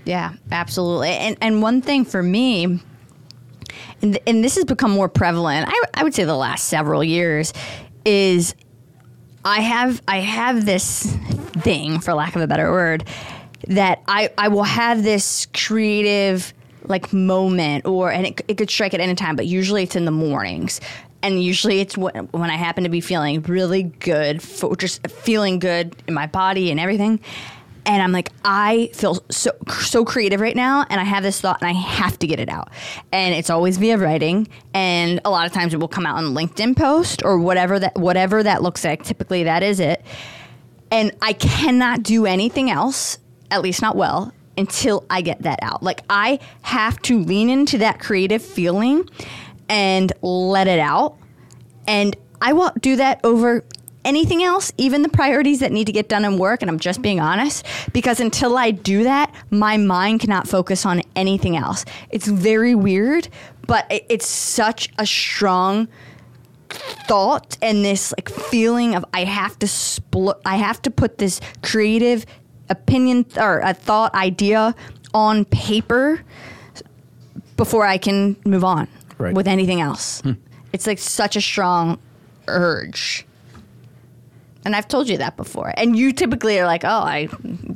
Yeah, 0.05 0.35
absolutely. 0.53 1.11
And 1.11 1.37
and 1.40 1.61
one 1.61 1.83
thing 1.83 2.05
for 2.05 2.23
me, 2.23 2.64
and, 2.64 2.81
th- 4.14 4.23
and 4.27 4.44
this 4.44 4.55
has 4.55 4.64
become 4.64 4.90
more 4.90 5.09
prevalent. 5.09 5.66
I, 5.68 5.83
I 5.94 6.05
would 6.05 6.14
say 6.14 6.25
the 6.25 6.37
last 6.37 6.68
several 6.68 7.03
years 7.03 7.53
is 8.05 8.55
I 9.44 9.61
have 9.61 10.01
I 10.07 10.18
have 10.18 10.64
this 10.64 11.14
thing, 11.62 12.01
for 12.01 12.14
lack 12.14 12.37
of 12.37 12.42
a 12.42 12.47
better 12.47 12.71
word, 12.71 13.05
that 13.66 14.03
I 14.07 14.31
I 14.38 14.49
will 14.49 14.64
have 14.64 15.03
this 15.03 15.47
creative 15.53 16.55
like 16.85 17.12
moment 17.12 17.85
or 17.87 18.11
and 18.11 18.27
it, 18.27 18.40
it 18.49 18.55
could 18.55 18.71
strike 18.71 18.94
at 18.94 19.01
any 19.01 19.14
time, 19.14 19.37
but 19.37 19.47
usually 19.47 19.83
it's 19.83 19.97
in 19.97 20.05
the 20.05 20.11
mornings. 20.11 20.81
And 21.22 21.42
usually 21.42 21.81
it's 21.81 21.96
when, 21.96 22.31
I 22.35 22.57
happen 22.57 22.85
to 22.85 22.90
be 22.90 23.00
feeling 23.00 23.42
really 23.42 23.83
good, 23.83 24.40
for 24.42 24.76
just 24.76 25.07
feeling 25.09 25.59
good 25.59 25.96
in 26.07 26.14
my 26.14 26.26
body 26.26 26.70
and 26.70 26.78
everything. 26.78 27.20
and 27.88 28.02
I'm 28.02 28.12
like, 28.12 28.31
I 28.44 28.90
feel 28.92 29.24
so 29.31 29.52
so 29.66 30.04
creative 30.04 30.40
right 30.40 30.54
now, 30.54 30.85
and 30.90 31.00
I 31.00 31.04
have 31.04 31.22
this 31.22 31.40
thought, 31.40 31.59
and 31.62 31.68
I 31.68 31.72
have 31.72 32.18
to 32.18 32.26
get 32.26 32.38
it 32.38 32.50
out. 32.50 32.68
And 33.12 33.35
it's 33.35 33.48
always 33.48 33.78
via 33.78 33.96
writing, 33.96 34.46
and 34.74 35.20
a 35.24 35.31
lot 35.31 35.46
of 35.46 35.52
times 35.52 35.72
it 35.72 35.78
will 35.78 35.88
come 35.88 36.04
out 36.04 36.16
on 36.18 36.35
LinkedIn 36.35 36.76
post 36.76 37.22
or 37.24 37.38
whatever 37.38 37.78
that 37.78 37.96
whatever 37.96 38.42
that 38.42 38.62
looks 38.62 38.85
like. 38.85 39.04
Typically, 39.04 39.42
that 39.44 39.62
is 39.62 39.81
it. 39.81 40.04
And 40.90 41.12
I 41.22 41.33
cannot 41.33 42.02
do 42.02 42.26
anything 42.26 42.70
else, 42.70 43.18
at 43.50 43.62
least 43.62 43.81
not 43.81 43.96
well, 43.96 44.35
until 44.59 45.07
I 45.09 45.22
get 45.22 45.42
that 45.42 45.59
out. 45.62 45.83
Like 45.83 46.02
I 46.11 46.40
have 46.62 47.00
to 47.02 47.18
lean 47.18 47.48
into 47.48 47.78
that 47.78 48.00
creative 48.00 48.42
feeling 48.42 49.09
and 49.68 50.12
let 50.22 50.66
it 50.66 50.78
out. 50.78 51.16
And 51.87 52.16
I 52.40 52.52
won't 52.52 52.81
do 52.81 52.96
that 52.96 53.20
over 53.24 53.64
anything 54.04 54.42
else, 54.42 54.72
even 54.78 55.02
the 55.02 55.09
priorities 55.09 55.61
that 55.61 55.72
need 55.72 55.87
to 55.87 55.92
get 55.92 56.09
done 56.09 56.24
in 56.24 56.38
work, 56.38 56.62
and 56.62 56.70
I'm 56.70 56.78
just 56.78 57.02
being 57.02 57.20
honest, 57.20 57.66
because 57.92 58.20
until 58.20 58.57
I 58.57 58.70
do 58.70 59.04
that, 59.04 59.35
my 59.50 59.76
mind 59.76 60.20
cannot 60.20 60.48
focus 60.48 60.87
on 60.87 61.02
anything 61.14 61.57
else. 61.57 61.85
It's 62.11 62.26
very 62.26 62.74
weird, 62.74 63.28
but 63.66 63.87
it's 63.90 64.26
such 64.26 64.88
a 64.98 65.04
strong 65.04 65.88
thought 66.70 67.57
and 67.62 67.85
this 67.85 68.12
like 68.12 68.28
feeling 68.28 68.94
of 68.94 69.04
I 69.14 69.24
have 69.24 69.59
to 69.61 69.66
split 69.66 70.37
I 70.44 70.57
have 70.57 70.83
to 70.83 70.90
put 70.90 71.16
this 71.16 71.40
creative 71.62 72.26
opinion 72.68 73.24
or 73.38 73.61
a 73.61 73.72
thought 73.72 74.14
idea 74.14 74.74
on 75.14 75.46
paper 75.46 76.22
before 77.57 77.87
I 77.87 77.96
can 77.96 78.37
move 78.44 78.64
on 78.64 78.87
right. 79.18 79.35
with 79.35 79.48
anything 79.48 79.81
else. 79.81 80.20
Hmm. 80.22 80.33
It's 80.72 80.87
like 80.87 80.98
such 80.98 81.37
a 81.37 81.40
strong 81.40 81.98
urge. 82.46 83.26
And 84.64 84.76
I've 84.76 84.88
told 84.88 85.09
you 85.09 85.16
that 85.18 85.37
before. 85.37 85.72
And 85.76 85.96
you 85.96 86.12
typically 86.12 86.59
are 86.59 86.66
like, 86.66 86.85
oh, 86.85 86.88
I, 86.88 87.28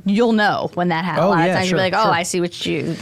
you'll 0.04 0.32
know 0.32 0.70
when 0.74 0.88
that 0.88 1.04
happens. 1.04 1.24
Oh, 1.24 1.28
a 1.28 1.30
lot 1.30 1.38
yeah, 1.38 1.46
of 1.46 1.56
times 1.56 1.68
sure, 1.68 1.78
you'll 1.78 1.88
be 1.88 1.96
like, 1.96 2.02
oh, 2.02 2.06
sure. 2.06 2.12
I 2.12 2.22
see 2.22 2.40
what 2.40 2.66
you. 2.66 2.96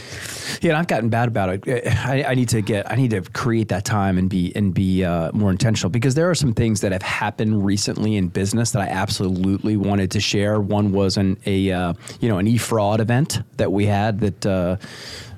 Yeah, 0.61 0.71
and 0.71 0.79
I've 0.79 0.87
gotten 0.87 1.09
bad 1.09 1.29
about 1.29 1.67
it. 1.67 1.87
I, 2.07 2.25
I, 2.25 2.35
need 2.35 2.49
to 2.51 2.61
get, 2.61 2.91
I 2.91 2.95
need 2.95 3.11
to 3.11 3.23
create 3.23 3.69
that 3.69 3.85
time 3.85 4.19
and 4.19 4.29
be 4.29 4.53
and 4.55 4.75
be 4.75 5.05
uh, 5.05 5.33
more 5.33 5.51
intentional 5.51 5.91
because 5.91 6.15
there 6.15 6.29
are 6.29 6.35
some 6.35 6.53
things 6.53 6.83
that 6.83 6.93
have 6.93 7.03
happened 7.03 7.65
recently 7.65 8.17
in 8.17 8.29
business 8.29 8.73
that 8.73 8.83
I 8.83 8.89
absolutely 8.89 9.77
wanted 9.77 10.11
to 10.13 10.21
share. 10.21 10.61
One 10.61 10.93
was 10.93 11.17
an 11.17 11.39
a 11.47 11.73
uh, 11.73 11.95
you 12.21 12.29
know 12.29 12.39
an 12.39 12.47
e 12.47 12.59
fraud 12.59 13.01
event 13.01 13.41
that 13.57 13.73
we 13.73 13.87
had 13.87 14.21
that 14.21 14.47
uh, 14.47 14.77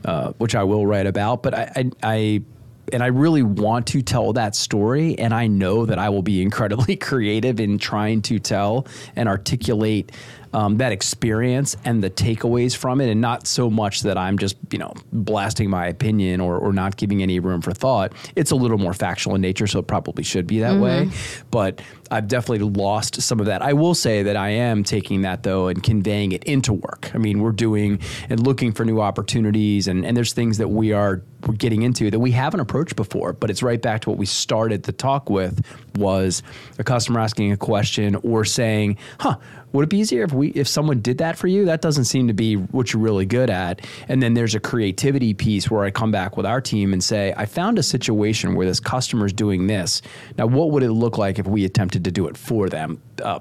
uh, 0.05 0.33
which 0.39 0.55
I 0.55 0.65
will 0.65 0.87
write 0.87 1.07
about, 1.07 1.43
but 1.43 1.55
I, 1.55 1.73
I, 1.77 1.91
I 2.03 2.43
and 2.93 3.03
I 3.03 3.07
really 3.07 3.43
want 3.43 3.87
to 3.89 4.03
tell 4.03 4.33
that 4.33 4.57
story. 4.57 5.19
And 5.19 5.33
I 5.33 5.47
know 5.47 5.87
that 5.87 5.99
I 5.99 6.09
will 6.09 6.23
be 6.23 6.43
incredibly 6.53 6.97
creative 6.97 7.61
in 7.61 7.79
trying 7.79 8.23
to 8.23 8.39
tell 8.39 8.87
and 9.17 9.29
articulate 9.29 10.13
um, 10.55 10.77
that 10.79 10.93
experience 10.93 11.77
and 11.85 12.03
the 12.03 12.11
takeaways 12.11 12.77
from 12.77 13.01
it, 13.01 13.09
and 13.09 13.21
not 13.21 13.47
so 13.47 13.71
much 13.71 14.03
that 14.03 14.19
I'm 14.19 14.39
just 14.39 14.57
you 14.71 14.79
know 14.79 14.93
blasting 15.13 15.71
my 15.71 15.87
opinion 15.87 16.41
or, 16.41 16.59
or 16.59 16.73
not 16.73 16.97
giving 16.97 17.23
any 17.23 17.41
room 17.41 17.63
for 17.63 17.73
thought. 17.73 18.13
It's 18.37 18.51
a 18.51 18.57
little 18.57 18.79
more 18.79 18.93
factual 18.93 19.35
in 19.35 19.41
nature, 19.41 19.67
so 19.67 19.79
it 19.79 19.87
probably 19.87 20.25
should 20.25 20.47
be 20.47 20.61
that 20.61 20.75
mm-hmm. 20.75 20.83
way. 20.83 21.11
But 21.51 21.81
I've 22.13 22.29
definitely 22.29 22.69
lost 22.69 23.23
some 23.23 23.41
of 23.41 23.47
that. 23.47 23.63
I 23.63 23.73
will 23.73 23.95
say 23.95 24.23
that 24.23 24.37
I 24.37 24.51
am 24.51 24.85
taking 24.85 25.23
that 25.23 25.43
though 25.43 25.69
and 25.69 25.83
conveying 25.83 26.33
it 26.33 26.45
into 26.45 26.75
work. 26.75 27.11
I 27.15 27.19
mean, 27.19 27.41
we're 27.41 27.53
doing 27.53 28.01
and 28.29 28.47
looking 28.47 28.73
for 28.73 28.85
new 28.85 29.01
opportunities, 29.01 29.89
and 29.89 30.05
and 30.05 30.15
there's 30.15 30.35
things 30.35 30.59
that 30.59 30.69
we 30.69 30.93
are 30.93 31.23
we're 31.47 31.55
getting 31.55 31.83
into 31.83 32.11
that 32.11 32.21
we 32.21 32.31
haven't 32.31 32.61
approached 32.61 32.97
before. 32.97 33.33
But 33.33 33.51
it's 33.51 33.63
right 33.63 33.81
back 33.81 34.03
to 34.03 34.11
what 34.11 34.19
we 34.19 34.27
started 34.27 34.83
the 34.83 34.93
talk 34.93 35.31
with 35.31 35.65
was 35.97 36.43
a 36.79 36.85
customer 36.85 37.19
asking 37.19 37.51
a 37.51 37.57
question 37.57 38.17
or 38.17 38.45
saying, 38.45 38.99
"Huh." 39.19 39.39
Would 39.73 39.85
it 39.85 39.89
be 39.89 39.99
easier 39.99 40.23
if 40.23 40.33
we 40.33 40.49
if 40.49 40.69
someone 40.69 41.01
did 41.01 41.19
that 41.19 41.39
for 41.39 41.47
you? 41.47 41.65
That 41.65 41.81
doesn't 41.81 42.05
seem 42.05 42.29
to 42.29 42.35
be 42.35 42.57
what 42.57 42.93
you're 42.93 43.03
really 43.03 43.25
good 43.25 43.49
at. 43.49 43.81
And 44.07 44.23
then 44.23 44.35
there's 44.35 44.55
a 44.55 44.61
creativity 44.61 45.33
piece 45.33 45.71
where 45.71 45.83
I 45.83 45.91
come 45.91 46.11
back 46.11 46.37
with 46.37 46.45
our 46.45 46.61
team 46.61 46.93
and 46.93 47.03
say, 47.03 47.33
I 47.37 47.47
found 47.47 47.79
a 47.79 47.83
situation 47.83 48.55
where 48.55 48.67
this 48.67 48.81
customer's 48.81 49.33
doing 49.33 49.67
this. 49.67 50.03
Now, 50.37 50.47
what 50.47 50.71
would 50.73 50.83
it 50.83 50.93
look 50.93 51.17
like 51.17 51.39
if 51.39 51.47
we 51.47 51.65
attempted 51.65 52.02
to 52.05 52.11
do 52.11 52.27
it 52.27 52.37
for 52.37 52.69
them? 52.69 53.01
Uh, 53.23 53.39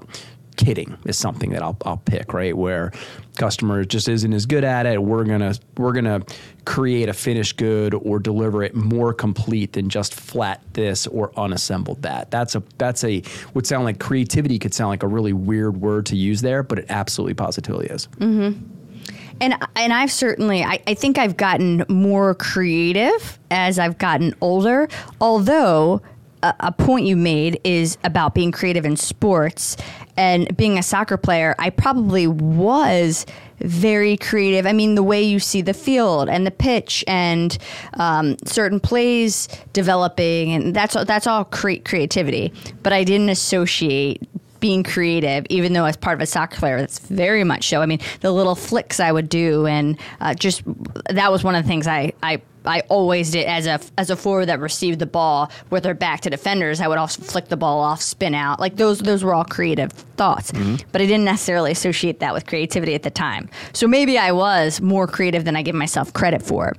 kitting 0.56 0.98
is 1.06 1.18
something 1.18 1.50
that 1.50 1.62
I'll, 1.62 1.76
I'll 1.84 1.96
pick, 1.98 2.32
right? 2.32 2.56
Where 2.56 2.92
customer 3.36 3.84
just 3.84 4.08
isn't 4.08 4.32
as 4.32 4.46
good 4.46 4.64
at 4.64 4.86
it. 4.86 5.02
We're 5.02 5.24
gonna 5.24 5.54
we're 5.76 5.92
gonna 5.92 6.22
create 6.64 7.08
a 7.08 7.12
finished 7.12 7.56
good 7.56 7.94
or 7.94 8.18
deliver 8.18 8.62
it 8.62 8.74
more 8.74 9.12
complete 9.14 9.72
than 9.72 9.88
just 9.88 10.14
flat 10.14 10.62
this 10.74 11.06
or 11.06 11.32
unassembled 11.38 12.02
that. 12.02 12.30
That's 12.30 12.54
a 12.54 12.62
that's 12.78 13.04
a 13.04 13.22
would 13.54 13.66
sound 13.66 13.84
like 13.84 13.98
creativity 13.98 14.58
could 14.58 14.74
sound 14.74 14.90
like 14.90 15.02
a 15.02 15.08
really 15.08 15.32
weird 15.32 15.80
word 15.80 16.06
to 16.06 16.16
use 16.16 16.42
there, 16.42 16.62
but 16.62 16.78
it 16.78 16.86
absolutely 16.88 17.34
positively 17.34 17.86
is. 17.86 18.06
Mm-hmm. 18.18 18.62
And 19.40 19.54
and 19.74 19.92
I've 19.92 20.12
certainly 20.12 20.62
I, 20.62 20.80
I 20.86 20.94
think 20.94 21.18
I've 21.18 21.36
gotten 21.36 21.84
more 21.88 22.34
creative 22.34 23.38
as 23.50 23.78
I've 23.78 23.98
gotten 23.98 24.34
older. 24.40 24.88
Although 25.20 26.02
a, 26.42 26.72
point 26.72 27.06
you 27.06 27.16
made 27.16 27.60
is 27.64 27.98
about 28.04 28.34
being 28.34 28.52
creative 28.52 28.84
in 28.84 28.96
sports 28.96 29.76
and 30.16 30.54
being 30.56 30.78
a 30.78 30.82
soccer 30.82 31.16
player, 31.16 31.54
I 31.58 31.70
probably 31.70 32.26
was 32.26 33.24
very 33.60 34.16
creative. 34.16 34.66
I 34.66 34.72
mean, 34.72 34.94
the 34.94 35.02
way 35.02 35.22
you 35.22 35.38
see 35.38 35.62
the 35.62 35.74
field 35.74 36.28
and 36.28 36.46
the 36.46 36.50
pitch 36.50 37.04
and 37.06 37.56
um, 37.94 38.36
certain 38.44 38.80
plays 38.80 39.48
developing, 39.72 40.52
and 40.52 40.74
that's 40.74 40.94
that's 41.04 41.26
all 41.26 41.44
cre- 41.44 41.82
creativity. 41.84 42.52
But 42.82 42.92
I 42.92 43.04
didn't 43.04 43.28
associate 43.28 44.28
being 44.62 44.84
creative, 44.84 45.44
even 45.50 45.72
though 45.72 45.84
as 45.84 45.96
part 45.96 46.16
of 46.16 46.22
a 46.22 46.26
soccer 46.26 46.56
player, 46.56 46.78
that's 46.78 47.00
very 47.00 47.42
much 47.42 47.68
so. 47.68 47.82
I 47.82 47.86
mean, 47.86 47.98
the 48.20 48.30
little 48.30 48.54
flicks 48.54 49.00
I 49.00 49.10
would 49.12 49.28
do, 49.28 49.66
and 49.66 49.98
uh, 50.20 50.34
just 50.34 50.62
that 51.10 51.30
was 51.32 51.42
one 51.42 51.56
of 51.56 51.64
the 51.64 51.68
things 51.68 51.88
I, 51.88 52.12
I 52.22 52.40
I 52.64 52.82
always 52.88 53.32
did 53.32 53.46
as 53.46 53.66
a 53.66 53.80
as 53.98 54.08
a 54.08 54.16
forward 54.16 54.46
that 54.46 54.60
received 54.60 55.00
the 55.00 55.06
ball 55.06 55.50
with 55.70 55.82
their 55.82 55.94
back 55.94 56.20
to 56.22 56.30
defenders. 56.30 56.80
I 56.80 56.86
would 56.86 56.96
also 56.96 57.20
flick 57.22 57.48
the 57.48 57.56
ball 57.56 57.80
off, 57.80 58.00
spin 58.00 58.36
out. 58.36 58.60
Like 58.60 58.76
those 58.76 59.00
those 59.00 59.24
were 59.24 59.34
all 59.34 59.44
creative 59.44 59.90
thoughts, 60.16 60.52
mm-hmm. 60.52 60.76
but 60.92 61.02
I 61.02 61.06
didn't 61.06 61.24
necessarily 61.24 61.72
associate 61.72 62.20
that 62.20 62.32
with 62.32 62.46
creativity 62.46 62.94
at 62.94 63.02
the 63.02 63.10
time. 63.10 63.50
So 63.72 63.88
maybe 63.88 64.16
I 64.16 64.30
was 64.30 64.80
more 64.80 65.08
creative 65.08 65.44
than 65.44 65.56
I 65.56 65.62
give 65.62 65.74
myself 65.74 66.12
credit 66.12 66.40
for. 66.40 66.74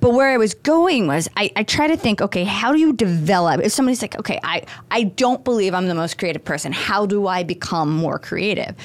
But 0.00 0.12
where 0.12 0.28
I 0.28 0.36
was 0.36 0.54
going 0.54 1.06
was 1.06 1.28
I, 1.36 1.50
I 1.56 1.64
try 1.64 1.88
to 1.88 1.96
think, 1.96 2.20
okay, 2.22 2.44
how 2.44 2.72
do 2.72 2.78
you 2.78 2.92
develop? 2.92 3.60
If 3.60 3.72
somebody's 3.72 4.00
like, 4.00 4.18
okay, 4.18 4.38
I, 4.44 4.64
I 4.90 5.04
don't 5.04 5.44
believe 5.44 5.74
I'm 5.74 5.88
the 5.88 5.94
most 5.94 6.18
creative 6.18 6.44
person, 6.44 6.72
how 6.72 7.06
do 7.06 7.26
I 7.26 7.42
become 7.42 7.90
more 7.90 8.18
creative? 8.18 8.76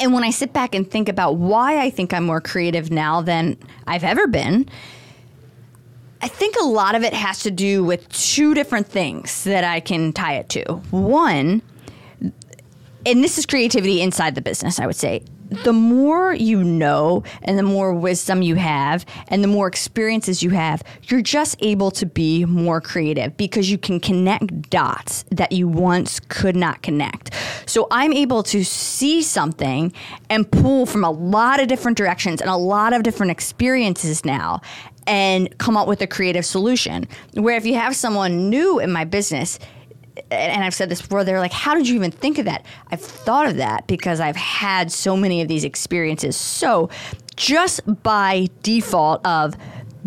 And 0.00 0.12
when 0.12 0.24
I 0.24 0.30
sit 0.30 0.52
back 0.52 0.74
and 0.74 0.88
think 0.88 1.08
about 1.08 1.36
why 1.36 1.78
I 1.78 1.90
think 1.90 2.12
I'm 2.12 2.24
more 2.24 2.40
creative 2.40 2.90
now 2.90 3.20
than 3.20 3.56
I've 3.86 4.04
ever 4.04 4.26
been, 4.26 4.68
I 6.20 6.28
think 6.28 6.56
a 6.56 6.64
lot 6.64 6.94
of 6.94 7.02
it 7.02 7.12
has 7.12 7.40
to 7.40 7.50
do 7.50 7.84
with 7.84 8.08
two 8.08 8.54
different 8.54 8.86
things 8.86 9.44
that 9.44 9.64
I 9.64 9.80
can 9.80 10.12
tie 10.12 10.34
it 10.34 10.48
to. 10.50 10.64
One, 10.90 11.62
and 13.04 13.22
this 13.22 13.38
is 13.38 13.46
creativity 13.46 14.00
inside 14.02 14.34
the 14.34 14.42
business, 14.42 14.80
I 14.80 14.86
would 14.86 14.96
say. 14.96 15.22
The 15.50 15.72
more 15.72 16.34
you 16.34 16.62
know 16.62 17.22
and 17.42 17.58
the 17.58 17.62
more 17.62 17.92
wisdom 17.92 18.42
you 18.42 18.56
have 18.56 19.06
and 19.28 19.42
the 19.42 19.48
more 19.48 19.68
experiences 19.68 20.42
you 20.42 20.50
have, 20.50 20.82
you're 21.04 21.22
just 21.22 21.56
able 21.60 21.90
to 21.92 22.06
be 22.06 22.44
more 22.44 22.80
creative 22.80 23.36
because 23.36 23.70
you 23.70 23.78
can 23.78 24.00
connect 24.00 24.70
dots 24.70 25.24
that 25.30 25.52
you 25.52 25.68
once 25.68 26.20
could 26.20 26.56
not 26.56 26.82
connect. 26.82 27.30
So 27.66 27.86
I'm 27.90 28.12
able 28.12 28.42
to 28.44 28.64
see 28.64 29.22
something 29.22 29.92
and 30.30 30.50
pull 30.50 30.86
from 30.86 31.04
a 31.04 31.10
lot 31.10 31.60
of 31.60 31.68
different 31.68 31.96
directions 31.96 32.40
and 32.40 32.50
a 32.50 32.56
lot 32.56 32.92
of 32.92 33.02
different 33.02 33.32
experiences 33.32 34.24
now 34.24 34.60
and 35.06 35.56
come 35.58 35.76
up 35.76 35.86
with 35.86 36.00
a 36.00 36.06
creative 36.06 36.44
solution. 36.44 37.06
Where 37.34 37.56
if 37.56 37.64
you 37.64 37.74
have 37.74 37.94
someone 37.94 38.50
new 38.50 38.80
in 38.80 38.90
my 38.90 39.04
business, 39.04 39.58
and 40.30 40.64
I've 40.64 40.74
said 40.74 40.88
this 40.88 41.02
before, 41.02 41.24
they're 41.24 41.40
like, 41.40 41.52
How 41.52 41.74
did 41.74 41.88
you 41.88 41.94
even 41.94 42.10
think 42.10 42.38
of 42.38 42.44
that? 42.44 42.64
I've 42.90 43.00
thought 43.00 43.46
of 43.48 43.56
that 43.56 43.86
because 43.86 44.20
I've 44.20 44.36
had 44.36 44.90
so 44.90 45.16
many 45.16 45.40
of 45.42 45.48
these 45.48 45.64
experiences. 45.64 46.36
So, 46.36 46.90
just 47.36 47.80
by 48.02 48.48
default 48.62 49.24
of 49.26 49.56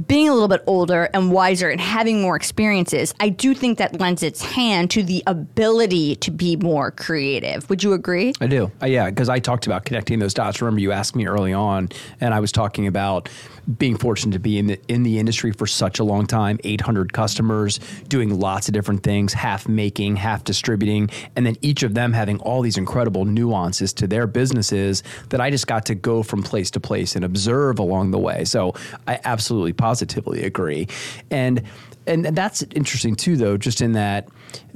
being 0.07 0.29
a 0.29 0.33
little 0.33 0.47
bit 0.47 0.63
older 0.67 1.09
and 1.13 1.31
wiser 1.31 1.69
and 1.69 1.81
having 1.81 2.21
more 2.21 2.35
experiences, 2.35 3.13
I 3.19 3.29
do 3.29 3.53
think 3.53 3.77
that 3.79 3.99
lends 3.99 4.23
its 4.23 4.41
hand 4.41 4.91
to 4.91 5.03
the 5.03 5.23
ability 5.27 6.15
to 6.17 6.31
be 6.31 6.55
more 6.55 6.91
creative. 6.91 7.69
Would 7.69 7.83
you 7.83 7.93
agree? 7.93 8.33
I 8.39 8.47
do. 8.47 8.71
Uh, 8.81 8.85
yeah, 8.85 9.09
because 9.09 9.29
I 9.29 9.39
talked 9.39 9.65
about 9.65 9.85
connecting 9.85 10.19
those 10.19 10.33
dots. 10.33 10.61
Remember, 10.61 10.79
you 10.79 10.91
asked 10.91 11.15
me 11.15 11.27
early 11.27 11.53
on, 11.53 11.89
and 12.21 12.33
I 12.33 12.39
was 12.39 12.51
talking 12.51 12.87
about 12.87 13.29
being 13.77 13.97
fortunate 13.97 14.33
to 14.33 14.39
be 14.39 14.57
in 14.57 14.67
the 14.67 14.79
in 14.87 15.03
the 15.03 15.19
industry 15.19 15.51
for 15.51 15.67
such 15.67 15.99
a 15.99 16.03
long 16.03 16.25
time 16.25 16.59
800 16.63 17.13
customers 17.13 17.79
doing 18.07 18.39
lots 18.39 18.67
of 18.67 18.73
different 18.73 19.03
things 19.03 19.33
half 19.33 19.67
making 19.67 20.15
half 20.15 20.43
distributing 20.43 21.09
and 21.35 21.45
then 21.45 21.55
each 21.61 21.83
of 21.83 21.93
them 21.93 22.13
having 22.13 22.39
all 22.39 22.61
these 22.61 22.77
incredible 22.77 23.25
nuances 23.25 23.93
to 23.93 24.07
their 24.07 24.25
businesses 24.25 25.03
that 25.29 25.39
I 25.39 25.51
just 25.51 25.67
got 25.67 25.85
to 25.87 25.95
go 25.95 26.23
from 26.23 26.41
place 26.41 26.71
to 26.71 26.79
place 26.79 27.15
and 27.15 27.23
observe 27.23 27.77
along 27.77 28.11
the 28.11 28.17
way 28.17 28.43
so 28.43 28.73
I 29.07 29.19
absolutely 29.23 29.73
positively 29.89 30.43
agree. 30.43 30.87
And 31.31 31.63
and 32.05 32.25
that's 32.25 32.63
interesting 32.75 33.15
too 33.15 33.35
though 33.37 33.57
just 33.57 33.81
in 33.81 33.93
that 33.93 34.27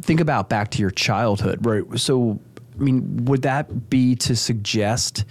think 0.01 0.19
about 0.19 0.49
back 0.49 0.71
to 0.71 0.79
your 0.79 0.91
childhood 0.91 1.63
right? 1.65 1.83
So 1.99 2.39
I 2.75 2.83
mean 2.83 3.25
would 3.25 3.43
that 3.43 3.89
be 3.91 4.15
to 4.27 4.35
suggest 4.35 5.25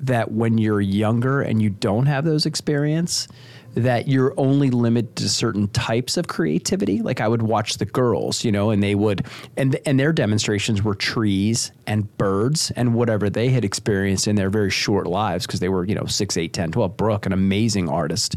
that 0.00 0.32
when 0.32 0.58
you're 0.58 0.80
younger 0.80 1.40
and 1.40 1.62
you 1.62 1.70
don't 1.70 2.06
have 2.06 2.24
those 2.24 2.46
experience, 2.46 3.28
that 3.76 4.08
you're 4.08 4.32
only 4.38 4.70
limited 4.70 5.14
to 5.16 5.28
certain 5.28 5.68
types 5.68 6.16
of 6.16 6.28
creativity. 6.28 7.02
Like 7.02 7.20
I 7.20 7.28
would 7.28 7.42
watch 7.42 7.76
the 7.76 7.84
girls, 7.84 8.42
you 8.42 8.50
know, 8.50 8.70
and 8.70 8.82
they 8.82 8.94
would, 8.94 9.26
and 9.58 9.78
and 9.84 10.00
their 10.00 10.14
demonstrations 10.14 10.82
were 10.82 10.94
trees 10.94 11.72
and 11.86 12.16
birds 12.16 12.70
and 12.74 12.94
whatever 12.94 13.28
they 13.28 13.50
had 13.50 13.66
experienced 13.66 14.26
in 14.26 14.34
their 14.34 14.48
very 14.48 14.70
short 14.70 15.06
lives 15.06 15.46
because 15.46 15.60
they 15.60 15.68
were, 15.68 15.84
you 15.84 15.94
know, 15.94 16.06
6, 16.06 16.36
8, 16.36 16.52
10, 16.54 16.72
12. 16.72 16.96
Brooke, 16.96 17.26
an 17.26 17.34
amazing 17.34 17.90
artist. 17.90 18.36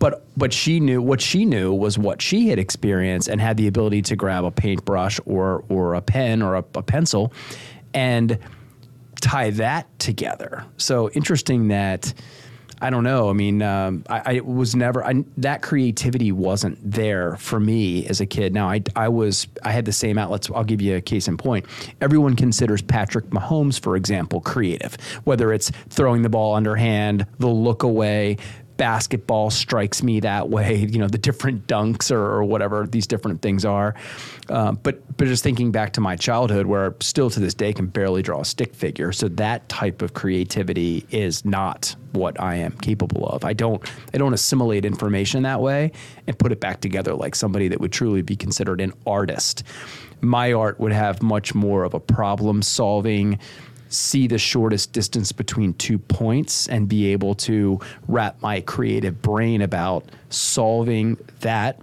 But 0.00 0.24
but 0.36 0.52
she 0.52 0.80
knew 0.80 1.00
what 1.00 1.20
she 1.20 1.44
knew 1.44 1.72
was 1.72 1.96
what 1.96 2.20
she 2.20 2.48
had 2.48 2.58
experienced 2.58 3.28
and 3.28 3.40
had 3.40 3.56
the 3.56 3.68
ability 3.68 4.02
to 4.02 4.16
grab 4.16 4.44
a 4.44 4.50
paintbrush 4.50 5.20
or 5.26 5.64
or 5.68 5.94
a 5.94 6.02
pen 6.02 6.42
or 6.42 6.56
a, 6.56 6.64
a 6.74 6.82
pencil 6.82 7.32
and 7.94 8.36
tie 9.20 9.50
that 9.50 9.86
together. 10.00 10.64
So 10.76 11.08
interesting 11.10 11.68
that 11.68 12.12
I 12.82 12.90
don't 12.90 13.04
know. 13.04 13.30
I 13.30 13.32
mean, 13.32 13.62
um, 13.62 14.02
I, 14.10 14.38
I, 14.38 14.40
was 14.40 14.74
never 14.74 15.04
I, 15.04 15.24
that 15.36 15.62
creativity 15.62 16.32
wasn't 16.32 16.78
there 16.82 17.36
for 17.36 17.60
me 17.60 18.08
as 18.08 18.20
a 18.20 18.26
kid. 18.26 18.52
Now, 18.52 18.68
I, 18.68 18.82
I 18.96 19.08
was 19.08 19.46
I 19.62 19.70
had 19.70 19.84
the 19.84 19.92
same 19.92 20.18
outlets. 20.18 20.50
I'll 20.52 20.64
give 20.64 20.82
you 20.82 20.96
a 20.96 21.00
case 21.00 21.28
in 21.28 21.36
point. 21.36 21.64
Everyone 22.00 22.34
considers 22.34 22.82
Patrick 22.82 23.26
Mahomes, 23.26 23.78
for 23.78 23.94
example, 23.94 24.40
creative. 24.40 24.96
Whether 25.22 25.52
it's 25.52 25.70
throwing 25.90 26.22
the 26.22 26.28
ball 26.28 26.56
underhand, 26.56 27.24
the 27.38 27.46
look 27.46 27.84
away, 27.84 28.38
basketball 28.82 29.48
strikes 29.48 30.02
me 30.02 30.18
that 30.18 30.48
way. 30.48 30.88
You 30.92 30.98
know, 30.98 31.06
the 31.06 31.18
different 31.18 31.68
dunks 31.68 32.10
or, 32.10 32.18
or 32.18 32.44
whatever 32.44 32.86
these 32.86 33.06
different 33.06 33.40
things 33.40 33.64
are. 33.64 33.94
Uh, 34.48 34.72
but 34.72 35.16
but 35.16 35.26
just 35.26 35.44
thinking 35.44 35.70
back 35.70 35.92
to 35.92 36.00
my 36.00 36.16
childhood, 36.16 36.66
where 36.66 36.90
I 36.90 36.94
still 37.00 37.30
to 37.30 37.40
this 37.40 37.54
day 37.54 37.72
can 37.72 37.86
barely 37.86 38.20
draw 38.20 38.40
a 38.40 38.44
stick 38.44 38.74
figure. 38.74 39.12
So 39.12 39.28
that 39.28 39.68
type 39.68 40.02
of 40.02 40.12
creativity 40.12 41.06
is 41.10 41.44
not 41.44 41.94
what 42.12 42.38
I 42.40 42.56
am 42.56 42.72
capable 42.72 43.26
of. 43.26 43.44
I 43.44 43.52
don't 43.52 43.80
I 44.12 44.18
don't 44.18 44.34
assimilate 44.34 44.84
information 44.84 45.44
that 45.44 45.60
way 45.60 45.92
and 46.26 46.36
put 46.36 46.50
it 46.50 46.60
back 46.60 46.80
together 46.80 47.14
like 47.14 47.36
somebody 47.36 47.68
that 47.68 47.80
would 47.80 47.92
truly 47.92 48.22
be 48.22 48.34
considered 48.34 48.80
an 48.80 48.92
artist. 49.06 49.62
My 50.20 50.52
art 50.52 50.80
would 50.80 50.92
have 50.92 51.22
much 51.22 51.54
more 51.54 51.84
of 51.84 51.94
a 51.94 52.00
problem 52.00 52.60
solving 52.62 53.38
see 53.92 54.26
the 54.26 54.38
shortest 54.38 54.92
distance 54.92 55.32
between 55.32 55.74
two 55.74 55.98
points 55.98 56.68
and 56.68 56.88
be 56.88 57.12
able 57.12 57.34
to 57.34 57.80
wrap 58.08 58.40
my 58.42 58.60
creative 58.60 59.20
brain 59.22 59.62
about 59.62 60.04
solving 60.30 61.18
that 61.40 61.78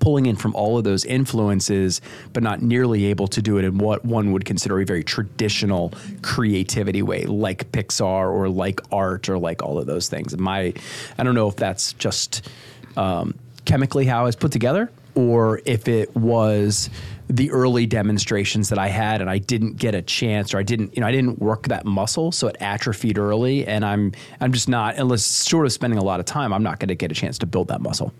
pulling 0.00 0.26
in 0.26 0.36
from 0.36 0.54
all 0.54 0.78
of 0.78 0.84
those 0.84 1.04
influences, 1.04 2.00
but 2.32 2.42
not 2.42 2.60
nearly 2.60 3.06
able 3.06 3.28
to 3.28 3.40
do 3.40 3.58
it 3.58 3.64
in 3.64 3.78
what 3.78 4.04
one 4.04 4.32
would 4.32 4.44
consider 4.44 4.80
a 4.80 4.84
very 4.84 5.04
traditional 5.04 5.92
creativity 6.22 7.02
way, 7.02 7.24
like 7.24 7.70
Pixar 7.72 8.32
or 8.32 8.48
like 8.48 8.80
art 8.90 9.28
or 9.28 9.38
like 9.38 9.62
all 9.62 9.78
of 9.78 9.86
those 9.86 10.08
things. 10.08 10.36
My, 10.36 10.74
I 11.18 11.22
don't 11.22 11.34
know 11.34 11.48
if 11.48 11.56
that's 11.56 11.92
just 11.94 12.48
um, 12.96 13.38
chemically 13.64 14.06
how 14.06 14.20
I 14.20 14.24
was 14.24 14.36
put 14.36 14.52
together 14.52 14.90
or 15.16 15.60
if 15.64 15.88
it 15.88 16.14
was 16.14 16.88
the 17.28 17.50
early 17.50 17.86
demonstrations 17.86 18.68
that 18.68 18.78
I 18.78 18.86
had 18.86 19.20
and 19.20 19.28
I 19.28 19.38
didn't 19.38 19.78
get 19.78 19.96
a 19.96 20.02
chance 20.02 20.54
or 20.54 20.58
I 20.58 20.62
didn't 20.62 20.94
you 20.94 21.00
know 21.00 21.08
I 21.08 21.12
didn't 21.12 21.40
work 21.40 21.68
that 21.68 21.84
muscle 21.84 22.30
so 22.30 22.46
it 22.46 22.56
atrophied 22.60 23.18
early 23.18 23.66
and 23.66 23.84
I'm 23.84 24.12
I'm 24.40 24.52
just 24.52 24.68
not 24.68 24.96
unless 24.96 25.44
short 25.44 25.66
of 25.66 25.72
spending 25.72 25.98
a 25.98 26.04
lot 26.04 26.20
of 26.20 26.26
time 26.26 26.52
I'm 26.52 26.62
not 26.62 26.78
going 26.78 26.88
to 26.88 26.94
get 26.94 27.10
a 27.10 27.14
chance 27.14 27.38
to 27.38 27.46
build 27.46 27.68
that 27.68 27.80
muscle. 27.80 28.12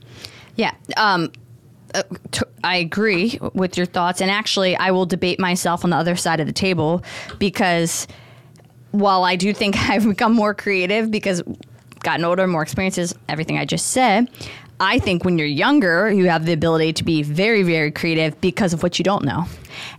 Yeah. 0.56 0.74
Um, 0.96 1.30
uh, 1.94 2.02
I 2.64 2.76
agree 2.76 3.38
with 3.52 3.76
your 3.76 3.86
thoughts 3.86 4.20
and 4.20 4.30
actually 4.30 4.74
I 4.74 4.90
will 4.90 5.06
debate 5.06 5.38
myself 5.38 5.84
on 5.84 5.90
the 5.90 5.96
other 5.96 6.16
side 6.16 6.40
of 6.40 6.46
the 6.46 6.52
table 6.52 7.04
because 7.38 8.08
while 8.90 9.22
I 9.22 9.36
do 9.36 9.52
think 9.52 9.76
I've 9.88 10.08
become 10.08 10.32
more 10.32 10.54
creative 10.54 11.10
because 11.10 11.42
gotten 12.00 12.24
older, 12.24 12.46
more 12.46 12.62
experiences, 12.62 13.14
everything 13.28 13.58
I 13.58 13.64
just 13.64 13.88
said, 13.88 14.30
I 14.78 14.98
think 14.98 15.24
when 15.24 15.38
you're 15.38 15.46
younger, 15.46 16.10
you 16.10 16.28
have 16.28 16.44
the 16.44 16.52
ability 16.52 16.92
to 16.94 17.04
be 17.04 17.22
very, 17.22 17.62
very 17.62 17.90
creative 17.90 18.40
because 18.40 18.72
of 18.72 18.82
what 18.82 18.98
you 18.98 19.04
don't 19.04 19.24
know. 19.24 19.44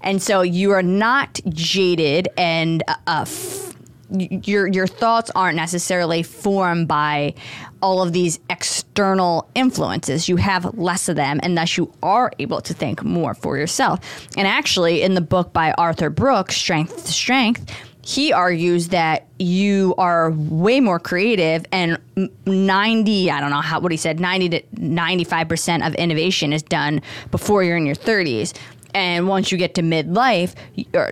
And 0.02 0.22
so 0.22 0.42
you 0.42 0.72
are 0.72 0.84
not 0.84 1.40
jaded 1.50 2.30
and 2.38 2.84
uh, 2.88 2.96
uh 3.08 3.22
f- 3.22 3.68
your 4.10 4.68
your 4.68 4.88
thoughts 4.88 5.30
aren't 5.36 5.58
necessarily 5.58 6.24
formed 6.24 6.88
by 6.88 7.34
all 7.82 8.02
of 8.02 8.14
these 8.14 8.40
external 8.50 9.50
influences. 9.54 10.30
You 10.30 10.38
have 10.38 10.78
less 10.78 11.10
of 11.10 11.16
them, 11.16 11.40
and 11.44 11.58
thus 11.58 11.78
you 11.78 11.92
are 12.02 12.32
able 12.40 12.62
to 12.62 12.74
think 12.74 13.04
more 13.04 13.34
for 13.34 13.58
yourself. 13.58 14.00
And 14.38 14.48
actually, 14.48 15.02
in 15.02 15.14
the 15.14 15.22
book 15.22 15.52
by 15.52 15.74
Arthur 15.74 16.10
Brooks, 16.10 16.56
Strength 16.56 17.06
to 17.06 17.12
Strength, 17.12 17.70
he 18.08 18.32
argues 18.32 18.88
that 18.88 19.28
you 19.38 19.94
are 19.98 20.32
way 20.32 20.80
more 20.80 20.98
creative 20.98 21.66
and 21.74 21.98
90 22.46 23.30
i 23.30 23.40
don't 23.42 23.50
know 23.50 23.60
how 23.60 23.82
what 23.82 23.92
he 23.92 23.98
said 23.98 24.18
90 24.18 24.50
to 24.50 24.62
95% 24.62 25.86
of 25.86 25.94
innovation 25.96 26.54
is 26.54 26.64
done 26.64 27.02
before 27.32 27.66
you're 27.66 27.76
in 27.76 27.86
your 27.86 27.96
30s 27.96 28.58
and 28.94 29.28
once 29.28 29.52
you 29.52 29.58
get 29.58 29.76
to 29.76 29.82
midlife 29.82 30.56
or 30.94 31.12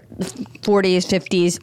40s 0.62 1.06
50s 1.06 1.60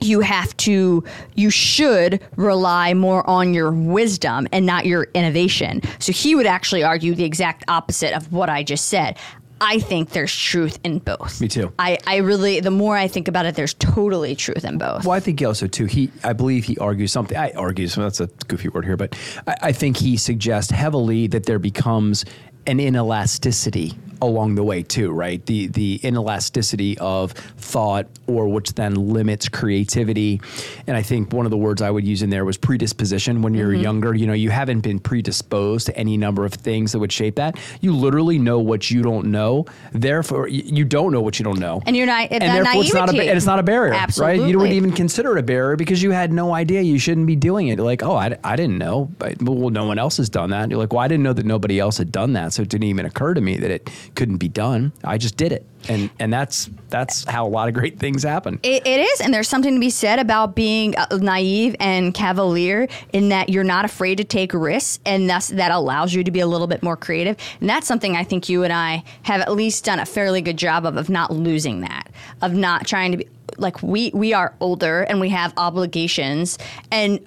you 0.00 0.20
have 0.20 0.56
to 0.56 1.04
you 1.34 1.50
should 1.50 2.20
rely 2.36 2.94
more 2.94 3.28
on 3.28 3.52
your 3.52 3.70
wisdom 3.70 4.46
and 4.52 4.66
not 4.66 4.84
your 4.84 5.04
innovation. 5.14 5.80
So 5.98 6.12
he 6.12 6.34
would 6.34 6.46
actually 6.46 6.82
argue 6.82 7.14
the 7.14 7.24
exact 7.24 7.64
opposite 7.68 8.12
of 8.12 8.30
what 8.32 8.50
i 8.50 8.62
just 8.62 8.86
said 8.86 9.18
I 9.60 9.78
think 9.78 10.10
there's 10.10 10.34
truth 10.34 10.78
in 10.84 10.98
both. 10.98 11.40
Me 11.40 11.48
too. 11.48 11.72
I, 11.78 11.98
I 12.06 12.16
really, 12.16 12.60
the 12.60 12.70
more 12.70 12.96
I 12.96 13.08
think 13.08 13.28
about 13.28 13.46
it, 13.46 13.54
there's 13.54 13.74
totally 13.74 14.34
truth 14.34 14.64
in 14.64 14.78
both. 14.78 15.04
Well, 15.04 15.16
I 15.16 15.20
think 15.20 15.38
he 15.40 15.46
also 15.46 15.66
too. 15.66 15.86
He, 15.86 16.10
I 16.22 16.32
believe 16.32 16.64
he 16.64 16.76
argues 16.78 17.12
something. 17.12 17.36
I 17.36 17.52
argues. 17.52 17.94
That's 17.94 18.20
a 18.20 18.26
goofy 18.48 18.68
word 18.68 18.84
here, 18.84 18.96
but 18.96 19.16
I, 19.46 19.56
I 19.62 19.72
think 19.72 19.96
he 19.96 20.16
suggests 20.16 20.70
heavily 20.70 21.26
that 21.28 21.46
there 21.46 21.58
becomes 21.58 22.24
an 22.66 22.78
inelasticity 22.78 23.94
along 24.20 24.54
the 24.54 24.62
way 24.62 24.82
too, 24.82 25.10
right? 25.10 25.44
The 25.46 25.68
the 25.68 25.98
inelasticity 26.02 26.96
of 26.98 27.32
thought, 27.32 28.06
or 28.26 28.48
which 28.48 28.74
then 28.74 28.94
limits 28.94 29.48
creativity. 29.48 30.40
And 30.86 30.96
I 30.96 31.02
think 31.02 31.32
one 31.32 31.46
of 31.46 31.50
the 31.50 31.56
words 31.56 31.82
I 31.82 31.90
would 31.90 32.06
use 32.06 32.22
in 32.22 32.30
there 32.30 32.44
was 32.44 32.56
predisposition. 32.56 33.42
When 33.42 33.54
you're 33.54 33.72
mm-hmm. 33.72 33.82
younger, 33.82 34.14
you 34.14 34.26
know, 34.26 34.32
you 34.32 34.50
haven't 34.50 34.80
been 34.80 34.98
predisposed 34.98 35.86
to 35.86 35.96
any 35.96 36.16
number 36.16 36.44
of 36.44 36.54
things 36.54 36.92
that 36.92 36.98
would 36.98 37.12
shape 37.12 37.36
that. 37.36 37.58
You 37.80 37.94
literally 37.94 38.38
know 38.38 38.58
what 38.58 38.90
you 38.90 39.02
don't 39.02 39.26
know. 39.26 39.66
Therefore, 39.92 40.48
you 40.48 40.84
don't 40.84 41.12
know 41.12 41.20
what 41.20 41.38
you 41.38 41.44
don't 41.44 41.58
know, 41.58 41.82
and 41.86 41.96
you're 41.96 42.06
not. 42.06 42.28
And 42.30 42.42
therefore, 42.42 42.64
naivety. 42.64 42.86
it's 42.86 42.94
not 42.94 43.14
a 43.14 43.28
and 43.28 43.36
it's 43.36 43.46
not 43.46 43.58
a 43.58 43.62
barrier, 43.62 43.94
Absolutely. 43.94 44.38
right? 44.40 44.48
You 44.48 44.58
don't 44.58 44.72
even 44.72 44.92
consider 44.92 45.36
it 45.36 45.40
a 45.40 45.42
barrier 45.42 45.76
because 45.76 46.02
you 46.02 46.10
had 46.10 46.32
no 46.32 46.54
idea 46.54 46.82
you 46.82 46.98
shouldn't 46.98 47.26
be 47.26 47.36
doing 47.36 47.68
it. 47.68 47.78
Like, 47.78 48.02
oh, 48.02 48.16
I, 48.16 48.36
I 48.44 48.56
didn't 48.56 48.78
know, 48.78 49.10
but 49.18 49.40
well, 49.42 49.70
no 49.70 49.86
one 49.86 49.98
else 49.98 50.16
has 50.18 50.28
done 50.28 50.50
that. 50.50 50.62
And 50.62 50.70
you're 50.70 50.80
like, 50.80 50.92
well, 50.92 51.02
I 51.02 51.08
didn't 51.08 51.22
know 51.22 51.32
that 51.32 51.46
nobody 51.46 51.78
else 51.78 51.98
had 51.98 52.12
done 52.12 52.32
that, 52.34 52.52
so 52.52 52.62
it 52.62 52.68
didn't 52.68 52.88
even 52.88 53.06
occur 53.06 53.34
to 53.34 53.40
me 53.40 53.56
that 53.58 53.70
it 53.70 53.90
couldn't 54.14 54.38
be 54.38 54.48
done. 54.48 54.92
I 55.02 55.18
just 55.18 55.36
did 55.36 55.52
it, 55.52 55.66
and 55.88 56.10
and 56.18 56.32
that's 56.32 56.70
that's 56.88 57.24
how 57.24 57.46
a 57.46 57.48
lot 57.48 57.68
of 57.68 57.74
great 57.74 57.98
things 57.98 58.22
happen. 58.22 58.60
it, 58.62 58.86
it 58.86 59.00
is, 59.00 59.20
and 59.20 59.32
there's 59.32 59.48
something 59.48 59.74
to 59.74 59.80
be 59.80 59.90
said 59.90 60.18
about 60.18 60.54
being 60.54 60.96
uh, 60.96 61.06
naive 61.20 61.76
and 61.80 62.14
cavalier 62.14 62.88
in 63.12 63.30
that 63.30 63.48
you're 63.48 63.64
not 63.64 63.84
afraid 63.84 64.18
to 64.18 64.24
take 64.24 64.54
risks, 64.54 65.00
and 65.04 65.28
thus 65.28 65.48
that 65.48 65.70
allows 65.70 66.14
you 66.14 66.24
to 66.24 66.30
be 66.30 66.40
a 66.40 66.46
little 66.46 66.66
bit 66.66 66.82
more 66.82 66.96
creative. 66.96 67.36
And 67.60 67.68
that's 67.68 67.86
something 67.86 68.16
I 68.16 68.24
think 68.24 68.48
you 68.48 68.64
and 68.64 68.72
I 68.72 69.04
have 69.22 69.40
at 69.40 69.52
least 69.52 69.84
done 69.84 70.00
a 70.00 70.06
fairly 70.06 70.42
good 70.42 70.56
job 70.56 70.86
of 70.86 70.96
of 70.96 71.08
not 71.08 71.32
losing 71.32 71.80
that, 71.82 72.10
of 72.42 72.54
not 72.54 72.86
trying 72.86 73.12
to 73.12 73.18
be 73.18 73.28
like 73.56 73.82
we 73.82 74.10
we 74.14 74.32
are 74.32 74.54
older 74.60 75.02
and 75.02 75.20
we 75.20 75.28
have 75.28 75.52
obligations 75.56 76.58
and 76.90 77.20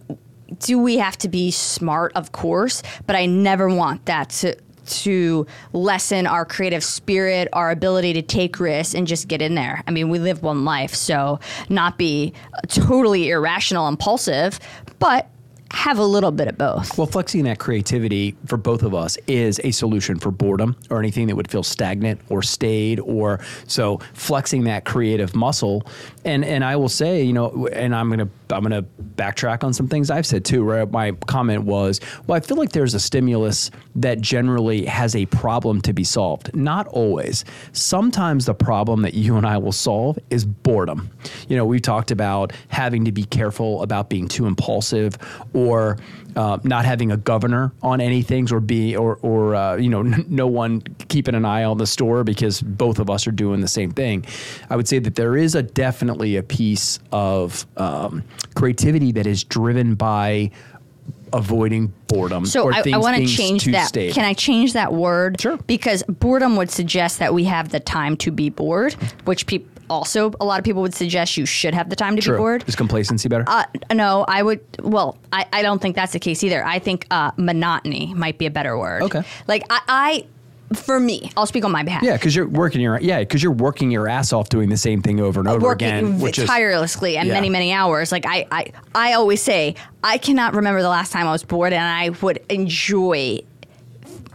do 0.60 0.80
we 0.80 0.98
have 0.98 1.18
to 1.18 1.30
be 1.30 1.52
smart 1.52 2.12
of 2.16 2.32
course 2.32 2.84
but 3.06 3.16
i 3.16 3.26
never 3.26 3.70
want 3.70 4.06
that 4.06 4.30
to 4.30 4.56
to 4.88 5.46
lessen 5.74 6.28
our 6.28 6.46
creative 6.46 6.84
spirit, 6.84 7.48
our 7.54 7.72
ability 7.72 8.14
to 8.14 8.22
take 8.22 8.60
risks 8.60 8.94
and 8.94 9.08
just 9.08 9.28
get 9.28 9.42
in 9.42 9.56
there. 9.56 9.84
I 9.88 9.92
mean, 9.92 10.10
we 10.10 10.20
live 10.20 10.44
one 10.44 10.66
life, 10.66 10.94
so 10.94 11.40
not 11.70 11.98
be 11.98 12.34
totally 12.68 13.30
irrational, 13.30 13.88
impulsive, 13.88 14.60
but 15.00 15.30
have 15.72 16.00
a 16.00 16.06
little 16.06 16.32
bit 16.32 16.48
of 16.48 16.58
both. 16.58 16.98
Well, 16.98 17.08
flexing 17.08 17.44
that 17.44 17.60
creativity 17.60 18.36
for 18.46 18.58
both 18.58 18.84
of 18.84 18.94
us 18.94 19.18
is 19.28 19.60
a 19.64 19.72
solution 19.72 20.18
for 20.18 20.32
boredom 20.32 20.78
or 20.90 21.00
anything 21.00 21.28
that 21.28 21.36
would 21.36 21.50
feel 21.50 21.64
stagnant 21.64 22.22
or 22.30 22.42
stayed 22.42 23.00
or 23.02 23.40
so 23.68 24.00
flexing 24.14 24.64
that 24.64 24.86
creative 24.86 25.36
muscle. 25.36 25.86
And 26.24 26.46
and 26.46 26.64
I 26.64 26.76
will 26.78 26.90
say, 26.90 27.22
you 27.24 27.34
know, 27.34 27.68
and 27.68 27.94
I'm 27.94 28.08
going 28.08 28.20
to 28.20 28.30
I'm 28.52 28.64
going 28.64 28.84
to 28.84 28.88
backtrack 29.16 29.64
on 29.64 29.74
some 29.74 29.88
things 29.88 30.10
I've 30.10 30.26
said 30.26 30.45
too. 30.45 30.66
Where 30.66 30.86
my 30.86 31.12
comment 31.28 31.64
was, 31.64 32.00
well, 32.26 32.38
I 32.38 32.39
feel 32.39 32.58
like 32.58 32.72
there's 32.72 32.93
a 32.93 33.00
stimulus 33.00 33.72
that 33.95 34.22
generally 34.22 34.86
has 34.86 35.16
a 35.16 35.26
problem 35.28 35.82
to 35.82 35.93
be 35.93 36.04
solved. 36.04 36.56
Not 36.56 36.88
always. 36.88 37.45
Sometimes 37.74 38.45
the 38.45 38.54
problem 38.54 39.02
that 39.02 39.14
you 39.14 39.38
and 39.38 39.45
I 39.45 39.58
will 39.58 39.72
solve 39.72 40.20
is 40.30 40.45
boredom. 40.45 41.10
You 41.48 41.58
know, 41.58 41.66
we 41.66 41.80
talked 41.80 42.12
about 42.12 42.54
having 42.70 43.06
to 43.06 43.12
be 43.12 43.24
careful 43.24 43.82
about 43.84 44.10
being 44.10 44.28
too 44.28 44.45
impulsive 44.45 45.18
or 45.54 45.98
uh, 46.38 46.60
not 46.64 46.86
having 46.86 47.12
a 47.12 47.18
governor 47.18 47.74
on 47.82 48.00
any 48.00 48.22
things 48.22 48.52
or 48.52 48.60
be 48.60 48.96
or 48.96 49.18
or 49.24 49.56
uh, 49.56 49.76
you 49.76 49.90
know 49.90 50.02
n- 50.02 50.24
no 50.30 50.46
one 50.48 50.82
keeping 51.10 51.34
an 51.34 51.44
eye 51.44 51.64
on 51.64 51.80
the 51.80 51.88
store 51.88 52.24
because 52.24 52.62
both 52.62 53.00
of 53.00 53.10
us 53.10 53.26
are 53.28 53.32
doing 53.32 53.60
the 53.60 53.68
same 53.68 53.92
thing. 53.92 54.24
I 54.70 54.76
would 54.76 54.88
say 54.88 55.00
that 55.00 55.16
there 55.16 55.36
is 55.36 55.56
a 55.56 55.64
definitely 55.64 56.38
a 56.38 56.44
piece 56.44 57.00
of 57.12 57.66
um, 57.76 58.24
creativity 58.56 59.12
that 59.14 59.26
is 59.26 59.44
driven 59.44 59.96
by 59.96 60.52
avoiding 61.34 61.94
boredom 62.08 62.46
So 62.46 62.72
I, 62.72 62.84
I 62.94 62.98
want 62.98 63.18
to 63.18 63.26
change 63.26 63.66
that. 63.66 63.92
Can 63.92 64.24
I 64.24 64.34
change 64.34 64.74
that 64.74 64.94
word? 64.94 65.42
Sure. 65.42 65.58
Because 65.58 66.04
boredom 66.04 66.56
would 66.56 66.72
suggest 66.72 67.20
that 67.20 67.34
we 67.34 67.44
have 67.46 67.70
the 67.70 67.82
time 67.82 68.16
to 68.18 68.32
be 68.32 68.50
bored, 68.50 68.94
which 69.26 69.46
people 69.46 69.70
also 69.90 70.32
a 70.40 70.46
lot 70.46 70.60
of 70.60 70.66
people 70.66 70.82
would 70.82 70.94
suggest 70.94 71.38
you 71.38 71.46
should 71.46 71.74
have 71.74 71.90
the 71.90 71.96
time 71.96 72.16
to 72.16 72.22
True. 72.22 72.36
be 72.36 72.38
bored. 72.40 72.64
Is 72.68 72.76
complacency 72.76 73.30
better? 73.30 73.44
Uh, 73.48 73.64
no, 73.94 74.26
I 74.28 74.44
would. 74.44 74.60
Well, 74.82 75.18
I, 75.32 75.46
I 75.54 75.62
don't 75.62 75.82
think 75.82 75.96
that's 75.96 76.14
the 76.14 76.20
case 76.20 76.44
either. 76.44 76.64
I 76.64 76.80
think 76.80 77.06
uh, 77.12 77.32
monotony 77.38 78.14
might 78.14 78.38
be 78.38 78.46
a 78.46 78.52
better 78.52 78.78
word. 78.78 79.04
Okay. 79.04 79.24
Like 79.48 79.64
I, 79.70 79.82
I, 79.88 80.28
for 80.76 81.00
me, 81.00 81.32
I'll 81.38 81.46
speak 81.46 81.64
on 81.64 81.72
my 81.72 81.84
behalf. 81.84 82.04
yeah, 82.04 82.14
because 82.18 82.36
you're 82.36 82.48
working 82.48 82.82
your 82.82 83.00
yeah, 83.00 83.20
because 83.20 83.42
you're 83.42 83.54
working 83.54 83.90
your 83.90 84.10
ass 84.10 84.34
off 84.34 84.50
doing 84.50 84.68
the 84.70 84.76
same 84.78 85.02
thing 85.02 85.22
over 85.22 85.40
and 85.40 85.48
over 85.48 85.66
working 85.66 85.88
again, 85.88 86.20
which 86.20 86.38
is 86.38 86.48
tirelessly 86.48 87.16
and 87.16 87.28
Yeah. 87.28 87.34
many 87.36 87.50
many 87.50 87.72
hours 87.72 88.12
like 88.12 88.26
I, 88.28 88.46
I 88.52 88.72
i 88.94 89.14
always 89.14 89.42
say 89.42 89.76
i 90.04 90.18
cannot 90.18 90.56
remember 90.56 90.82
the 90.82 90.90
last 90.90 91.14
time 91.14 91.26
i 91.26 91.32
was 91.32 91.44
bored 91.44 91.72
and 91.72 91.82
i 91.84 92.10
would 92.22 92.44
enjoy 92.50 93.40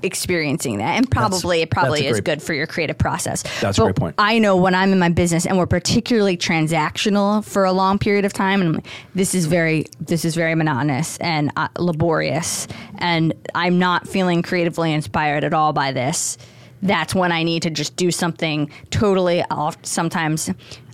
experiencing 0.03 0.79
that 0.79 0.97
and 0.97 1.11
probably 1.11 1.63
it 1.63 1.71
probably 1.71 2.07
is 2.07 2.21
good 2.21 2.43
for 2.43 2.55
your 2.55 2.67
creative 2.67 2.99
process 2.99 3.43
That's 3.61 3.79
a 3.79 3.83
great 3.83 3.97
point. 3.97 4.15
i 4.19 4.39
know 4.39 4.57
when 4.57 4.75
i'm 4.75 4.93
in 4.93 4.99
my 4.99 5.09
business 5.09 5.47
and 5.47 5.59
we're 5.59 5.67
particularly 5.67 6.37
transactional 6.37 7.45
for 7.45 7.65
a 7.65 7.73
long 7.73 7.99
period 7.99 8.25
of 8.25 8.33
time 8.33 8.61
and 8.61 8.69
I'm 8.69 8.75
like, 8.77 8.87
this 9.15 9.35
is 9.35 9.47
very 9.47 9.87
this 10.01 10.25
is 10.25 10.35
very 10.35 10.55
monotonous 10.55 11.17
and 11.19 11.51
uh, 11.57 11.69
laborious 11.79 12.69
and 12.99 13.33
i'm 13.55 13.79
not 13.79 14.09
feeling 14.09 14.43
creatively 14.43 14.93
inspired 14.93 15.45
at 15.45 15.55
all 15.55 15.73
by 15.73 15.93
this 15.93 16.39
that's 16.83 17.15
when 17.15 17.33
i 17.33 17.43
need 17.43 17.63
to 17.63 17.71
just 17.71 17.97
do 17.97 18.11
something 18.11 18.71
totally 18.91 19.43
off 19.51 19.77
sometimes 19.83 20.51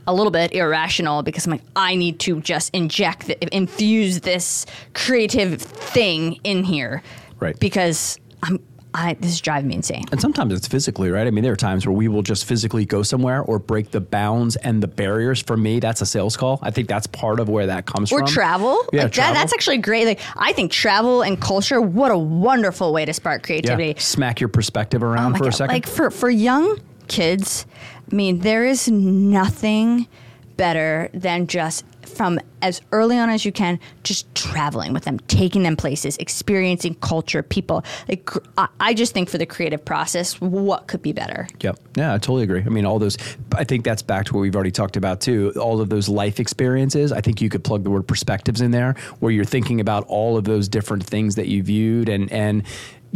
a 0.07 0.15
little 0.15 0.31
bit 0.31 0.53
irrational 0.55 1.23
because 1.23 1.45
I'm 1.45 1.53
like, 1.53 1.61
I 1.77 1.95
need 1.95 2.19
to 2.21 2.41
just 2.41 2.75
inject, 2.75 3.27
the, 3.27 3.55
infuse 3.55 4.21
this 4.23 4.65
creative 4.95 5.61
thing 5.61 6.41
in 6.45 6.65
here, 6.65 7.03
Right. 7.41 7.59
Because 7.59 8.19
I'm, 8.43 8.59
I 8.99 9.15
this 9.15 9.33
is 9.33 9.41
driving 9.41 9.69
me 9.69 9.77
insane. 9.77 10.05
And 10.13 10.21
sometimes 10.21 10.53
it's 10.53 10.67
physically, 10.67 11.11
right? 11.11 11.27
I 11.27 11.31
mean, 11.31 11.45
there 11.45 11.53
are 11.53 11.57
times 11.57 11.87
where 11.87 11.95
we 11.95 12.09
will 12.09 12.23
just 12.23 12.45
physically 12.45 12.85
go 12.85 13.03
somewhere 13.03 13.43
or 13.43 13.59
break 13.59 13.91
the 13.91 14.01
bounds 14.01 14.57
and 14.57 14.83
the 14.83 14.89
barriers. 14.89 15.41
For 15.43 15.57
me, 15.57 15.81
that's 15.81 16.01
a 16.01 16.07
sales 16.07 16.37
call. 16.37 16.59
I 16.63 16.71
think 16.71 16.89
that's 16.89 17.07
part 17.07 17.41
of 17.41 17.49
where 17.49 17.67
that 17.67 17.87
comes 17.87 18.13
Or 18.13 18.19
from. 18.21 18.29
Or 18.29 18.31
travel, 18.31 18.85
Yeah, 18.93 19.05
like 19.05 19.13
travel. 19.13 19.35
That, 19.35 19.41
that's 19.41 19.53
actually 19.55 19.79
great. 19.79 20.07
Like 20.07 20.21
I 20.37 20.53
think 20.53 20.73
travel 20.73 21.23
and 21.23 21.41
culture, 21.41 21.81
what 21.81 22.11
a 22.11 22.19
wonderful 22.19 22.93
way 22.93 23.05
to 23.05 23.13
spark 23.13 23.43
creativity. 23.45 23.89
yeah. 23.89 23.99
Smack 23.99 24.41
your 24.41 24.49
perspective 24.49 25.03
around 25.03 25.35
Oh 25.37 25.39
for 25.39 25.49
a 25.49 25.53
second. 25.53 25.73
Like 25.75 25.87
for 25.87 26.11
for 26.11 26.29
young 26.31 26.79
kids, 27.07 27.67
I 28.11 28.15
mean, 28.15 28.41
there 28.41 28.65
is 28.65 28.89
nothing 28.89 30.09
better 30.57 31.09
than 31.15 31.47
just 31.47 31.85
from 32.19 32.39
as 32.61 32.83
early 32.93 33.17
on 33.17 33.31
as 33.31 33.45
you 33.45 33.53
can, 33.53 33.79
just 34.03 34.33
traveling 34.35 34.93
with 34.93 35.05
them, 35.05 35.19
taking 35.21 35.63
them 35.63 35.77
places, 35.77 36.17
experiencing 36.19 36.95
culture, 36.97 37.43
people. 37.43 37.85
Like 38.09 38.29
I, 38.81 38.93
just 38.93 39.15
think 39.15 39.31
for 39.31 39.39
the 39.39 39.47
creative 39.47 39.85
process, 39.85 40.41
what 40.41 40.89
could 40.89 41.01
be 41.01 41.13
better? 41.13 41.47
Yep. 41.61 41.79
Yeah, 41.97 42.15
I 42.15 42.19
totally 42.19 42.43
agree. 42.43 42.63
I 42.63 42.69
mean, 42.69 42.85
all 42.85 42.99
those, 42.99 43.17
I 43.55 43.63
think 43.63 43.85
that's 43.85 44.03
back 44.03 44.27
to 44.27 44.35
what 44.35 44.41
we've 44.41 44.55
already 44.55 44.73
talked 44.73 44.97
about 44.97 45.21
too. 45.21 45.53
All 45.59 45.81
of 45.81 45.89
those 45.89 46.09
life 46.09 46.41
experiences. 46.41 47.13
I 47.13 47.21
think 47.21 47.41
you 47.41 47.49
could 47.49 47.63
plug 47.63 47.85
the 47.85 47.91
word 47.91 48.09
perspectives 48.09 48.61
in 48.61 48.73
there 48.73 48.95
where 49.21 49.31
you're 49.31 49.45
thinking 49.45 49.81
about 49.81 50.05
all 50.09 50.37
of 50.37 50.45
those 50.45 50.69
different 50.69 51.05
things 51.05 51.37
that 51.37 51.47
you 51.47 51.63
viewed 51.63 52.09
and, 52.09 52.31
and, 52.33 52.65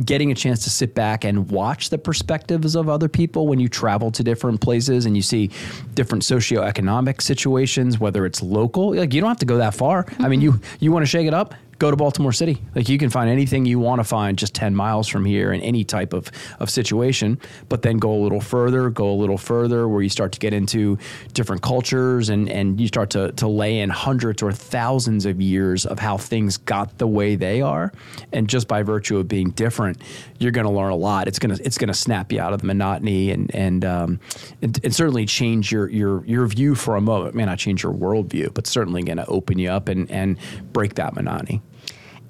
Getting 0.03 0.33
a 0.33 0.35
chance 0.35 0.65
to 0.65 0.71
sit 0.71 0.95
back 0.95 1.25
and 1.25 1.51
watch 1.51 1.91
the 1.91 1.99
perspectives 1.99 2.75
of 2.75 2.89
other 2.89 3.09
people 3.09 3.47
when 3.47 3.61
you 3.61 3.69
travel 3.69 4.11
to 4.13 4.23
different 4.23 4.61
places 4.61 5.05
and 5.05 5.15
you 5.17 5.23
see 5.23 5.51
different 5.95 6.25
socioeconomic 6.25 7.21
situations, 7.21 8.01
whether 8.01 8.25
it's 8.25 8.43
local, 8.43 8.95
like 8.95 9.13
you 9.13 9.21
don't 9.21 9.29
have 9.29 9.39
to 9.39 9.47
go 9.47 9.59
that 9.59 9.75
far. 9.75 10.07
I 10.19 10.29
mean, 10.29 10.41
you 10.41 10.61
you 10.81 10.93
want 10.93 11.03
to 11.03 11.07
shake 11.07 11.27
it 11.27 11.35
up, 11.35 11.55
go 11.83 11.91
to 11.91 11.97
Baltimore 11.97 12.31
City. 12.31 12.63
Like 12.77 12.89
you 12.89 12.97
can 12.97 13.11
find 13.11 13.29
anything 13.29 13.67
you 13.67 13.81
want 13.81 13.99
to 13.99 14.05
find 14.05 14.39
just 14.39 14.55
10 14.55 14.73
miles 14.73 15.09
from 15.09 15.25
here 15.25 15.53
in 15.53 15.61
any 15.63 15.83
type 15.83 16.13
of, 16.13 16.31
of 16.61 16.71
situation, 16.71 17.41
but 17.69 17.83
then 17.83 17.99
go 17.99 18.13
a 18.15 18.21
little 18.23 18.41
further, 18.41 18.89
go 18.89 19.11
a 19.11 19.19
little 19.19 19.37
further 19.37 19.89
where 19.89 20.01
you 20.01 20.09
start 20.09 20.31
to 20.31 20.39
get 20.39 20.55
into 20.55 20.97
different 21.33 21.61
cultures 21.61 22.29
and, 22.29 22.49
and 22.49 22.81
you 22.81 22.87
start 22.87 23.11
to, 23.11 23.33
to 23.33 23.49
lay 23.49 23.81
in 23.81 23.91
hundreds 23.91 24.45
or 24.45 24.53
thousands 24.53 25.27
of 25.27 25.41
years 25.41 25.85
of 25.85 25.99
how 25.99 26.17
things 26.17 26.57
got 26.57 26.99
the 26.99 27.07
way 27.09 27.35
they 27.35 27.61
are. 27.61 27.93
And 28.33 28.49
just 28.49 28.69
by 28.69 28.85
virtue 28.85 29.19
of 29.19 29.27
being 29.27 29.51
different, 29.51 30.01
you're 30.39 30.53
going 30.53 30.69
to 30.69 30.73
learn 30.73 30.93
a 30.93 30.97
lot. 30.97 31.27
It's 31.27 31.41
going 31.41 31.57
to, 31.57 31.65
it's 31.65 31.79
going 31.79 31.89
to 31.89 31.95
snap 31.95 32.31
you 32.31 32.39
out 32.39 32.53
of 32.53 32.61
the 32.61 32.67
monotony 32.69 33.33
and, 33.33 33.53
and, 33.53 33.85
um, 33.85 34.21
and, 34.63 34.79
and 34.85 34.95
certainly 34.95 35.27
change 35.27 35.73
your, 35.73 35.89
your, 35.89 36.25
your 36.27 36.47
view 36.47 36.77
for 36.77 36.95
a 36.95 37.01
moment. 37.01 37.31
It 37.31 37.37
may 37.37 37.45
not 37.45 37.59
change 37.59 37.83
your 37.83 37.93
worldview, 37.93 38.55
but 38.55 38.69
certainly 38.69 39.03
going 39.03 39.19
to 39.19 39.27
open 39.27 39.59
you 39.59 39.71
up 39.71 39.89
and, 39.89 40.09
and 40.13 40.39
break 40.73 40.95
that 40.95 41.17
monotony. 41.17 41.61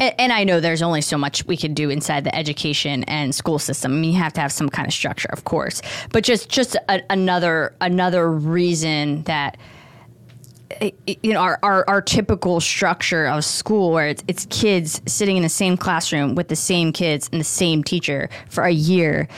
And, 0.00 0.14
and 0.18 0.32
I 0.32 0.44
know 0.44 0.60
there's 0.60 0.82
only 0.82 1.00
so 1.00 1.18
much 1.18 1.46
we 1.46 1.56
could 1.56 1.74
do 1.74 1.90
inside 1.90 2.24
the 2.24 2.34
education 2.34 3.04
and 3.04 3.34
school 3.34 3.58
system. 3.58 3.92
I 3.92 3.96
mean, 3.96 4.12
you 4.12 4.18
have 4.18 4.32
to 4.34 4.40
have 4.40 4.52
some 4.52 4.68
kind 4.68 4.86
of 4.86 4.94
structure, 4.94 5.28
of 5.32 5.44
course, 5.44 5.82
but 6.10 6.24
just 6.24 6.48
just 6.48 6.76
a, 6.88 7.02
another 7.10 7.74
another 7.80 8.30
reason 8.30 9.22
that 9.24 9.56
you 11.06 11.32
know 11.32 11.40
our, 11.40 11.58
our, 11.62 11.84
our 11.88 12.00
typical 12.00 12.60
structure 12.60 13.26
of 13.26 13.44
school 13.44 13.90
where 13.90 14.08
it's, 14.08 14.24
it's 14.26 14.46
kids 14.46 15.02
sitting 15.06 15.36
in 15.36 15.42
the 15.42 15.48
same 15.48 15.76
classroom 15.76 16.34
with 16.34 16.48
the 16.48 16.56
same 16.56 16.92
kids 16.92 17.28
and 17.30 17.40
the 17.40 17.44
same 17.44 17.84
teacher 17.84 18.28
for 18.48 18.64
a 18.64 18.70
year 18.70 19.28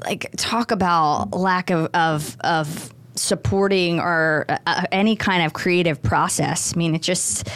like 0.00 0.30
talk 0.36 0.70
about 0.70 1.32
lack 1.32 1.70
of 1.70 1.88
of, 1.94 2.36
of 2.40 2.94
supporting 3.14 4.00
or 4.00 4.46
uh, 4.66 4.84
any 4.92 5.16
kind 5.16 5.44
of 5.44 5.52
creative 5.52 6.02
process. 6.02 6.74
I 6.74 6.78
mean 6.78 6.94
it 6.94 7.02
just 7.02 7.48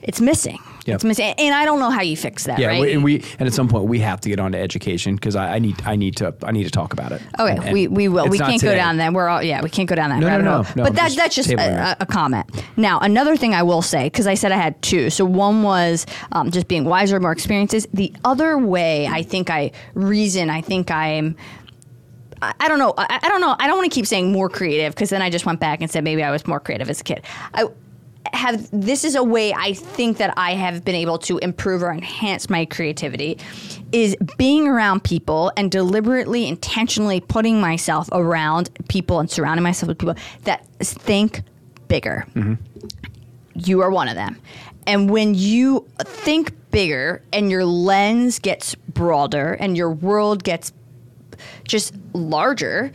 it's 0.00 0.20
missing 0.20 0.58
Yep. 0.84 1.04
it's 1.04 1.20
and 1.20 1.54
i 1.54 1.64
don't 1.64 1.78
know 1.78 1.90
how 1.90 2.02
you 2.02 2.16
fix 2.16 2.44
that 2.44 2.58
Yeah, 2.58 2.68
right 2.68 2.80
we, 2.80 2.92
and 2.92 3.04
we 3.04 3.22
and 3.38 3.46
at 3.46 3.52
some 3.54 3.68
point 3.68 3.84
we 3.84 4.00
have 4.00 4.20
to 4.22 4.28
get 4.28 4.40
on 4.40 4.52
to 4.52 4.58
education 4.58 5.14
because 5.14 5.36
I, 5.36 5.54
I 5.54 5.58
need 5.58 5.80
I 5.84 5.94
need 5.96 6.16
to 6.16 6.34
I 6.42 6.50
need 6.50 6.64
to 6.64 6.70
talk 6.70 6.92
about 6.92 7.12
it. 7.12 7.22
Okay, 7.38 7.52
And- 7.52 7.64
and 7.64 7.72
we, 7.72 7.86
we 7.88 8.08
will. 8.08 8.26
We 8.28 8.38
can't 8.38 8.60
go 8.60 8.74
down 8.74 8.96
that. 8.96 9.12
We're 9.12 9.28
all 9.28 9.42
yeah. 9.42 9.62
We 9.62 9.70
can't 9.70 9.88
go 9.88 9.94
down 9.94 10.10
that 10.10 10.18
No, 10.20 10.26
no, 10.26 10.32
rabbit 10.32 10.44
no, 10.44 10.62
hole. 10.62 10.72
no, 10.76 10.84
but 10.84 10.94
that, 10.96 11.04
just 11.06 11.16
that's 11.16 11.34
just 11.36 11.50
a, 11.50 11.96
a 12.00 12.06
comment. 12.06 12.46
Now, 12.76 12.98
another 13.00 13.36
thing 13.36 13.54
I 13.54 13.62
will 13.62 13.82
say 13.82 14.04
because 14.06 14.26
I 14.26 14.34
said 14.34 14.50
I 14.52 14.56
had 14.56 14.80
two. 14.82 15.10
So 15.10 15.24
one 15.24 15.62
was 15.62 16.04
um, 16.32 16.50
just 16.50 16.66
being 16.68 16.84
wiser, 16.84 17.18
more 17.20 17.32
experiences. 17.32 17.86
The 17.94 18.12
other 18.24 18.58
way, 18.58 19.06
I 19.06 19.22
think 19.22 19.50
I 19.50 19.70
reason. 19.94 20.50
I 20.50 20.60
think 20.62 20.90
I'm. 20.90 21.36
I 22.40 22.52
I 22.58 22.68
don't 22.68 22.78
know. 22.78 22.92
I, 22.98 23.20
I 23.22 23.28
don't 23.28 23.40
know. 23.40 23.54
I 23.58 23.66
don't 23.66 23.76
want 23.78 23.90
to 23.90 23.94
keep 23.94 24.06
saying 24.06 24.32
more 24.32 24.48
creative 24.48 24.94
because 24.94 25.10
then 25.10 25.22
I 25.22 25.30
just 25.30 25.46
went 25.46 25.60
back 25.60 25.80
and 25.80 25.90
said 25.90 26.02
maybe 26.04 26.22
I 26.24 26.30
was 26.30 26.46
more 26.46 26.58
creative 26.60 26.90
as 26.90 27.00
a 27.00 27.04
kid. 27.04 27.22
I 27.54 27.66
have 28.32 28.68
this 28.72 29.04
is 29.04 29.14
a 29.14 29.22
way 29.22 29.52
I 29.52 29.74
think 29.74 30.18
that 30.18 30.34
I 30.36 30.54
have 30.54 30.84
been 30.84 30.94
able 30.94 31.18
to 31.18 31.38
improve 31.38 31.82
or 31.82 31.92
enhance 31.92 32.48
my 32.48 32.64
creativity 32.64 33.38
is 33.92 34.16
being 34.38 34.66
around 34.66 35.04
people 35.04 35.52
and 35.56 35.70
deliberately 35.70 36.48
intentionally 36.48 37.20
putting 37.20 37.60
myself 37.60 38.08
around 38.12 38.70
people 38.88 39.20
and 39.20 39.30
surrounding 39.30 39.62
myself 39.62 39.88
with 39.88 39.98
people 39.98 40.14
that 40.44 40.66
think 40.78 41.42
bigger. 41.88 42.26
Mm-hmm. 42.34 42.54
You 43.54 43.82
are 43.82 43.90
one 43.90 44.08
of 44.08 44.14
them. 44.14 44.40
And 44.86 45.10
when 45.10 45.34
you 45.34 45.86
think 45.98 46.54
bigger 46.70 47.22
and 47.32 47.50
your 47.50 47.64
lens 47.64 48.38
gets 48.38 48.74
broader 48.74 49.52
and 49.54 49.76
your 49.76 49.90
world 49.90 50.42
gets 50.42 50.72
just 51.68 51.94
larger, 52.14 52.92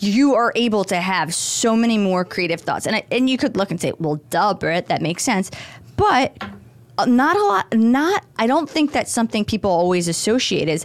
you 0.00 0.34
are 0.34 0.52
able 0.54 0.84
to 0.84 0.96
have 0.96 1.34
so 1.34 1.76
many 1.76 1.98
more 1.98 2.24
creative 2.24 2.60
thoughts. 2.60 2.86
And 2.86 2.96
I, 2.96 3.04
and 3.10 3.28
you 3.28 3.38
could 3.38 3.56
look 3.56 3.70
and 3.70 3.80
say, 3.80 3.92
well, 3.98 4.16
duh, 4.30 4.54
Britt, 4.54 4.86
that 4.86 5.02
makes 5.02 5.22
sense. 5.22 5.50
But 5.96 6.36
uh, 6.98 7.04
not 7.04 7.36
a 7.36 7.42
lot, 7.44 7.74
not, 7.74 8.24
I 8.38 8.46
don't 8.46 8.68
think 8.68 8.92
that's 8.92 9.12
something 9.12 9.44
people 9.44 9.70
always 9.70 10.08
associate 10.08 10.68
is 10.68 10.84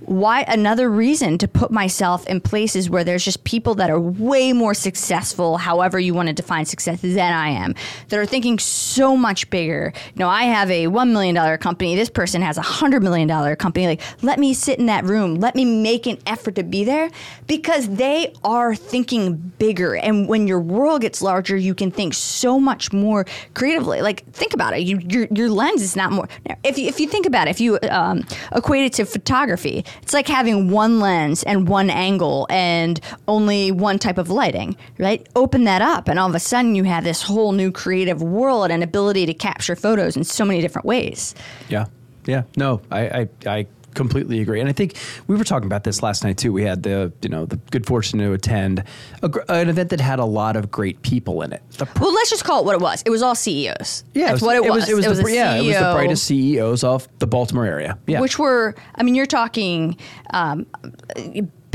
why 0.00 0.42
another 0.42 0.90
reason 0.90 1.38
to 1.38 1.48
put 1.48 1.70
myself 1.70 2.26
in 2.26 2.40
places 2.40 2.90
where 2.90 3.02
there's 3.02 3.24
just 3.24 3.44
people 3.44 3.74
that 3.76 3.90
are 3.90 3.98
way 3.98 4.52
more 4.52 4.74
successful, 4.74 5.56
however 5.56 5.98
you 5.98 6.12
want 6.12 6.28
to 6.28 6.32
define 6.32 6.66
success, 6.66 7.00
than 7.00 7.32
I 7.32 7.48
am, 7.48 7.74
that 8.08 8.18
are 8.18 8.26
thinking 8.26 8.58
so 8.58 9.16
much 9.16 9.48
bigger. 9.48 9.92
You 10.14 10.20
know, 10.20 10.28
I 10.28 10.44
have 10.44 10.70
a 10.70 10.86
$1 10.86 11.12
million 11.12 11.58
company. 11.58 11.96
This 11.96 12.10
person 12.10 12.42
has 12.42 12.58
a 12.58 12.62
$100 12.62 13.02
million 13.02 13.56
company. 13.56 13.86
Like, 13.86 14.02
let 14.22 14.38
me 14.38 14.52
sit 14.52 14.78
in 14.78 14.86
that 14.86 15.04
room. 15.04 15.36
Let 15.36 15.54
me 15.54 15.64
make 15.64 16.06
an 16.06 16.18
effort 16.26 16.56
to 16.56 16.62
be 16.62 16.84
there 16.84 17.10
because 17.46 17.88
they 17.88 18.34
are 18.44 18.74
thinking 18.74 19.36
bigger. 19.58 19.96
And 19.96 20.28
when 20.28 20.46
your 20.46 20.60
world 20.60 21.00
gets 21.00 21.22
larger, 21.22 21.56
you 21.56 21.74
can 21.74 21.90
think 21.90 22.12
so 22.12 22.60
much 22.60 22.92
more 22.92 23.24
creatively. 23.54 24.02
Like, 24.02 24.30
think 24.32 24.52
about 24.52 24.74
it. 24.74 24.80
You, 24.80 24.98
your, 24.98 25.26
your 25.30 25.48
lens 25.48 25.80
is 25.80 25.96
not 25.96 26.12
more. 26.12 26.28
If 26.62 26.76
you, 26.76 26.86
if 26.86 27.00
you 27.00 27.08
think 27.08 27.24
about 27.24 27.48
it, 27.48 27.52
if 27.52 27.60
you 27.60 27.78
um, 27.90 28.24
equate 28.52 28.84
it 28.84 28.92
to 28.94 29.06
photography, 29.06 29.85
it's 30.02 30.12
like 30.12 30.28
having 30.28 30.70
one 30.70 31.00
lens 31.00 31.42
and 31.42 31.68
one 31.68 31.90
angle 31.90 32.46
and 32.50 33.00
only 33.28 33.72
one 33.72 33.98
type 33.98 34.18
of 34.18 34.30
lighting, 34.30 34.76
right? 34.98 35.26
Open 35.34 35.64
that 35.64 35.82
up, 35.82 36.08
and 36.08 36.18
all 36.18 36.28
of 36.28 36.34
a 36.34 36.40
sudden 36.40 36.74
you 36.74 36.84
have 36.84 37.04
this 37.04 37.22
whole 37.22 37.52
new 37.52 37.70
creative 37.70 38.22
world 38.22 38.70
and 38.70 38.82
ability 38.82 39.26
to 39.26 39.34
capture 39.34 39.76
photos 39.76 40.16
in 40.16 40.24
so 40.24 40.44
many 40.44 40.60
different 40.60 40.86
ways. 40.86 41.34
Yeah, 41.68 41.86
yeah. 42.26 42.42
No, 42.56 42.80
I, 42.90 43.00
I, 43.00 43.28
I 43.46 43.66
completely 43.96 44.40
agree. 44.40 44.60
And 44.60 44.68
I 44.68 44.72
think 44.72 44.96
we 45.26 45.36
were 45.36 45.44
talking 45.44 45.66
about 45.66 45.84
this 45.84 46.02
last 46.02 46.22
night 46.22 46.38
too. 46.38 46.52
We 46.52 46.62
had 46.62 46.84
the 46.84 47.12
you 47.22 47.28
know 47.28 47.46
the 47.46 47.56
good 47.56 47.86
fortune 47.86 48.20
to 48.20 48.32
attend 48.32 48.84
a, 49.22 49.30
an 49.48 49.68
event 49.68 49.90
that 49.90 50.00
had 50.00 50.18
a 50.20 50.24
lot 50.24 50.54
of 50.54 50.70
great 50.70 51.02
people 51.02 51.42
in 51.42 51.52
it. 51.52 51.62
The 51.72 51.88
well, 52.00 52.12
let's 52.12 52.30
just 52.30 52.44
call 52.44 52.60
it 52.60 52.66
what 52.66 52.74
it 52.74 52.80
was. 52.80 53.02
It 53.04 53.10
was 53.10 53.22
all 53.22 53.34
CEOs. 53.34 54.04
Yeah, 54.14 54.26
that's 54.26 54.30
it 54.30 54.32
was, 54.32 54.42
what 54.42 54.56
it, 54.56 54.64
it 54.64 54.70
was. 54.70 54.76
was. 54.76 54.88
It 54.88 54.94
was, 54.94 55.06
it 55.06 55.08
was 55.08 55.18
the, 55.20 55.32
yeah, 55.32 55.56
CEO, 55.56 55.64
it 55.64 55.66
was 55.66 55.76
the 55.76 55.92
brightest 55.94 56.24
CEOs 56.24 56.84
of 56.84 57.08
the 57.18 57.26
Baltimore 57.26 57.64
area. 57.66 57.98
Yeah, 58.06 58.20
which 58.20 58.38
were 58.38 58.74
I 58.94 59.02
mean, 59.02 59.14
you're 59.14 59.26
talking. 59.26 59.96
Um, 60.30 60.66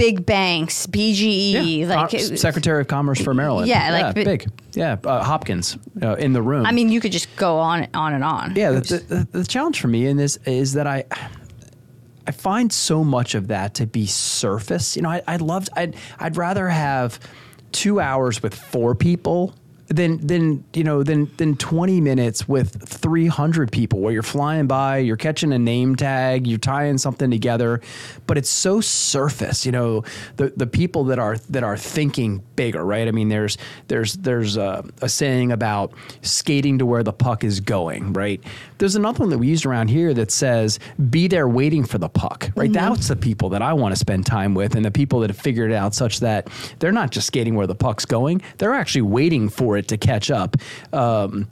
big 0.02 0.26
banks, 0.26 0.88
BGE, 0.88 1.80
yeah. 1.80 1.86
like 1.88 2.10
Com- 2.10 2.38
Secretary 2.38 2.82
of 2.82 2.88
Commerce 2.88 3.22
for 3.22 3.36
Maryland. 3.36 3.68
Yeah, 3.68 3.92
like 3.92 4.18
yeah, 4.18 4.24
big. 4.24 4.48
Yeah, 4.74 4.98
uh, 5.04 5.24
Hopkins 5.24 5.78
uh, 6.02 6.16
in 6.16 6.34
the 6.34 6.42
room. 6.42 6.66
I 6.66 6.72
mean, 6.72 6.90
you 6.90 7.00
could 7.00 7.12
just 7.12 7.34
go 7.36 7.58
on, 7.58 7.88
on 7.94 8.14
and 8.14 8.24
on. 8.24 8.56
Yeah, 8.56 8.72
the, 8.72 8.80
the, 8.80 9.28
the, 9.40 9.44
challenge 9.44 9.80
for 9.80 9.88
me 9.88 10.08
in 10.08 10.18
this 10.18 10.38
is 10.46 10.74
that 10.74 10.88
I. 10.88 11.06
I 12.28 12.32
find 12.32 12.72
so 12.72 13.04
much 13.04 13.36
of 13.36 13.48
that 13.48 13.74
to 13.76 13.88
be 13.88 14.06
surface. 14.06 14.96
You 14.96 15.02
know, 15.04 15.10
I, 15.10 15.22
I 15.28 15.38
loved. 15.38 15.70
I'd 15.76 15.96
I'd 16.20 16.38
rather 16.38 16.70
have 16.70 17.20
two 17.72 18.00
hours 18.00 18.44
with 18.44 18.54
four 18.54 18.96
people 18.96 19.56
than 19.92 20.26
than 20.26 20.64
you 20.74 20.84
know 20.84 21.04
than 21.04 21.30
than 21.38 21.58
20 21.58 22.00
minutes 22.00 22.48
with 22.48 22.82
300 22.88 23.72
people 23.72 24.00
where 24.00 24.14
you're 24.14 24.24
flying 24.24 24.68
by 24.68 24.98
you're 24.98 25.18
catching 25.18 25.52
a 25.52 25.60
name 25.60 25.96
tag 25.96 26.48
you're 26.48 26.58
tying 26.58 26.98
something 26.98 27.30
together 27.30 27.82
but 28.26 28.38
it's 28.38 28.50
so 28.50 28.80
surface 28.80 29.66
you 29.66 29.72
know 29.72 30.04
the 30.38 30.54
the 30.56 30.68
people 30.68 31.04
that 31.06 31.20
are 31.20 31.38
that 31.50 31.64
are 31.64 31.76
thinking 31.76 32.42
bigger 32.56 32.86
right 32.86 33.08
i 33.08 33.12
mean 33.12 33.28
there's 33.28 33.58
there's 33.88 34.14
there's 34.16 34.56
a, 34.56 34.86
a 35.02 35.10
saying 35.10 35.52
about 35.52 35.94
skating 36.22 36.78
to 36.78 36.86
where 36.86 37.04
the 37.04 37.14
puck 37.14 37.44
is 37.44 37.60
going 37.60 38.14
right 38.14 38.42
there's 38.82 38.96
another 38.96 39.20
one 39.20 39.30
that 39.30 39.38
we 39.38 39.48
used 39.48 39.66
around 39.66 39.90
here 39.90 40.14
that 40.14 40.32
says 40.32 40.80
be 41.10 41.28
there 41.28 41.48
waiting 41.48 41.86
for 41.86 41.98
the 41.98 42.10
puck 42.10 42.50
right 42.56 42.72
mm-hmm. 42.72 42.94
that's 42.94 43.08
the 43.08 43.16
people 43.16 43.50
that 43.50 43.62
i 43.62 43.72
want 43.72 43.94
to 43.94 43.96
spend 43.96 44.26
time 44.26 44.54
with 44.54 44.76
and 44.76 44.84
the 44.84 44.92
people 44.92 45.20
that 45.20 45.30
have 45.30 45.38
figured 45.38 45.72
it 45.72 45.76
out 45.76 45.94
such 45.94 46.20
that 46.20 46.50
they're 46.80 46.92
not 46.92 47.12
just 47.12 47.28
skating 47.28 47.56
where 47.56 47.68
the 47.68 47.76
puck's 47.76 48.06
going 48.06 48.42
they're 48.58 48.74
actually 48.74 49.04
waiting 49.04 49.50
for 49.50 49.78
it 49.78 49.88
to 49.88 49.98
catch 49.98 50.32
up. 50.32 50.58
Um, 50.92 51.48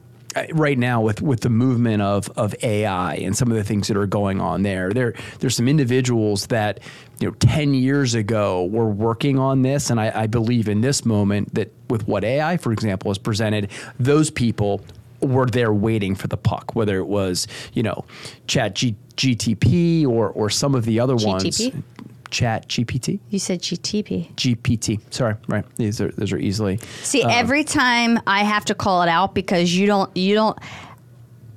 right 0.52 0.78
now 0.78 1.02
with 1.02 1.24
with 1.24 1.42
the 1.42 1.50
movement 1.50 2.04
of 2.04 2.30
of 2.38 2.54
AI 2.62 3.16
and 3.16 3.36
some 3.36 3.50
of 3.50 3.58
the 3.58 3.64
things 3.64 3.88
that 3.88 3.98
are 3.98 4.06
going 4.06 4.40
on 4.40 4.62
there. 4.62 4.92
There 4.92 5.16
there's 5.40 5.56
some 5.56 5.68
individuals 5.68 6.48
that 6.48 6.80
you 7.20 7.28
know 7.28 7.34
10 7.40 7.74
years 7.74 8.14
ago 8.14 8.66
were 8.66 8.90
working 8.90 9.40
on 9.40 9.64
this 9.64 9.90
and 9.90 10.00
I, 10.00 10.12
I 10.14 10.28
believe 10.28 10.70
in 10.70 10.82
this 10.82 11.04
moment 11.04 11.56
that 11.56 11.74
with 11.90 12.08
what 12.08 12.24
AI 12.24 12.58
for 12.58 12.72
example 12.72 13.10
has 13.10 13.18
presented 13.18 13.72
those 14.00 14.30
people 14.30 14.82
were 15.22 15.46
there 15.46 15.74
waiting 15.74 16.16
for 16.16 16.28
the 16.28 16.38
puck 16.38 16.76
whether 16.76 16.98
it 16.98 17.08
was 17.08 17.48
you 17.74 17.84
know 17.84 18.06
chat 18.48 18.76
G, 18.76 18.96
GTP 19.16 20.08
or 20.08 20.30
or 20.30 20.50
some 20.50 20.76
of 20.76 20.86
the 20.86 21.00
other 21.00 21.16
GTP? 21.16 21.26
ones 21.26 21.84
Chat 22.30 22.68
GPT. 22.68 23.20
You 23.30 23.40
said 23.40 23.62
GTP. 23.62 24.32
GPT. 24.36 25.02
Sorry, 25.12 25.36
right. 25.48 25.66
These 25.78 26.00
are 26.00 26.10
those 26.10 26.32
are 26.32 26.38
easily. 26.38 26.78
See, 27.02 27.24
um, 27.24 27.32
every 27.32 27.64
time 27.64 28.20
I 28.28 28.44
have 28.44 28.66
to 28.66 28.76
call 28.76 29.02
it 29.02 29.10
out 29.10 29.34
because 29.34 29.76
you 29.76 29.88
don't 29.88 30.16
you 30.16 30.36
don't 30.36 30.58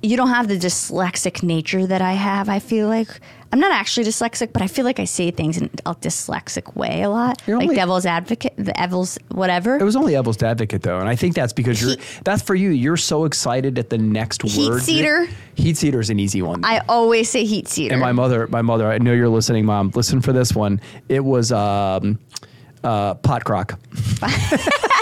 you 0.01 0.17
don't 0.17 0.29
have 0.29 0.47
the 0.47 0.57
dyslexic 0.57 1.43
nature 1.43 1.85
that 1.85 2.01
I 2.01 2.13
have. 2.13 2.49
I 2.49 2.59
feel 2.59 2.87
like 2.87 3.07
I'm 3.53 3.59
not 3.59 3.71
actually 3.71 4.07
dyslexic, 4.07 4.51
but 4.51 4.63
I 4.63 4.67
feel 4.67 4.83
like 4.83 4.99
I 4.99 5.05
say 5.05 5.29
things 5.29 5.59
in 5.59 5.69
a 5.85 5.93
dyslexic 5.93 6.75
way 6.75 7.03
a 7.03 7.09
lot, 7.11 7.39
You're 7.45 7.59
like 7.59 7.65
only, 7.65 7.75
devil's 7.75 8.03
advocate, 8.03 8.55
the 8.57 8.71
devil's 8.71 9.19
whatever. 9.29 9.77
It 9.77 9.83
was 9.83 9.95
only 9.95 10.13
devil's 10.13 10.41
advocate 10.41 10.81
though, 10.81 10.99
and 10.99 11.07
I 11.07 11.15
think 11.15 11.35
that's 11.35 11.53
because 11.53 11.79
you're 11.79 11.95
that's 12.23 12.41
for 12.41 12.55
you. 12.55 12.71
You're 12.71 12.97
so 12.97 13.25
excited 13.25 13.77
at 13.77 13.91
the 13.91 13.99
next 13.99 14.41
heat 14.41 14.67
word. 14.67 14.79
Heat 14.79 14.85
seater. 14.85 15.27
Heat 15.53 15.77
seater 15.77 15.99
is 15.99 16.09
an 16.09 16.19
easy 16.19 16.41
one. 16.41 16.65
I 16.65 16.81
always 16.89 17.29
say 17.29 17.45
heat 17.45 17.67
seater. 17.67 17.93
And 17.93 18.01
my 18.01 18.11
mother, 18.11 18.47
my 18.47 18.63
mother, 18.63 18.91
I 18.91 18.97
know 18.97 19.13
you're 19.13 19.29
listening, 19.29 19.65
mom. 19.65 19.91
Listen 19.93 20.19
for 20.19 20.33
this 20.33 20.55
one. 20.55 20.81
It 21.07 21.23
was 21.23 21.51
um, 21.51 22.17
uh, 22.83 23.13
pot 23.13 23.43
crock. 23.43 23.79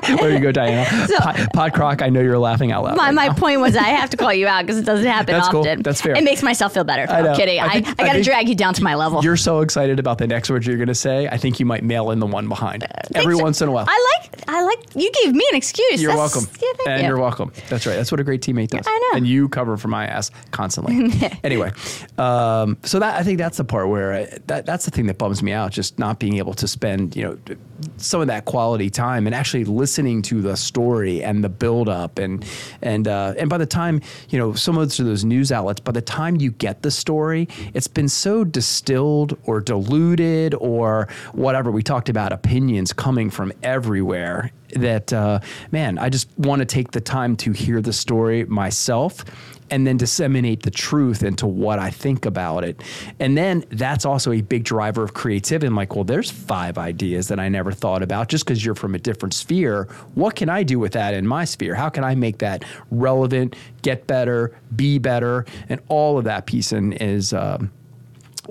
there 0.06 0.30
you 0.30 0.40
go, 0.40 0.52
Diana. 0.52 1.06
So, 1.06 1.18
pot, 1.52 1.74
crock. 1.74 2.02
I 2.02 2.08
know 2.08 2.20
you're 2.20 2.38
laughing 2.38 2.72
out 2.72 2.84
loud. 2.84 2.96
My, 2.96 3.06
right 3.06 3.14
my 3.14 3.28
point 3.34 3.60
was 3.60 3.76
I 3.76 3.84
have 3.84 4.10
to 4.10 4.16
call 4.16 4.32
you 4.32 4.46
out 4.46 4.62
because 4.62 4.78
it 4.78 4.84
doesn't 4.84 5.06
happen 5.06 5.34
That's 5.34 5.48
often. 5.48 5.62
Cool. 5.62 5.82
That's 5.82 6.00
fair. 6.00 6.16
It 6.16 6.24
makes 6.24 6.42
myself 6.42 6.74
feel 6.74 6.84
better. 6.84 7.10
I 7.12 7.20
am 7.20 7.36
kidding. 7.36 7.60
I, 7.60 7.64
I, 7.64 7.94
I 7.98 8.06
got 8.06 8.12
to 8.14 8.22
drag 8.22 8.48
you 8.48 8.54
down 8.54 8.74
to 8.74 8.82
my 8.82 8.94
level. 8.94 9.22
You're 9.22 9.36
so 9.36 9.60
excited 9.60 9.98
about 9.98 10.18
the 10.18 10.26
next 10.26 10.50
word 10.50 10.66
you're 10.66 10.76
going 10.76 10.88
to 10.88 10.94
say. 10.94 11.28
I 11.28 11.36
think 11.36 11.60
you 11.60 11.66
might 11.66 11.84
mail 11.84 12.10
in 12.10 12.18
the 12.18 12.26
one 12.26 12.48
behind 12.48 12.84
uh, 12.84 12.86
every 13.14 13.36
once 13.36 13.60
in 13.60 13.68
a 13.68 13.72
while. 13.72 13.86
I 13.88 14.18
like. 14.20 14.44
I 14.48 14.62
like. 14.62 14.78
You 14.94 15.10
gave 15.22 15.34
me 15.34 15.44
an 15.50 15.56
excuse. 15.56 16.02
You're 16.02 16.14
That's, 16.14 16.34
welcome. 16.34 16.50
Yeah, 16.60 16.92
and 16.92 17.06
you. 17.06 17.14
are 17.14 17.18
welcome. 17.18 17.52
That's 17.68 17.86
right. 17.86 17.96
That's 17.96 18.10
what 18.10 18.20
a 18.20 18.24
great 18.24 18.42
teammate 18.42 18.68
does. 18.68 18.86
I 18.86 19.10
know. 19.12 19.16
And 19.16 19.26
you 19.26 19.48
cover 19.48 19.76
for 19.76 19.88
my 19.88 20.06
ass 20.06 20.30
constantly. 20.50 21.10
anyway, 21.44 21.72
um, 22.18 22.78
so 22.82 22.98
that 22.98 23.18
I 23.18 23.22
think 23.22 23.38
that's 23.38 23.58
the 23.58 23.64
part 23.64 23.88
where 23.88 24.12
I, 24.12 24.38
that 24.46 24.66
that's 24.66 24.84
the 24.84 24.90
thing 24.90 25.06
that 25.06 25.18
bums 25.18 25.42
me 25.42 25.52
out. 25.52 25.72
Just 25.72 25.98
not 25.98 26.18
being 26.18 26.36
able 26.38 26.54
to 26.54 26.68
spend 26.68 27.16
you 27.16 27.24
know 27.24 27.56
some 27.96 28.20
of 28.20 28.26
that 28.26 28.44
quality 28.44 28.90
time 28.90 29.26
and 29.26 29.34
actually 29.34 29.64
listening 29.64 30.22
to 30.22 30.40
the 30.40 30.56
story 30.56 31.22
and 31.22 31.42
the 31.42 31.48
build 31.48 31.88
up 31.88 32.18
and 32.18 32.44
and 32.82 33.08
uh, 33.08 33.34
and 33.38 33.48
by 33.48 33.58
the 33.58 33.66
time 33.66 34.00
you 34.28 34.38
know 34.38 34.52
some 34.52 34.76
of 34.78 34.96
those 34.96 35.24
news 35.24 35.52
outlets 35.52 35.80
by 35.80 35.92
the 35.92 36.02
time 36.02 36.36
you 36.36 36.50
get 36.50 36.82
the 36.82 36.90
story 36.90 37.48
it's 37.74 37.88
been 37.88 38.08
so 38.08 38.44
distilled 38.44 39.36
or 39.44 39.60
diluted 39.60 40.54
or 40.54 41.08
whatever. 41.32 41.70
We 41.70 41.82
talked 41.82 42.08
about 42.08 42.32
opinions 42.32 42.92
coming 42.92 43.30
from 43.30 43.52
everywhere 43.62 44.52
that 44.74 45.12
uh, 45.12 45.40
man 45.70 45.98
I 45.98 46.08
just 46.08 46.28
want 46.38 46.60
to 46.60 46.66
take 46.66 46.92
the 46.92 47.00
time 47.00 47.36
to 47.36 47.52
hear 47.52 47.80
the 47.80 47.92
story 47.92 48.44
myself 48.44 49.24
and 49.72 49.86
then 49.86 49.96
disseminate 49.96 50.62
the 50.62 50.70
truth 50.70 51.22
into 51.22 51.46
what 51.46 51.78
I 51.78 51.88
think 51.88 52.26
about 52.26 52.62
it. 52.62 52.82
And 53.18 53.38
then 53.38 53.64
that's 53.70 54.04
also 54.04 54.30
a 54.30 54.42
big 54.42 54.64
driver 54.64 55.02
of 55.02 55.14
creativity. 55.14 55.66
I'm 55.66 55.74
like, 55.74 55.94
well, 55.94 56.04
there's 56.04 56.30
five 56.30 56.76
ideas 56.76 57.28
that 57.28 57.40
I 57.40 57.48
never 57.48 57.72
thought 57.72 58.02
about 58.02 58.28
just 58.28 58.44
because 58.44 58.62
you're 58.62 58.74
from 58.74 58.94
a 58.94 58.98
different 58.98 59.32
sphere. 59.32 59.84
What 60.14 60.36
can 60.36 60.50
I 60.50 60.62
do 60.62 60.78
with 60.78 60.92
that 60.92 61.14
in 61.14 61.26
my 61.26 61.46
sphere? 61.46 61.74
How 61.74 61.88
can 61.88 62.04
I 62.04 62.14
make 62.14 62.36
that 62.38 62.66
relevant, 62.90 63.56
get 63.80 64.06
better, 64.06 64.54
be 64.76 64.98
better? 64.98 65.46
And 65.70 65.80
all 65.88 66.18
of 66.18 66.24
that 66.24 66.44
piece 66.44 66.72
in, 66.72 66.92
is, 66.92 67.32
um, 67.32 67.72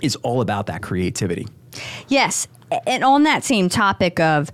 is 0.02 0.16
all 0.18 0.42
about 0.42 0.66
that 0.66 0.82
creativity. 0.82 1.48
Yes. 2.08 2.48
And 2.88 3.04
on 3.04 3.24
that 3.24 3.44
same 3.44 3.70
topic 3.70 4.20
of, 4.20 4.52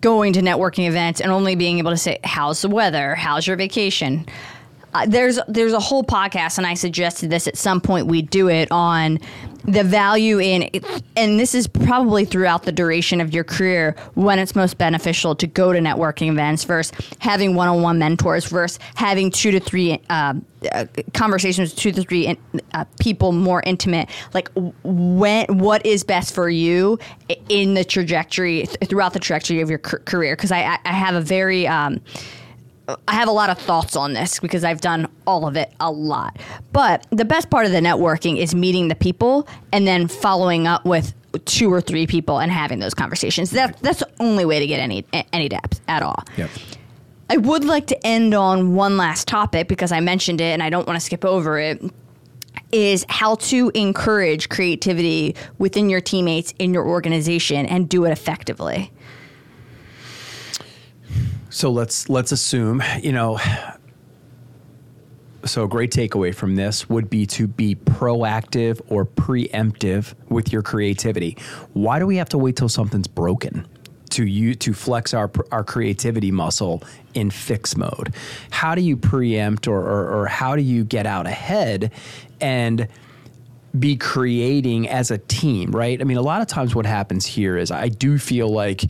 going 0.00 0.32
to 0.34 0.40
networking 0.40 0.86
events 0.86 1.20
and 1.20 1.30
only 1.32 1.54
being 1.54 1.78
able 1.78 1.90
to 1.90 1.96
say, 1.96 2.18
How's 2.24 2.62
the 2.62 2.68
weather? 2.68 3.14
How's 3.14 3.46
your 3.46 3.56
vacation? 3.56 4.26
There's 5.06 5.38
there's 5.48 5.72
a 5.72 5.80
whole 5.80 6.04
podcast, 6.04 6.58
and 6.58 6.66
I 6.66 6.74
suggested 6.74 7.30
this 7.30 7.46
at 7.46 7.56
some 7.56 7.80
point 7.80 8.06
we 8.06 8.22
do 8.22 8.48
it 8.48 8.70
on 8.70 9.18
the 9.64 9.84
value 9.84 10.40
in, 10.40 10.70
and 11.16 11.38
this 11.38 11.54
is 11.54 11.66
probably 11.66 12.24
throughout 12.24 12.62
the 12.62 12.72
duration 12.72 13.20
of 13.20 13.34
your 13.34 13.44
career 13.44 13.94
when 14.14 14.38
it's 14.38 14.54
most 14.54 14.78
beneficial 14.78 15.34
to 15.34 15.46
go 15.46 15.72
to 15.72 15.78
networking 15.78 16.30
events 16.30 16.64
versus 16.64 16.96
having 17.18 17.54
one-on-one 17.54 17.98
mentors 17.98 18.46
versus 18.46 18.78
having 18.94 19.30
two 19.30 19.50
to 19.50 19.60
three 19.60 20.00
uh, 20.08 20.34
uh, 20.72 20.86
conversations 21.12 21.70
with 21.70 21.78
two 21.78 21.92
to 21.92 22.02
three 22.02 22.26
in, 22.26 22.38
uh, 22.72 22.84
people 22.98 23.32
more 23.32 23.62
intimate. 23.66 24.08
Like 24.32 24.50
when 24.84 25.46
what 25.58 25.84
is 25.84 26.02
best 26.02 26.34
for 26.34 26.48
you 26.48 26.98
in 27.48 27.74
the 27.74 27.84
trajectory 27.84 28.64
throughout 28.64 29.12
the 29.12 29.20
trajectory 29.20 29.60
of 29.60 29.68
your 29.68 29.80
career? 29.80 30.34
Because 30.34 30.52
I, 30.52 30.78
I 30.84 30.92
have 30.92 31.14
a 31.14 31.20
very 31.20 31.66
um, 31.66 32.00
I 33.06 33.14
have 33.14 33.28
a 33.28 33.32
lot 33.32 33.50
of 33.50 33.58
thoughts 33.58 33.96
on 33.96 34.14
this 34.14 34.40
because 34.40 34.64
I've 34.64 34.80
done 34.80 35.08
all 35.26 35.46
of 35.46 35.56
it 35.56 35.72
a 35.78 35.90
lot. 35.90 36.38
But 36.72 37.06
the 37.10 37.24
best 37.24 37.50
part 37.50 37.66
of 37.66 37.72
the 37.72 37.80
networking 37.80 38.38
is 38.38 38.54
meeting 38.54 38.88
the 38.88 38.94
people 38.94 39.46
and 39.72 39.86
then 39.86 40.08
following 40.08 40.66
up 40.66 40.84
with 40.86 41.12
two 41.44 41.72
or 41.72 41.80
three 41.80 42.06
people 42.06 42.40
and 42.40 42.50
having 42.50 42.78
those 42.78 42.94
conversations. 42.94 43.50
That, 43.50 43.78
that's 43.82 43.98
the 43.98 44.08
only 44.20 44.44
way 44.44 44.58
to 44.58 44.66
get 44.66 44.80
any 44.80 45.04
any 45.32 45.48
depth 45.48 45.80
at 45.88 46.02
all. 46.02 46.24
Yep. 46.36 46.50
I 47.30 47.36
would 47.36 47.64
like 47.64 47.86
to 47.88 48.06
end 48.06 48.32
on 48.32 48.74
one 48.74 48.96
last 48.96 49.28
topic 49.28 49.68
because 49.68 49.92
I 49.92 50.00
mentioned 50.00 50.40
it 50.40 50.52
and 50.54 50.62
I 50.62 50.70
don't 50.70 50.86
want 50.86 50.98
to 50.98 51.04
skip 51.04 51.24
over 51.24 51.58
it. 51.58 51.82
Is 52.72 53.06
how 53.08 53.36
to 53.36 53.70
encourage 53.74 54.48
creativity 54.48 55.36
within 55.58 55.88
your 55.88 56.00
teammates 56.00 56.52
in 56.58 56.74
your 56.74 56.86
organization 56.86 57.64
and 57.66 57.88
do 57.88 58.04
it 58.04 58.10
effectively. 58.10 58.90
So 61.58 61.72
let's 61.72 62.08
let's 62.08 62.30
assume, 62.30 62.84
you 63.02 63.10
know, 63.10 63.40
so 65.44 65.64
a 65.64 65.68
great 65.68 65.90
takeaway 65.90 66.32
from 66.32 66.54
this 66.54 66.88
would 66.88 67.10
be 67.10 67.26
to 67.26 67.48
be 67.48 67.74
proactive 67.74 68.80
or 68.86 69.04
preemptive 69.04 70.14
with 70.28 70.52
your 70.52 70.62
creativity. 70.62 71.36
Why 71.72 71.98
do 71.98 72.06
we 72.06 72.14
have 72.18 72.28
to 72.28 72.38
wait 72.38 72.54
till 72.54 72.68
something's 72.68 73.08
broken? 73.08 73.66
To 74.10 74.24
you 74.24 74.54
to 74.54 74.72
flex 74.72 75.12
our 75.12 75.32
our 75.50 75.64
creativity 75.64 76.30
muscle 76.30 76.84
in 77.14 77.28
fix 77.28 77.76
mode. 77.76 78.14
How 78.50 78.76
do 78.76 78.80
you 78.80 78.96
preempt 78.96 79.66
or, 79.66 79.80
or, 79.80 80.20
or 80.20 80.26
how 80.26 80.54
do 80.54 80.62
you 80.62 80.84
get 80.84 81.06
out 81.06 81.26
ahead 81.26 81.90
and 82.40 82.86
be 83.76 83.96
creating 83.96 84.88
as 84.88 85.10
a 85.10 85.18
team, 85.18 85.72
right? 85.72 86.00
I 86.00 86.04
mean, 86.04 86.18
a 86.18 86.22
lot 86.22 86.40
of 86.40 86.46
times 86.46 86.74
what 86.74 86.86
happens 86.86 87.26
here 87.26 87.56
is 87.56 87.72
I 87.72 87.88
do 87.88 88.16
feel 88.16 88.48
like 88.48 88.84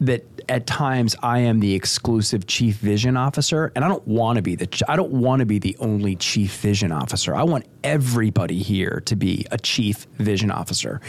that 0.00 0.24
at 0.48 0.66
times 0.66 1.16
I 1.22 1.40
am 1.40 1.60
the 1.60 1.74
exclusive 1.74 2.46
chief 2.46 2.76
vision 2.76 3.16
officer 3.16 3.72
and 3.74 3.84
I 3.84 3.88
don't 3.88 4.06
want 4.06 4.36
to 4.36 4.42
be 4.42 4.54
the 4.54 4.84
I 4.88 4.96
don't 4.96 5.12
want 5.12 5.40
to 5.40 5.46
be 5.46 5.58
the 5.58 5.76
only 5.80 6.16
chief 6.16 6.56
vision 6.56 6.92
officer. 6.92 7.34
I 7.34 7.42
want 7.42 7.66
everybody 7.84 8.62
here 8.62 9.02
to 9.06 9.16
be 9.16 9.46
a 9.50 9.58
chief 9.58 10.06
vision 10.16 10.50
officer. 10.50 11.00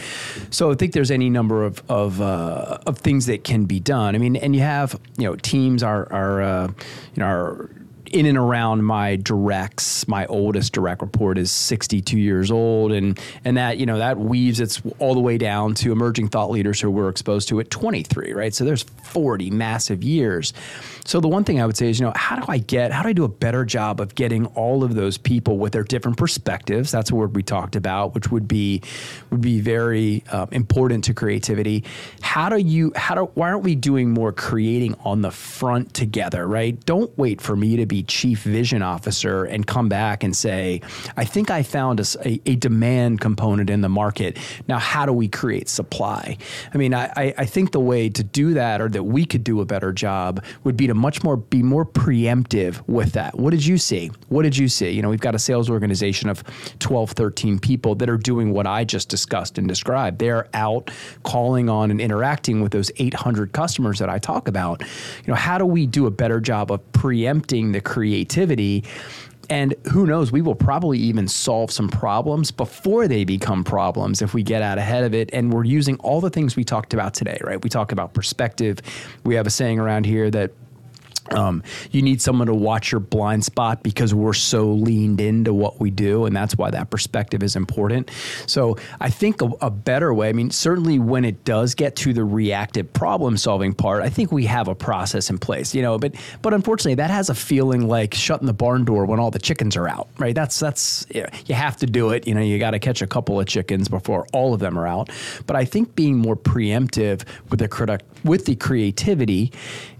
So 0.50 0.70
I 0.70 0.74
think 0.74 0.92
there's 0.92 1.10
any 1.10 1.30
number 1.30 1.64
of 1.64 1.82
of, 1.88 2.20
uh, 2.20 2.78
of 2.86 2.98
things 2.98 3.26
that 3.26 3.44
can 3.44 3.64
be 3.64 3.80
done. 3.80 4.14
I 4.14 4.18
mean, 4.18 4.36
and 4.36 4.54
you 4.54 4.62
have 4.62 4.98
you 5.16 5.24
know 5.24 5.36
teams 5.36 5.82
are 5.82 6.10
are 6.12 6.42
uh, 6.42 6.66
you 6.66 7.20
know 7.20 7.26
are 7.26 7.70
in 8.10 8.26
and 8.26 8.36
around 8.36 8.84
my 8.84 9.16
directs. 9.16 10.06
My 10.08 10.26
oldest 10.26 10.72
direct 10.72 11.00
report 11.00 11.38
is 11.38 11.50
62 11.50 12.18
years 12.18 12.50
old, 12.50 12.92
and 12.92 13.18
and 13.44 13.56
that 13.56 13.78
you 13.78 13.86
know 13.86 13.98
that 13.98 14.18
weaves 14.18 14.60
its 14.60 14.82
all 14.98 15.14
the 15.14 15.20
way 15.20 15.38
down 15.38 15.74
to 15.74 15.92
emerging 15.92 16.28
thought 16.28 16.50
leaders 16.50 16.80
who 16.80 16.90
we're 16.90 17.08
exposed 17.08 17.48
to 17.48 17.60
at 17.60 17.70
23, 17.70 18.32
right? 18.32 18.54
So 18.54 18.64
there's 18.64 18.82
40 18.82 19.50
massive 19.50 20.02
years. 20.02 20.52
So 21.04 21.20
the 21.20 21.28
one 21.28 21.44
thing 21.44 21.60
I 21.60 21.66
would 21.66 21.76
say 21.76 21.88
is, 21.88 21.98
you 21.98 22.06
know, 22.06 22.12
how 22.14 22.36
do 22.36 22.44
I 22.46 22.58
get, 22.58 22.92
how 22.92 23.02
do 23.02 23.08
I 23.08 23.12
do 23.12 23.24
a 23.24 23.28
better 23.28 23.64
job 23.64 24.00
of 24.00 24.14
getting 24.14 24.46
all 24.46 24.84
of 24.84 24.94
those 24.94 25.18
people 25.18 25.58
with 25.58 25.72
their 25.72 25.82
different 25.82 26.16
perspectives? 26.16 26.90
That's 26.90 27.10
a 27.10 27.14
word 27.14 27.34
we 27.34 27.42
talked 27.42 27.74
about, 27.74 28.14
which 28.14 28.30
would 28.30 28.46
be 28.46 28.82
would 29.30 29.40
be 29.40 29.60
very 29.60 30.22
uh, 30.30 30.46
important 30.52 31.04
to 31.04 31.14
creativity. 31.14 31.84
How 32.20 32.48
do 32.48 32.58
you, 32.58 32.92
how 32.94 33.14
do, 33.14 33.24
why 33.34 33.50
aren't 33.50 33.64
we 33.64 33.74
doing 33.74 34.10
more 34.10 34.32
creating 34.32 34.94
on 35.04 35.22
the 35.22 35.30
front 35.30 35.94
together, 35.94 36.46
right? 36.46 36.78
Don't 36.86 37.16
wait 37.18 37.40
for 37.40 37.56
me 37.56 37.76
to 37.76 37.86
be 37.86 37.99
chief 38.04 38.42
vision 38.42 38.82
officer 38.82 39.44
and 39.44 39.66
come 39.66 39.88
back 39.88 40.22
and 40.22 40.34
say, 40.34 40.80
I 41.16 41.24
think 41.24 41.50
I 41.50 41.62
found 41.62 42.00
a, 42.00 42.40
a, 42.46 42.56
demand 42.56 43.20
component 43.20 43.70
in 43.70 43.80
the 43.80 43.88
market. 43.88 44.38
Now, 44.68 44.78
how 44.78 45.06
do 45.06 45.12
we 45.12 45.28
create 45.28 45.68
supply? 45.68 46.36
I 46.72 46.76
mean, 46.78 46.94
I, 46.94 47.34
I 47.36 47.46
think 47.46 47.72
the 47.72 47.80
way 47.80 48.08
to 48.08 48.22
do 48.22 48.54
that, 48.54 48.80
or 48.80 48.88
that 48.90 49.04
we 49.04 49.24
could 49.24 49.44
do 49.44 49.60
a 49.60 49.64
better 49.64 49.92
job, 49.92 50.44
would 50.64 50.76
be 50.76 50.86
to 50.86 50.94
much 50.94 51.22
more 51.22 51.36
be 51.36 51.62
more 51.62 51.84
preemptive 51.84 52.86
with 52.86 53.12
that. 53.12 53.38
What 53.38 53.50
did 53.50 53.64
you 53.64 53.78
see? 53.78 54.10
What 54.28 54.42
did 54.42 54.56
you 54.56 54.68
see? 54.68 54.90
You 54.90 55.02
know, 55.02 55.08
we've 55.08 55.20
got 55.20 55.34
a 55.34 55.38
sales 55.38 55.70
organization 55.70 56.28
of 56.28 56.42
12, 56.78 57.12
13 57.12 57.58
people 57.58 57.94
that 57.96 58.08
are 58.08 58.16
doing 58.16 58.52
what 58.52 58.66
I 58.66 58.84
just 58.84 59.08
discussed 59.08 59.58
and 59.58 59.66
described. 59.66 60.18
They're 60.18 60.48
out 60.54 60.90
calling 61.22 61.68
on 61.68 61.90
and 61.90 62.00
interacting 62.00 62.60
with 62.60 62.72
those 62.72 62.90
800 62.96 63.52
customers 63.52 63.98
that 63.98 64.08
I 64.08 64.18
talk 64.18 64.48
about. 64.48 64.80
You 64.80 65.28
know, 65.28 65.34
how 65.34 65.58
do 65.58 65.66
we 65.66 65.86
do 65.86 66.06
a 66.06 66.10
better 66.10 66.40
job 66.40 66.70
of 66.70 66.80
preempting 66.92 67.72
the 67.72 67.80
creativity? 67.90 68.84
And 69.50 69.74
who 69.90 70.06
knows, 70.06 70.30
we 70.30 70.42
will 70.42 70.54
probably 70.54 70.98
even 71.00 71.26
solve 71.26 71.72
some 71.72 71.88
problems 71.88 72.52
before 72.52 73.08
they 73.08 73.24
become 73.24 73.64
problems 73.64 74.22
if 74.22 74.32
we 74.32 74.44
get 74.44 74.62
out 74.62 74.78
ahead 74.78 75.02
of 75.02 75.12
it. 75.12 75.28
And 75.32 75.52
we're 75.52 75.64
using 75.64 75.96
all 75.96 76.20
the 76.20 76.30
things 76.30 76.54
we 76.54 76.62
talked 76.62 76.94
about 76.94 77.14
today, 77.14 77.36
right? 77.42 77.60
We 77.60 77.68
talk 77.68 77.90
about 77.90 78.14
perspective. 78.14 78.78
We 79.24 79.34
have 79.34 79.48
a 79.48 79.50
saying 79.50 79.80
around 79.80 80.06
here 80.06 80.30
that 80.30 80.52
um, 81.32 81.62
you 81.90 82.02
need 82.02 82.20
someone 82.20 82.46
to 82.48 82.54
watch 82.54 82.92
your 82.92 83.00
blind 83.00 83.44
spot 83.44 83.82
because 83.82 84.14
we're 84.14 84.32
so 84.32 84.66
leaned 84.66 85.20
into 85.20 85.54
what 85.54 85.80
we 85.80 85.90
do, 85.90 86.26
and 86.26 86.34
that's 86.34 86.56
why 86.56 86.70
that 86.70 86.90
perspective 86.90 87.42
is 87.42 87.56
important. 87.56 88.10
So 88.46 88.76
I 89.00 89.10
think 89.10 89.42
a, 89.42 89.50
a, 89.60 89.70
better 89.70 90.12
way. 90.12 90.28
I 90.28 90.32
mean, 90.32 90.50
certainly 90.50 90.98
when 90.98 91.24
it 91.24 91.44
does 91.44 91.74
get 91.74 91.96
to 91.96 92.12
the 92.12 92.24
reactive 92.24 92.92
problem-solving 92.92 93.74
part, 93.74 94.02
I 94.02 94.08
think 94.08 94.32
we 94.32 94.46
have 94.46 94.68
a 94.68 94.74
process 94.74 95.30
in 95.30 95.38
place. 95.38 95.74
You 95.74 95.82
know, 95.82 95.98
but 95.98 96.14
but 96.42 96.52
unfortunately, 96.52 96.96
that 96.96 97.10
has 97.10 97.30
a 97.30 97.34
feeling 97.34 97.86
like 97.86 98.14
shutting 98.14 98.46
the 98.46 98.52
barn 98.52 98.84
door 98.84 99.06
when 99.06 99.20
all 99.20 99.30
the 99.30 99.38
chickens 99.38 99.76
are 99.76 99.88
out. 99.88 100.08
Right? 100.18 100.34
That's 100.34 100.58
that's 100.58 101.06
you 101.12 101.54
have 101.54 101.76
to 101.78 101.86
do 101.86 102.10
it. 102.10 102.26
You 102.26 102.34
know, 102.34 102.40
you 102.40 102.58
got 102.58 102.72
to 102.72 102.78
catch 102.78 103.02
a 103.02 103.06
couple 103.06 103.38
of 103.38 103.46
chickens 103.46 103.88
before 103.88 104.26
all 104.32 104.52
of 104.52 104.60
them 104.60 104.78
are 104.78 104.86
out. 104.86 105.10
But 105.46 105.56
I 105.56 105.64
think 105.64 105.94
being 105.94 106.16
more 106.16 106.36
preemptive 106.36 107.24
with 107.50 107.60
the 107.60 108.00
with 108.24 108.46
the 108.46 108.56
creativity 108.56 109.52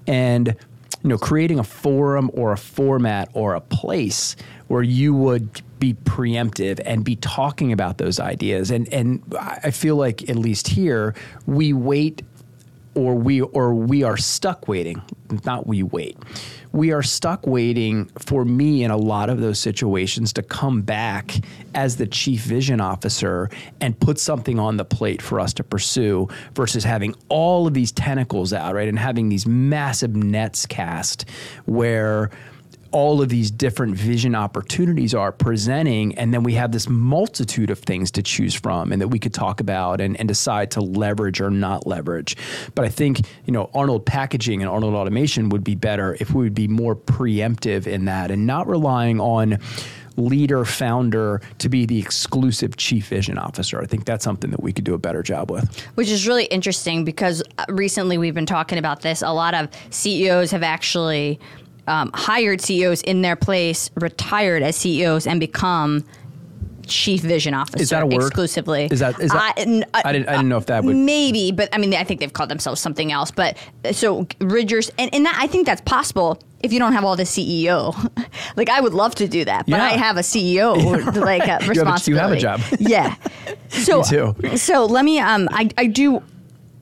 and 0.07 0.57
you 1.03 1.09
know, 1.09 1.19
creating 1.19 1.59
a 1.59 1.65
forum 1.65 2.31
or 2.35 2.53
a 2.53 2.59
format 2.59 3.31
or 3.33 3.55
a 3.55 3.61
place 3.61 4.37
where 4.69 4.83
you 4.83 5.15
would 5.15 5.63
be 5.79 5.95
preemptive 5.95 6.81
and 6.85 7.05
be 7.05 7.17
talking 7.17 7.73
about 7.73 7.99
those 7.99 8.21
ideas. 8.21 8.71
And 8.71 8.93
and 8.93 9.23
I 9.39 9.71
feel 9.71 9.97
like 9.97 10.29
at 10.29 10.37
least 10.37 10.69
here 10.69 11.15
we 11.47 11.73
wait 11.73 12.23
or 13.01 13.15
we 13.15 13.41
or 13.41 13.75
we 13.75 14.03
are 14.03 14.17
stuck 14.17 14.69
waiting, 14.69 15.01
not 15.45 15.67
we 15.67 15.83
wait 15.83 16.17
we 16.73 16.93
are 16.93 17.03
stuck 17.03 17.47
waiting 17.47 18.07
for 18.19 18.45
me 18.45 18.85
in 18.85 18.91
a 18.91 18.97
lot 18.97 19.29
of 19.29 19.41
those 19.41 19.59
situations 19.59 20.33
to 20.33 20.43
come 20.43 20.83
back 20.83 21.37
as 21.75 21.97
the 21.97 22.07
chief 22.07 22.43
vision 22.43 22.81
officer 22.81 23.51
and 23.81 23.99
put 23.99 24.19
something 24.19 24.59
on 24.59 24.77
the 24.77 24.85
plate 24.85 25.21
for 25.21 25.41
us 25.41 25.53
to 25.55 25.65
pursue 25.65 26.29
versus 26.55 26.85
having 26.85 27.15
all 27.29 27.67
of 27.67 27.75
these 27.75 27.91
tentacles 27.93 28.53
out, 28.53 28.75
right? 28.75 28.89
And 28.89 28.99
having 28.99 29.29
these 29.29 29.47
massive 29.47 30.15
nets 30.15 30.67
cast 30.67 31.29
where 31.65 32.31
all 32.93 33.23
of 33.23 33.29
these 33.29 33.51
different 33.51 33.95
vision 33.95 34.35
opportunities 34.35 35.15
are 35.15 35.33
presenting 35.33 36.17
and 36.17 36.35
then 36.35 36.43
we 36.43 36.55
have 36.55 36.73
this 36.73 36.89
multitude 36.89 37.71
of 37.71 37.79
things 37.79 38.11
to 38.11 38.23
choose 38.23 38.55
from 38.55 38.93
and 38.93 39.01
that 39.01 39.09
we 39.09 39.19
could 39.19 39.35
talk 39.35 39.61
about 39.61 40.01
and, 40.01 40.19
and 40.19 40.29
decide 40.29 40.71
to 40.71 40.81
leverage 40.81 41.41
or 41.41 41.51
not 41.51 41.87
leverage 41.87 42.37
but 42.75 42.85
i 42.85 42.89
think 42.89 43.21
you 43.45 43.53
know 43.53 43.71
arnold 43.75 44.05
packaging 44.05 44.61
and 44.61 44.71
arnold 44.71 44.95
automation 44.95 45.49
would 45.49 45.65
be 45.65 45.75
better 45.75 46.17
if 46.21 46.35
we 46.35 46.43
would 46.43 46.55
be 46.55 46.69
more 46.69 46.97
preemptive 46.97 47.87
in 47.87 48.05
that 48.05 48.31
and 48.31 48.47
not 48.47 48.67
relying 48.67 49.21
on 49.21 49.59
leader 50.17 50.65
founder 50.65 51.41
to 51.59 51.69
be 51.69 51.87
the 51.87 51.99
exclusive 51.99 52.77
chief 52.77 53.07
vision 53.09 53.39
officer. 53.39 53.81
I 53.81 53.87
think 53.87 54.05
that's 54.05 54.25
something 54.25 54.51
that 54.51 54.63
we 54.63 54.73
could 54.73 54.85
do 54.85 54.95
a 54.95 54.99
better 54.99 55.23
job 55.23 55.51
with. 55.51 55.81
Which 55.95 56.11
is 56.11 56.27
really 56.27 56.45
interesting 56.47 57.05
because 57.05 57.43
uh, 57.59 57.65
recently 57.69 58.19
we've 58.19 58.35
been 58.35 58.47
talking 58.47 58.79
about 58.79 59.03
this. 59.03 59.23
A 59.23 59.31
lot 59.31 59.55
of 59.55 59.69
CEOs 59.91 60.51
have 60.51 60.63
actually 60.63 61.41
um, 61.91 62.11
hired 62.15 62.61
CEOs 62.61 63.03
in 63.03 63.23
their 63.23 63.37
place, 63.37 63.91
retired 63.97 64.63
as 64.63 64.77
CEOs, 64.77 65.27
and 65.27 65.41
become 65.41 66.05
chief 66.87 67.21
vision 67.21 67.55
officer. 67.55 67.83
Is 67.83 67.91
that 67.91 68.03
a 68.03 68.07
word? 68.07 68.23
Exclusively. 68.27 68.89
Is 68.91 69.01
that? 69.01 69.19
Is 69.21 69.31
that? 69.33 69.55
I, 69.57 69.61
n- 69.61 69.85
I 69.93 70.13
didn't. 70.13 70.29
I 70.29 70.33
didn't 70.33 70.49
know 70.49 70.59
if 70.59 70.67
that 70.67 70.85
would. 70.85 70.97
Maybe, 70.97 71.53
but 71.53 71.69
I 71.73 71.79
mean, 71.79 71.95
I 71.95 72.05
think 72.05 72.21
they've 72.21 72.33
called 72.33 72.51
themselves 72.51 72.81
something 72.81 73.13
else. 73.13 73.31
But 73.31 73.57
so 73.93 74.27
Ridgers, 74.41 74.91
and, 74.99 75.13
and 75.15 75.25
that, 75.27 75.37
I 75.39 75.47
think 75.47 75.67
that's 75.67 75.83
possible 75.83 76.41
if 76.63 76.73
you 76.73 76.79
don't 76.79 76.93
have 76.93 77.05
all 77.05 77.17
the 77.17 77.25
CEO. 77.25 77.95
like 78.57 78.69
I 78.69 78.81
would 78.81 78.95
love 78.95 79.15
to 79.17 79.29
do 79.29 79.45
that, 79.45 79.67
but 79.67 79.77
yeah. 79.77 79.85
I 79.85 79.91
have 79.91 80.17
a 80.17 80.21
CEO 80.21 80.77
yeah, 81.15 81.21
like 81.21 81.47
a 81.49 81.67
responsibility. 81.67 82.41
You 82.43 82.49
have 82.49 82.73
a, 82.73 82.83
you 82.83 82.89
have 82.89 83.13
a 83.13 83.17
job. 83.17 83.21
yeah. 83.61 83.65
So 83.69 84.03
so 84.57 84.85
let 84.87 85.05
me. 85.05 85.19
Um, 85.21 85.49
I 85.53 85.71
I 85.77 85.87
do 85.87 86.23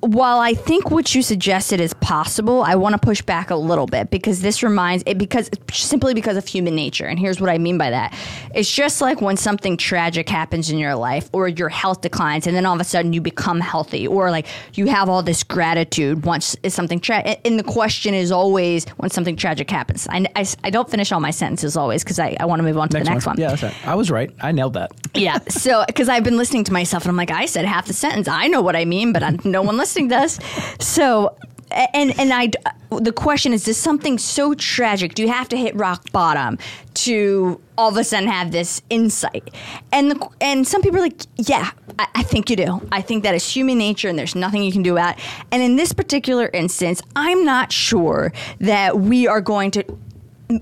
while 0.01 0.39
I 0.39 0.55
think 0.55 0.91
what 0.91 1.13
you 1.15 1.23
suggested 1.23 1.81
is 1.81 1.93
possible, 1.95 2.63
I 2.63 2.77
want 2.77 2.93
to 2.93 2.99
push 2.99 3.21
back 3.21 3.51
a 3.51 3.57
little 3.57 3.87
bit 3.87 4.11
because 4.11 4.43
this 4.43 4.63
reminds 4.63 5.03
it 5.07 5.19
because 5.19 5.51
simply 5.73 6.15
because 6.15 6.37
of 6.37 6.47
human 6.47 6.77
nature. 6.77 7.07
And 7.07 7.19
here's 7.19 7.41
what 7.41 7.51
I 7.51 7.59
mean 7.59 7.79
by 7.79 7.91
that. 7.91 8.17
It's 8.55 8.73
just 8.73 9.01
like 9.01 9.21
when 9.21 9.37
something 9.37 9.77
tragic 9.77 10.29
happens 10.29 10.71
in 10.71 10.79
your 10.79 10.95
life 10.95 11.29
or 11.33 11.49
your 11.49 11.69
health 11.69 12.03
declines 12.03 12.47
and 12.47 12.55
then 12.55 12.65
all 12.65 12.77
of 12.77 12.81
a 12.81 12.85
sudden 12.85 13.13
you 13.13 13.21
become 13.21 13.59
healthy 13.61 14.07
or 14.07 14.31
like 14.31 14.47
you 14.75 14.87
have 14.87 15.09
all 15.09 15.23
this 15.23 15.43
gratitude 15.43 16.25
once 16.25 16.55
it's 16.63 16.77
something 16.77 17.01
tragic. 17.01 17.41
And 17.45 17.59
the 17.59 17.65
question 17.65 18.15
is 18.15 18.31
always 18.31 18.85
when 18.99 19.11
something 19.11 19.35
tragic 19.35 19.69
happens. 19.69 20.07
I, 20.09 20.27
I, 20.37 20.47
I 20.63 20.71
don't 20.71 20.89
finish 20.89 21.11
all 21.11 21.21
my 21.21 21.33
sentences 21.33 21.77
always 21.77 22.05
because 22.05 22.21
I, 22.21 22.37
I 22.39 22.45
want 22.45 22.61
to 22.61 22.65
move 22.65 22.79
on 22.79 22.89
to 22.91 22.99
next 22.99 23.09
the 23.09 23.15
next 23.15 23.27
one. 23.27 23.37
one. 23.37 23.41
Yeah, 23.41 23.67
right. 23.67 23.87
I 23.87 23.97
was 23.97 24.13
right. 24.13 24.31
I 24.41 24.53
nailed 24.53 24.75
that. 24.75 24.93
yeah. 25.15 25.39
So, 25.49 25.85
because 25.89 26.09
I've 26.09 26.25
been 26.25 26.37
listening 26.37 26.63
to 26.65 26.73
myself 26.73 27.03
and 27.03 27.11
I'm 27.11 27.17
like, 27.17 27.33
I 27.33 27.47
said 27.47 27.65
half 27.65 27.87
the 27.87 27.93
sentence. 27.93 28.29
I 28.29 28.47
know 28.47 28.63
what 28.63 28.77
I 28.77 28.85
mean, 28.85 29.13
but 29.13 29.25
I, 29.25 29.37
no 29.45 29.61
one 29.63 29.77
listens 29.77 29.88
listening 29.89 30.09
to 30.11 30.17
us. 30.17 30.39
So, 30.81 31.37
and 31.71 32.19
and 32.19 32.33
I, 32.33 32.51
the 32.91 33.13
question 33.13 33.53
is, 33.53 33.65
does 33.65 33.77
something 33.77 34.19
so 34.19 34.55
tragic? 34.55 35.15
Do 35.15 35.23
you 35.23 35.29
have 35.29 35.49
to 35.51 35.57
hit 35.57 35.75
rock 35.75 36.11
bottom 36.13 36.59
to 36.95 37.61
all 37.77 37.89
of 37.91 37.97
a 37.97 38.05
sudden 38.05 38.29
have 38.29 38.53
this 38.53 38.83
insight? 38.91 39.51
And 39.93 40.11
the, 40.11 40.29
and 40.41 40.67
some 40.67 40.83
people 40.83 40.99
are 40.99 41.03
like, 41.03 41.23
yeah, 41.37 41.71
I, 41.99 42.07
I 42.17 42.23
think 42.23 42.51
you 42.51 42.57
do. 42.57 42.87
I 42.93 43.01
think 43.03 43.23
that 43.25 43.35
is 43.35 43.49
human 43.49 43.79
nature, 43.79 44.09
and 44.09 44.19
there's 44.19 44.35
nothing 44.35 44.63
you 44.63 44.73
can 44.73 44.83
do 44.83 44.93
about. 44.93 45.19
it. 45.19 45.25
And 45.51 45.63
in 45.63 45.77
this 45.77 45.93
particular 45.93 46.51
instance, 46.53 47.03
I'm 47.17 47.45
not 47.45 47.73
sure 47.73 48.33
that 48.61 48.99
we 48.99 49.27
are 49.27 49.41
going 49.41 49.71
to 49.73 49.85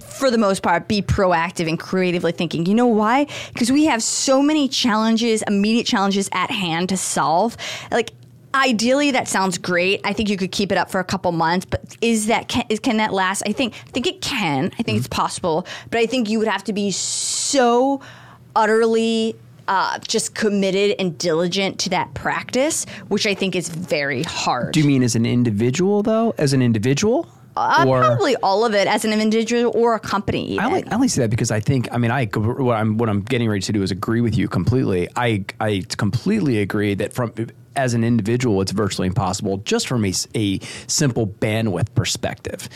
for 0.00 0.32
the 0.32 0.38
most 0.38 0.64
part, 0.64 0.88
be 0.88 1.00
proactive 1.00 1.68
and 1.68 1.78
creatively 1.78 2.32
thinking. 2.32 2.66
You 2.66 2.74
know 2.74 2.88
why? 2.88 3.26
Because 3.52 3.70
we 3.70 3.84
have 3.84 4.02
so 4.02 4.42
many 4.42 4.66
challenges, 4.68 5.42
immediate 5.46 5.86
challenges 5.86 6.28
at 6.32 6.50
hand 6.50 6.88
to 6.88 6.96
solve. 6.96 7.56
Like 7.92 8.10
ideally 8.54 9.10
that 9.10 9.28
sounds 9.28 9.58
great. 9.58 10.00
I 10.04 10.12
think 10.12 10.28
you 10.28 10.36
could 10.36 10.52
keep 10.52 10.72
it 10.72 10.78
up 10.78 10.90
for 10.90 11.00
a 11.00 11.04
couple 11.04 11.32
months, 11.32 11.66
but 11.66 11.96
is 12.00 12.26
that 12.26 12.48
can, 12.48 12.64
is, 12.68 12.80
can 12.80 12.96
that 12.98 13.12
last? 13.12 13.42
I 13.46 13.52
think 13.52 13.74
I 13.86 13.90
think 13.90 14.06
it 14.06 14.20
can. 14.20 14.66
I 14.66 14.68
think 14.68 14.86
mm-hmm. 14.86 14.96
it's 14.98 15.08
possible, 15.08 15.66
but 15.90 15.98
I 15.98 16.06
think 16.06 16.28
you 16.28 16.38
would 16.38 16.48
have 16.48 16.64
to 16.64 16.72
be 16.72 16.90
so 16.90 18.00
utterly 18.54 19.36
uh, 19.68 19.98
just 20.00 20.34
committed 20.34 20.96
and 20.98 21.18
diligent 21.18 21.78
to 21.80 21.90
that 21.90 22.14
practice, 22.14 22.86
which 23.08 23.26
I 23.26 23.34
think 23.34 23.56
is 23.56 23.68
very 23.68 24.22
hard. 24.22 24.72
Do 24.72 24.80
you 24.80 24.86
mean 24.86 25.02
as 25.02 25.14
an 25.16 25.26
individual 25.26 26.02
though? 26.02 26.34
As 26.38 26.52
an 26.52 26.62
individual? 26.62 27.28
Uh, 27.56 27.86
or 27.88 28.00
probably 28.00 28.36
all 28.36 28.66
of 28.66 28.74
it 28.74 28.86
as 28.86 29.06
an 29.06 29.18
individual 29.18 29.72
or 29.74 29.94
a 29.94 30.00
company. 30.00 30.52
Even. 30.52 30.60
I 30.60 30.66
only, 30.66 30.84
I 30.88 30.94
only 30.94 31.08
say 31.08 31.22
that 31.22 31.30
because 31.30 31.50
I 31.50 31.58
think 31.58 31.88
I 31.90 31.96
mean 31.96 32.10
I 32.10 32.26
what 32.26 32.76
I'm 32.76 32.98
what 32.98 33.08
I'm 33.08 33.22
getting 33.22 33.48
ready 33.48 33.62
to 33.62 33.72
do 33.72 33.82
is 33.82 33.90
agree 33.90 34.20
with 34.20 34.36
you 34.36 34.46
completely. 34.46 35.08
I 35.16 35.44
I 35.58 35.84
completely 35.96 36.60
agree 36.60 36.94
that 36.94 37.14
from 37.14 37.32
as 37.76 37.94
an 37.94 38.04
individual, 38.04 38.60
it's 38.60 38.72
virtually 38.72 39.06
impossible 39.06 39.58
just 39.58 39.86
from 39.86 40.04
a, 40.04 40.12
a 40.34 40.58
simple 40.86 41.26
bandwidth 41.26 41.94
perspective. 41.94 42.68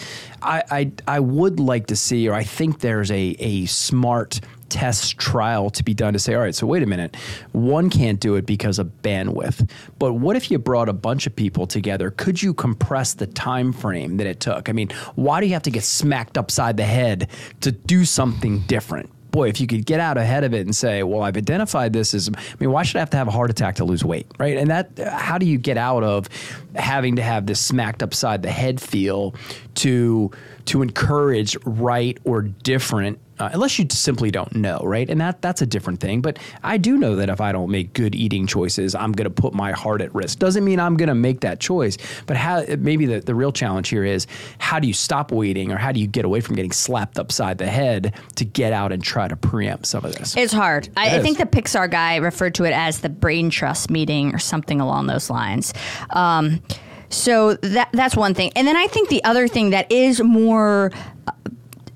I, 0.43 0.63
I 0.71 0.93
I 1.07 1.21
would 1.21 1.61
like 1.61 1.87
to 1.89 1.97
see, 1.97 2.29
or 2.29 2.35
I 2.35 2.45
think 2.45 2.81
there's 2.81 3.11
a 3.11 3.37
a 3.39 3.67
smart 3.67 4.41
test 4.69 5.19
trial 5.19 5.69
to 5.69 5.83
be 5.83 5.93
done 5.93 6.13
to 6.13 6.19
say, 6.19 6.35
all 6.35 6.43
right, 6.43 6.55
so 6.55 6.67
wait 6.67 6.83
a 6.83 6.87
minute, 6.87 7.17
one 7.53 7.91
can't 7.91 8.21
do 8.21 8.37
it 8.37 8.47
because 8.47 8.79
of 8.79 8.87
bandwidth. 9.03 9.69
But 9.99 10.15
what 10.15 10.37
if 10.37 10.51
you 10.51 10.59
brought 10.59 10.89
a 10.89 10.93
bunch 10.93 11.27
of 11.27 11.35
people 11.35 11.67
together? 11.67 12.11
Could 12.13 12.41
you 12.41 12.55
compress 12.55 13.15
the 13.15 13.27
time 13.27 13.73
frame 13.73 14.17
that 14.19 14.27
it 14.27 14.41
took? 14.41 14.69
I 14.69 14.73
mean, 14.73 14.91
why 15.17 15.41
do 15.41 15.47
you 15.47 15.53
have 15.55 15.65
to 15.65 15.71
get 15.71 15.83
smacked 15.83 16.39
upside 16.39 16.77
the 16.77 16.85
head 16.85 17.29
to 17.63 17.73
do 17.73 18.05
something 18.05 18.61
different? 18.61 19.11
Boy, 19.31 19.49
if 19.49 19.61
you 19.61 19.67
could 19.67 19.87
get 19.87 20.01
out 20.01 20.19
ahead 20.19 20.45
of 20.45 20.55
it 20.55 20.67
and 20.67 20.75
say, 20.75 21.03
well, 21.03 21.23
I've 21.23 21.37
identified 21.37 21.93
this 21.93 22.15
as, 22.15 22.29
I 22.29 22.55
mean, 22.59 22.71
why 22.71 22.83
should 22.83 22.97
I 22.97 23.01
have 23.01 23.11
to 23.11 23.17
have 23.17 23.29
a 23.29 23.33
heart 23.33 23.51
attack 23.51 23.77
to 23.77 23.85
lose 23.85 24.05
weight, 24.05 24.27
right? 24.39 24.57
And 24.57 24.71
that, 24.71 24.99
how 24.99 25.39
do 25.39 25.47
you 25.47 25.59
get 25.59 25.77
out 25.77 26.03
of 26.03 26.29
having 26.75 27.17
to 27.17 27.23
have 27.23 27.47
this 27.47 27.61
smacked 27.61 28.03
upside 28.03 28.43
the 28.43 28.51
head 28.51 28.81
feel 28.81 29.35
to 29.77 30.31
to 30.67 30.83
encourage 30.83 31.57
right 31.65 32.19
or 32.25 32.43
different 32.43 33.19
uh, 33.41 33.49
unless 33.55 33.79
you 33.79 33.87
simply 33.91 34.31
don't 34.31 34.55
know, 34.55 34.81
right? 34.85 35.09
And 35.09 35.21
that 35.21 35.41
that's 35.41 35.63
a 35.63 35.67
different 35.67 35.99
thing. 36.01 36.21
But 36.21 36.39
I 36.63 36.77
do 36.77 36.99
know 36.99 37.17
that 37.17 37.31
if 37.31 37.41
I 37.41 37.53
don't 37.53 37.71
make 37.71 37.95
good 37.95 38.15
eating 38.15 38.47
choices, 38.47 38.95
I'm 38.95 39.13
going 39.13 39.25
to 39.25 39.31
put 39.31 39.55
my 39.55 39.73
heart 39.73 40.03
at 40.03 40.15
risk. 40.15 40.39
Doesn't 40.39 40.63
mean 40.63 40.79
I'm 40.79 40.97
going 40.97 41.09
to 41.09 41.15
make 41.15 41.41
that 41.41 41.59
choice. 41.59 41.97
But 42.27 42.37
how 42.37 42.65
maybe 42.79 43.07
the, 43.07 43.21
the 43.21 43.35
real 43.35 43.51
challenge 43.51 43.89
here 43.89 44.05
is 44.05 44.27
how 44.59 44.79
do 44.79 44.87
you 44.87 44.93
stop 44.93 45.33
waiting 45.33 45.73
or 45.73 45.79
how 45.79 45.91
do 45.91 46.01
you 46.01 46.07
get 46.07 46.27
away 46.27 46.43
from 46.43 46.55
getting 46.55 46.73
slapped 46.73 47.19
upside 47.19 47.57
the 47.57 47.67
head 47.67 48.15
to 48.37 48.45
get 48.45 48.75
out 48.75 48.93
and 48.93 49.03
try 49.03 49.27
to 49.27 49.37
preempt 49.37 49.87
some 49.87 50.05
of 50.05 50.15
this? 50.15 50.37
It's 50.37 50.53
hard. 50.53 50.89
It 50.89 50.93
I, 50.99 51.17
I, 51.17 51.23
think 51.23 51.39
the 51.39 51.47
Pixar 51.47 51.91
guy 51.91 52.17
referred 52.17 52.55
to 52.57 52.65
it 52.65 52.73
as 52.73 53.01
the 53.01 53.09
brain 53.09 53.49
trust 53.49 53.91
meeting 53.91 54.35
or 54.35 54.39
something 54.39 54.83
along 54.83 55.07
those 55.07 55.31
lines. 55.31 55.73
Um, 56.11 56.63
so 57.11 57.55
that 57.55 57.91
that's 57.93 58.17
one 58.17 58.35
thing. 58.35 58.53
And 58.57 58.67
then 58.67 58.77
I 58.77 58.87
think 58.87 59.09
the 59.09 59.23
other 59.25 59.49
thing 59.49 59.71
that 59.71 59.91
is 59.91 60.23
more 60.23 60.93
uh, 61.27 61.33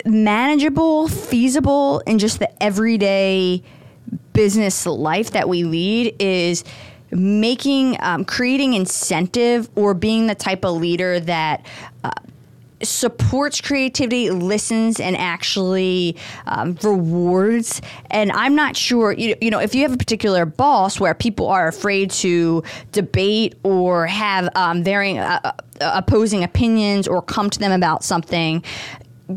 manageable, 0.04 1.08
feasible 1.08 2.00
in 2.00 2.18
just 2.18 2.40
the 2.40 2.62
everyday 2.62 3.62
business 4.32 4.84
life 4.84 5.30
that 5.30 5.48
we 5.48 5.64
lead 5.64 6.16
is 6.18 6.64
making 7.10 7.96
um, 8.00 8.24
creating 8.24 8.74
incentive 8.74 9.70
or 9.76 9.94
being 9.94 10.26
the 10.26 10.34
type 10.34 10.64
of 10.64 10.76
leader 10.76 11.20
that 11.20 11.64
uh, 12.02 12.10
supports 12.89 13.61
creativity, 13.61 14.30
listens, 14.30 15.01
and 15.01 15.16
actually 15.16 16.16
um, 16.47 16.76
rewards. 16.82 17.80
And 18.11 18.32
I'm 18.32 18.55
not 18.55 18.76
sure, 18.76 19.12
you, 19.12 19.37
you 19.41 19.51
know, 19.51 19.61
if 19.61 19.74
you 19.74 19.82
have 19.82 19.93
a 19.93 19.97
particular 19.97 20.45
boss 20.45 21.01
where 21.01 21.14
people 21.14 21.49
are 21.49 21.68
afraid 21.68 22.11
to 22.12 22.62
debate 22.93 23.55
or 23.62 24.07
have 24.07 24.49
um, 24.55 24.82
varying 24.82 25.18
uh, 25.18 25.41
uh 25.45 25.53
opposing 25.80 26.45
opinions 26.45 27.09
or 27.09 27.20
come 27.20 27.51
to 27.51 27.59
them 27.59 27.72
about 27.72 28.05
something, 28.05 28.62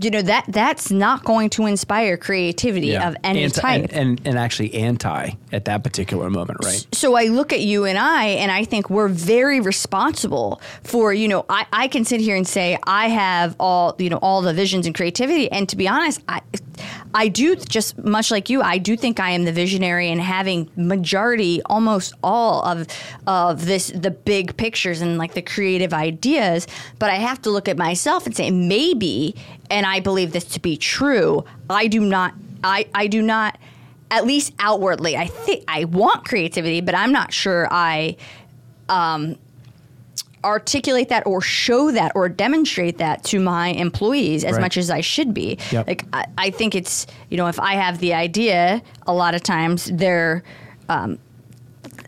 you 0.02 0.10
know 0.10 0.22
that 0.22 0.44
that's 0.50 0.92
not 0.92 1.24
going 1.24 1.50
to 1.50 1.66
inspire 1.66 2.18
creativity 2.18 2.88
yeah. 2.88 3.08
of 3.08 3.16
any 3.24 3.44
anti, 3.44 3.62
type 3.62 3.84
and, 3.84 3.94
and, 3.94 4.22
and 4.26 4.38
actually 4.38 4.74
anti 4.74 5.32
at 5.54 5.66
that 5.66 5.84
particular 5.84 6.30
moment 6.30 6.60
right 6.64 6.86
so 6.92 7.16
i 7.16 7.26
look 7.26 7.54
at 7.54 7.62
you 7.62 7.86
and 7.86 7.98
i 7.98 8.26
and 8.26 8.52
i 8.52 8.66
think 8.66 8.90
we're 8.90 9.08
very 9.08 9.62
responsible 9.62 10.62
for 10.84 11.14
you 11.14 11.28
know 11.28 11.46
i, 11.50 11.66
I 11.72 11.88
can 11.88 12.04
sit 12.04 12.20
here 12.20 12.36
and 12.36 12.46
say 12.46 12.78
i 12.84 13.08
have 13.08 13.56
all 13.60 13.96
you 13.98 14.10
know 14.10 14.18
all 14.18 14.42
the 14.42 14.54
visions 14.54 14.86
and 14.86 14.94
creativity 14.94 15.50
and 15.52 15.70
to 15.70 15.78
be 15.78 15.88
honest 15.88 16.22
i 16.28 16.42
I 17.14 17.30
do 17.30 17.56
just 17.56 17.98
much 17.98 18.32
like 18.32 18.50
you. 18.50 18.62
I 18.62 18.78
do 18.78 18.96
think 18.96 19.20
I 19.20 19.32
am 19.32 19.46
the 19.46 19.52
visionary 19.52 20.10
and 20.10 20.22
having 20.22 20.70
majority, 20.76 21.62
almost 21.66 22.14
all 22.24 22.64
of 22.64 22.88
of 23.26 23.66
this, 23.66 23.88
the 23.88 24.12
big 24.12 24.56
pictures 24.58 25.02
and 25.02 25.18
like 25.18 25.34
the 25.34 25.42
creative 25.42 25.94
ideas. 25.94 26.68
But 27.00 27.10
I 27.10 27.16
have 27.16 27.42
to 27.44 27.50
look 27.50 27.68
at 27.68 27.78
myself 27.78 28.26
and 28.26 28.36
say 28.36 28.52
maybe, 28.52 29.36
and 29.70 29.86
I 29.86 30.00
believe 30.00 30.32
this 30.32 30.46
to 30.46 30.60
be 30.60 30.78
true. 30.78 31.44
I 31.70 31.88
do 31.88 32.02
not. 32.02 32.34
I 32.64 32.88
I 32.94 33.08
do 33.08 33.22
not. 33.22 33.58
At 34.10 34.26
least 34.26 34.54
outwardly, 34.58 35.18
I 35.18 35.28
think 35.28 35.66
I 35.68 35.84
want 35.84 36.24
creativity, 36.24 36.80
but 36.80 36.96
I'm 36.96 37.12
not 37.12 37.34
sure 37.34 37.68
I 37.70 38.16
um, 38.88 39.36
articulate 40.44 41.10
that 41.10 41.28
or 41.28 41.42
show 41.42 41.92
that 41.92 42.14
or 42.16 42.30
demonstrate 42.30 43.00
that 43.00 43.24
to 43.26 43.40
my 43.40 43.70
employees 43.70 44.46
as 44.46 44.54
right. 44.54 44.62
much 44.62 44.78
as 44.78 44.90
I 44.90 45.02
should 45.02 45.34
be. 45.34 45.58
Yep. 45.72 45.88
Like 45.88 46.06
I, 46.14 46.26
I, 46.38 46.50
think 46.52 46.74
it's 46.74 47.06
you 47.30 47.36
know 47.36 47.48
if 47.48 47.60
I 47.60 47.74
have 47.74 48.00
the 48.00 48.14
idea, 48.14 48.82
a 49.06 49.14
lot 49.14 49.36
of 49.36 49.44
times 49.44 49.86
they're. 49.94 50.44
Um, 50.90 51.20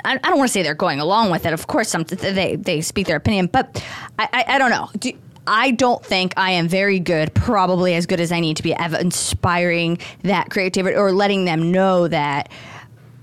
I, 0.05 0.13
I 0.13 0.29
don't 0.29 0.37
want 0.37 0.47
to 0.47 0.53
say 0.53 0.63
they're 0.63 0.73
going 0.73 1.01
along 1.01 1.31
with 1.31 1.45
it. 1.45 1.51
Of 1.51 1.67
course, 1.67 1.89
some, 1.89 2.03
they 2.03 2.55
they 2.55 2.79
speak 2.81 3.07
their 3.07 3.17
opinion, 3.17 3.47
but 3.47 3.83
I, 4.17 4.29
I, 4.31 4.55
I 4.55 4.57
don't 4.57 4.69
know. 4.69 4.89
Do, 4.97 5.11
I 5.47 5.71
don't 5.71 6.03
think 6.05 6.33
I 6.37 6.51
am 6.51 6.67
very 6.67 6.99
good, 6.99 7.33
probably 7.33 7.95
as 7.95 8.05
good 8.05 8.19
as 8.19 8.31
I 8.31 8.39
need 8.39 8.57
to 8.57 8.63
be 8.63 8.73
at 8.73 8.93
inspiring 8.93 9.97
that 10.23 10.49
creativity 10.49 10.95
or 10.95 11.11
letting 11.11 11.45
them 11.45 11.71
know 11.71 12.07
that 12.07 12.49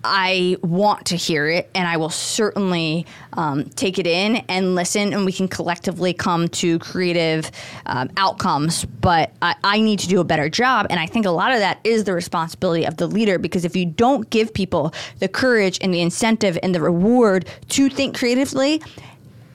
I 0.08 0.56
want 0.62 1.06
to 1.06 1.16
hear 1.16 1.48
it, 1.48 1.68
and 1.74 1.88
I 1.88 1.96
will 1.96 2.10
certainly 2.10 3.06
um, 3.32 3.64
take 3.70 3.98
it 3.98 4.06
in 4.06 4.36
and 4.48 4.76
listen, 4.76 5.12
and 5.12 5.26
we 5.26 5.32
can 5.32 5.48
collectively 5.48 6.12
come 6.12 6.46
to 6.48 6.78
creative 6.78 7.50
um, 7.86 8.10
outcomes. 8.16 8.84
But 8.84 9.32
I, 9.42 9.56
I, 9.64 9.80
need 9.80 9.98
to 10.00 10.08
do 10.08 10.20
a 10.20 10.24
better 10.24 10.48
job, 10.48 10.86
and 10.90 11.00
I 11.00 11.06
think 11.06 11.26
a 11.26 11.30
lot 11.30 11.52
of 11.52 11.58
that 11.58 11.80
is 11.82 12.04
the 12.04 12.12
responsibility 12.12 12.86
of 12.86 12.98
the 12.98 13.08
leader 13.08 13.38
because 13.38 13.64
if 13.64 13.74
you 13.74 13.84
don't 13.84 14.30
give 14.30 14.54
people 14.54 14.94
the 15.18 15.28
courage 15.28 15.78
and 15.82 15.92
the 15.92 16.00
incentive 16.00 16.56
and 16.62 16.72
the 16.72 16.80
reward 16.80 17.48
to 17.70 17.90
think 17.90 18.16
creatively, 18.16 18.80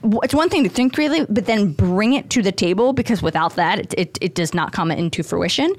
it's 0.03 0.33
one 0.33 0.49
thing 0.49 0.63
to 0.63 0.69
think 0.69 0.93
creatively, 0.93 1.25
but 1.29 1.45
then 1.45 1.73
bring 1.73 2.13
it 2.13 2.29
to 2.31 2.41
the 2.41 2.51
table 2.51 2.93
because 2.93 3.21
without 3.21 3.55
that, 3.55 3.79
it, 3.79 3.93
it, 3.97 4.17
it 4.21 4.35
does 4.35 4.53
not 4.53 4.71
come 4.71 4.91
into 4.91 5.23
fruition. 5.23 5.73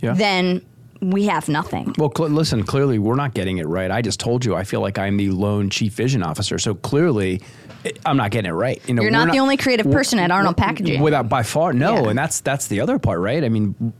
Yeah. 0.00 0.14
Then 0.14 0.64
we 1.00 1.26
have 1.26 1.48
nothing. 1.48 1.94
Well, 1.96 2.12
cl- 2.16 2.28
listen, 2.30 2.64
clearly 2.64 2.98
we're 2.98 3.14
not 3.14 3.34
getting 3.34 3.58
it 3.58 3.66
right. 3.66 3.90
I 3.90 4.02
just 4.02 4.18
told 4.18 4.44
you 4.44 4.56
I 4.56 4.64
feel 4.64 4.80
like 4.80 4.98
I'm 4.98 5.16
the 5.16 5.30
lone 5.30 5.70
chief 5.70 5.92
vision 5.92 6.22
officer. 6.22 6.58
So 6.58 6.74
clearly 6.74 7.40
I'm 8.04 8.16
not 8.16 8.30
getting 8.32 8.50
it 8.50 8.54
right. 8.54 8.82
You 8.88 8.94
know, 8.94 9.02
you're 9.02 9.10
not, 9.10 9.28
not 9.28 9.32
the 9.32 9.38
only 9.38 9.56
creative 9.56 9.90
person 9.90 10.18
at 10.18 10.30
Arnold 10.30 10.56
Packaging. 10.56 11.00
Without 11.00 11.28
by 11.28 11.42
far, 11.42 11.72
no. 11.72 12.02
Yeah. 12.02 12.08
And 12.10 12.18
that's 12.18 12.40
that's 12.40 12.66
the 12.66 12.80
other 12.80 12.98
part, 12.98 13.20
right? 13.20 13.44
I 13.44 13.48
mean, 13.48 13.92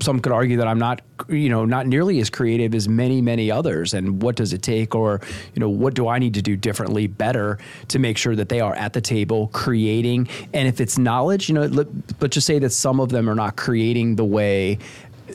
some 0.00 0.20
could 0.20 0.32
argue 0.32 0.56
that 0.58 0.68
I'm 0.68 0.78
not, 0.78 1.02
you 1.28 1.48
know, 1.48 1.64
not 1.64 1.86
nearly 1.86 2.20
as 2.20 2.30
creative 2.30 2.74
as 2.74 2.88
many, 2.88 3.20
many 3.20 3.50
others. 3.50 3.94
And 3.94 4.22
what 4.22 4.36
does 4.36 4.52
it 4.52 4.62
take, 4.62 4.94
or 4.94 5.20
you 5.54 5.60
know, 5.60 5.68
what 5.68 5.94
do 5.94 6.08
I 6.08 6.18
need 6.18 6.34
to 6.34 6.42
do 6.42 6.56
differently, 6.56 7.06
better 7.06 7.58
to 7.88 7.98
make 7.98 8.18
sure 8.18 8.36
that 8.36 8.48
they 8.48 8.60
are 8.60 8.74
at 8.74 8.92
the 8.92 9.00
table 9.00 9.48
creating? 9.48 10.28
And 10.52 10.68
if 10.68 10.80
it's 10.80 10.98
knowledge, 10.98 11.48
you 11.48 11.54
know, 11.54 11.66
let, 11.66 11.88
let's 12.20 12.34
just 12.34 12.46
say 12.46 12.58
that 12.58 12.70
some 12.70 13.00
of 13.00 13.10
them 13.10 13.28
are 13.28 13.34
not 13.34 13.56
creating 13.56 14.16
the 14.16 14.24
way 14.24 14.78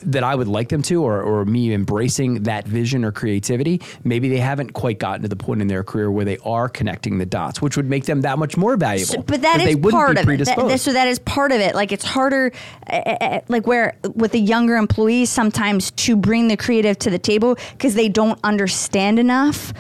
that 0.03 0.23
I 0.23 0.35
would 0.35 0.47
like 0.47 0.69
them 0.69 0.81
to, 0.83 1.03
or, 1.03 1.21
or 1.21 1.45
me 1.45 1.73
embracing 1.73 2.43
that 2.43 2.67
vision 2.67 3.03
or 3.03 3.11
creativity, 3.11 3.81
maybe 4.03 4.29
they 4.29 4.37
haven't 4.37 4.73
quite 4.73 4.99
gotten 4.99 5.21
to 5.23 5.27
the 5.27 5.35
point 5.35 5.61
in 5.61 5.67
their 5.67 5.83
career 5.83 6.11
where 6.11 6.25
they 6.25 6.37
are 6.39 6.69
connecting 6.69 7.17
the 7.17 7.25
dots, 7.25 7.61
which 7.61 7.77
would 7.77 7.89
make 7.89 8.05
them 8.05 8.21
that 8.21 8.39
much 8.39 8.57
more 8.57 8.77
valuable. 8.77 9.13
So, 9.13 9.21
but 9.21 9.41
that 9.41 9.61
is 9.61 9.77
part 9.77 10.17
of 10.17 10.29
it. 10.29 10.45
That, 10.45 10.79
so 10.79 10.93
that 10.93 11.07
is 11.07 11.19
part 11.19 11.51
of 11.51 11.59
it. 11.59 11.75
Like 11.75 11.91
it's 11.91 12.05
harder, 12.05 12.51
uh, 12.87 13.41
like 13.47 13.67
where 13.67 13.97
with 14.15 14.31
the 14.31 14.39
younger 14.39 14.75
employees 14.75 15.29
sometimes 15.29 15.91
to 15.91 16.15
bring 16.15 16.47
the 16.47 16.57
creative 16.57 16.97
to 16.99 17.09
the 17.09 17.19
table 17.19 17.57
because 17.71 17.95
they 17.95 18.09
don't 18.09 18.39
understand 18.43 19.19
enough 19.19 19.73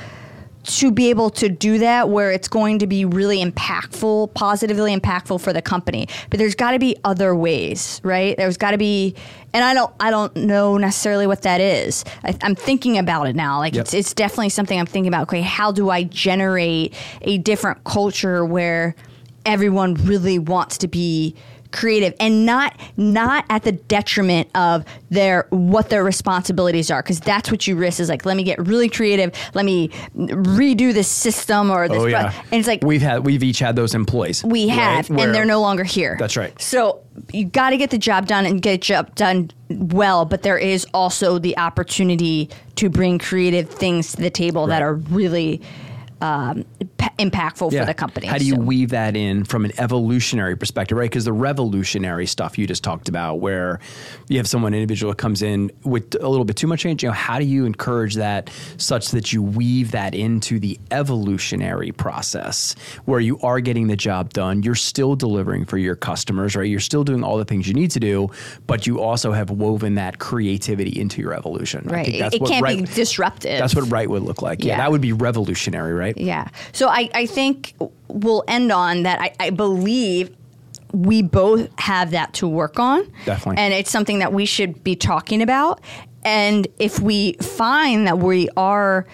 to 0.79 0.91
be 0.91 1.09
able 1.09 1.29
to 1.29 1.49
do 1.49 1.79
that 1.79 2.09
where 2.09 2.31
it's 2.31 2.47
going 2.47 2.79
to 2.79 2.87
be 2.87 3.05
really 3.05 3.43
impactful, 3.43 4.33
positively 4.33 4.95
impactful 4.95 5.41
for 5.41 5.53
the 5.53 5.61
company. 5.61 6.07
But 6.29 6.39
there's 6.39 6.55
got 6.55 6.71
to 6.71 6.79
be 6.79 6.95
other 7.03 7.35
ways, 7.35 7.99
right? 8.03 8.37
There's 8.37 8.57
got 8.57 8.71
to 8.71 8.77
be, 8.77 9.15
and 9.53 9.63
I 9.63 9.73
don't, 9.73 9.93
I 9.99 10.09
don't 10.09 10.35
know 10.35 10.77
necessarily 10.77 11.27
what 11.27 11.41
that 11.43 11.61
is. 11.61 12.05
I, 12.23 12.37
am 12.41 12.55
thinking 12.55 12.97
about 12.97 13.27
it 13.27 13.35
now. 13.35 13.59
Like 13.59 13.75
yep. 13.75 13.85
it's, 13.85 13.93
it's 13.93 14.13
definitely 14.13 14.49
something 14.49 14.79
I'm 14.79 14.85
thinking 14.85 15.07
about. 15.07 15.23
Okay, 15.23 15.41
how 15.41 15.71
do 15.71 15.89
I 15.89 16.03
generate 16.03 16.93
a 17.21 17.37
different 17.37 17.83
culture 17.83 18.45
where 18.45 18.95
everyone 19.45 19.95
really 19.95 20.39
wants 20.39 20.77
to 20.79 20.87
be 20.87 21.35
creative 21.71 22.13
and 22.19 22.45
not 22.45 22.77
not 22.97 23.45
at 23.49 23.63
the 23.63 23.71
detriment 23.71 24.49
of 24.55 24.85
their 25.09 25.47
what 25.49 25.89
their 25.89 26.03
responsibilities 26.03 26.91
are 26.91 27.01
because 27.01 27.19
that's 27.19 27.49
what 27.49 27.65
you 27.67 27.75
risk 27.75 27.99
is 27.99 28.09
like 28.09 28.25
let 28.25 28.35
me 28.35 28.43
get 28.43 28.59
really 28.65 28.89
creative 28.89 29.31
let 29.53 29.65
me 29.65 29.89
redo 30.15 30.93
the 30.93 31.03
system 31.03 31.69
or 31.69 31.87
this 31.87 31.97
oh, 31.97 32.05
yeah. 32.05 32.33
and 32.51 32.59
it's 32.59 32.67
like 32.67 32.83
we've 32.83 33.01
had 33.01 33.25
we've 33.25 33.43
each 33.43 33.59
had 33.59 33.75
those 33.75 33.95
employees 33.95 34.43
we 34.43 34.67
have 34.67 35.09
right? 35.09 35.21
and 35.21 35.33
they're 35.33 35.45
no 35.45 35.61
longer 35.61 35.83
here 35.83 36.17
that's 36.19 36.37
right 36.37 36.59
so 36.61 37.01
you 37.33 37.45
got 37.45 37.71
to 37.71 37.77
get 37.77 37.89
the 37.89 37.97
job 37.97 38.25
done 38.25 38.45
and 38.45 38.61
get 38.61 38.81
job 38.81 39.13
done 39.15 39.49
well 39.69 40.25
but 40.25 40.43
there 40.43 40.57
is 40.57 40.85
also 40.93 41.39
the 41.39 41.57
opportunity 41.57 42.49
to 42.75 42.89
bring 42.89 43.17
creative 43.17 43.69
things 43.69 44.13
to 44.13 44.21
the 44.21 44.29
table 44.29 44.67
right. 44.67 44.75
that 44.75 44.81
are 44.81 44.95
really 44.95 45.61
um, 46.21 46.65
impactful 47.19 47.77
for 47.77 47.85
the 47.85 47.93
company. 47.93 48.27
How 48.27 48.37
do 48.37 48.45
you 48.45 48.55
So- 48.55 48.61
weave 48.61 48.89
that 48.89 49.15
in 49.15 49.43
from 49.43 49.65
an 49.65 49.71
evolutionary 49.77 50.55
perspective, 50.55 50.97
right? 50.97 51.09
Because 51.09 51.25
the 51.25 51.33
revolutionary 51.33 52.25
stuff 52.27 52.57
you 52.57 52.67
just 52.67 52.83
talked 52.83 53.09
about, 53.09 53.39
where 53.39 53.79
you 54.27 54.37
have 54.37 54.47
someone 54.47 54.73
individual 54.73 55.11
that 55.11 55.17
comes 55.17 55.41
in 55.41 55.71
with 55.83 56.15
a 56.21 56.27
little 56.29 56.45
bit 56.45 56.55
too 56.55 56.67
much 56.67 56.81
change, 56.81 57.03
you 57.03 57.09
know, 57.09 57.13
how 57.13 57.39
do 57.39 57.45
you 57.45 57.65
encourage 57.65 58.15
that 58.15 58.49
such 58.77 59.09
that 59.11 59.33
you 59.33 59.41
weave 59.41 59.91
that 59.91 60.13
into 60.15 60.59
the 60.59 60.79
evolutionary 60.91 61.91
process 61.91 62.75
where 63.05 63.19
you 63.19 63.39
are 63.41 63.59
getting 63.59 63.87
the 63.87 63.95
job 63.97 64.31
done, 64.33 64.63
you're 64.63 64.75
still 64.75 65.15
delivering 65.15 65.65
for 65.65 65.77
your 65.77 65.95
customers, 65.95 66.55
right? 66.55 66.69
You're 66.69 66.79
still 66.79 67.03
doing 67.03 67.23
all 67.23 67.37
the 67.37 67.45
things 67.45 67.67
you 67.67 67.73
need 67.73 67.91
to 67.91 67.99
do, 67.99 68.29
but 68.67 68.87
you 68.87 68.99
also 69.01 69.31
have 69.31 69.49
woven 69.49 69.95
that 69.95 70.19
creativity 70.19 70.99
into 70.99 71.21
your 71.21 71.33
evolution. 71.33 71.85
Right. 71.89 72.07
It, 72.07 72.33
it 72.35 72.45
can't 72.45 72.63
right- 72.63 72.77
be 72.79 72.85
disruptive. 72.93 73.59
That's 73.59 73.75
what 73.75 73.89
right 73.91 74.09
would 74.09 74.23
look 74.23 74.41
like. 74.41 74.63
Yeah, 74.63 74.73
Yeah. 74.73 74.77
that 74.77 74.91
would 74.91 75.01
be 75.01 75.13
revolutionary, 75.13 75.93
right? 75.93 76.10
Yeah. 76.17 76.47
So 76.71 76.87
I, 76.87 77.09
I 77.13 77.25
think 77.25 77.75
we'll 78.07 78.43
end 78.47 78.71
on 78.71 79.03
that. 79.03 79.19
I, 79.21 79.33
I 79.39 79.49
believe 79.49 80.35
we 80.93 81.21
both 81.21 81.69
have 81.79 82.11
that 82.11 82.33
to 82.33 82.47
work 82.47 82.79
on. 82.79 83.09
Definitely. 83.25 83.61
And 83.61 83.73
it's 83.73 83.91
something 83.91 84.19
that 84.19 84.33
we 84.33 84.45
should 84.45 84.83
be 84.83 84.95
talking 84.95 85.41
about. 85.41 85.81
And 86.23 86.67
if 86.77 86.99
we 86.99 87.33
find 87.33 88.07
that 88.07 88.19
we 88.19 88.49
are 88.57 89.07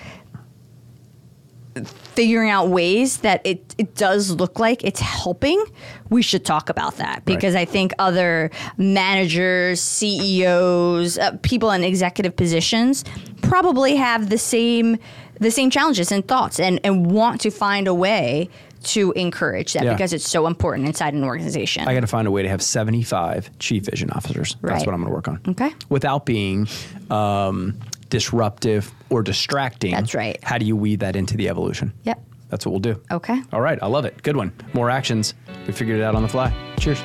figuring 1.85 2.49
out 2.49 2.69
ways 2.69 3.17
that 3.17 3.41
it, 3.45 3.75
it 3.77 3.93
does 3.93 4.31
look 4.31 4.57
like 4.59 4.83
it's 4.83 4.99
helping, 4.99 5.63
we 6.09 6.23
should 6.23 6.43
talk 6.43 6.69
about 6.69 6.97
that 6.97 7.23
because 7.25 7.53
I 7.53 7.65
think 7.65 7.93
other 7.99 8.49
managers, 8.77 9.79
CEOs, 9.81 11.19
uh, 11.19 11.37
people 11.43 11.69
in 11.69 11.83
executive 11.83 12.35
positions 12.35 13.05
probably 13.43 13.95
have 13.97 14.29
the 14.29 14.37
same 14.39 14.97
the 15.39 15.51
same 15.51 15.69
challenges 15.69 16.11
and 16.11 16.27
thoughts 16.27 16.59
and, 16.59 16.79
and 16.83 17.11
want 17.11 17.41
to 17.41 17.49
find 17.51 17.87
a 17.87 17.93
way 17.93 18.49
to 18.83 19.11
encourage 19.13 19.73
that 19.73 19.83
Yeah. 19.83 19.93
because 19.93 20.13
it's 20.13 20.29
so 20.29 20.47
important 20.47 20.87
inside 20.87 21.13
an 21.13 21.23
organization. 21.23 21.87
I 21.87 21.93
got 21.93 22.01
to 22.01 22.07
find 22.07 22.27
a 22.27 22.31
way 22.31 22.43
to 22.43 22.49
have 22.49 22.61
75 22.61 23.49
chief 23.59 23.85
vision 23.85 24.09
officers. 24.11 24.55
That's 24.61 24.85
what 24.85 24.93
I'm 24.93 25.01
going 25.01 25.09
to 25.09 25.13
work 25.15 25.27
on. 25.27 25.41
Okay. 25.49 25.73
Without 25.89 26.25
being 26.25 26.67
um, 27.09 27.77
disruptive 28.09 28.91
or 29.09 29.23
distracting. 29.23 29.91
That's 29.91 30.13
right. 30.13 30.41
How 30.43 30.57
do 30.57 30.65
you 30.65 30.75
weave 30.75 30.99
that 30.99 31.15
into 31.15 31.35
the 31.37 31.49
evolution? 31.49 31.91
Yep. 32.03 32.21
That's 32.49 32.65
what 32.65 32.71
we'll 32.71 32.79
do. 32.79 33.01
Okay. 33.11 33.41
All 33.51 33.59
right. 33.61 33.77
I 33.81 33.87
love 33.87 34.05
it. 34.05 34.21
Good 34.23 34.37
one. 34.37 34.53
More 34.73 34.89
actions. 34.89 35.33
We 35.65 35.73
figured 35.73 35.99
it 35.99 36.03
out 36.03 36.15
on 36.15 36.21
the 36.21 36.29
fly. 36.29 36.53
Cheers. 36.79 37.01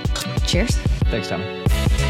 Cheers. 0.46 0.76
Thanks, 1.10 1.28
Tommy. 1.28 2.01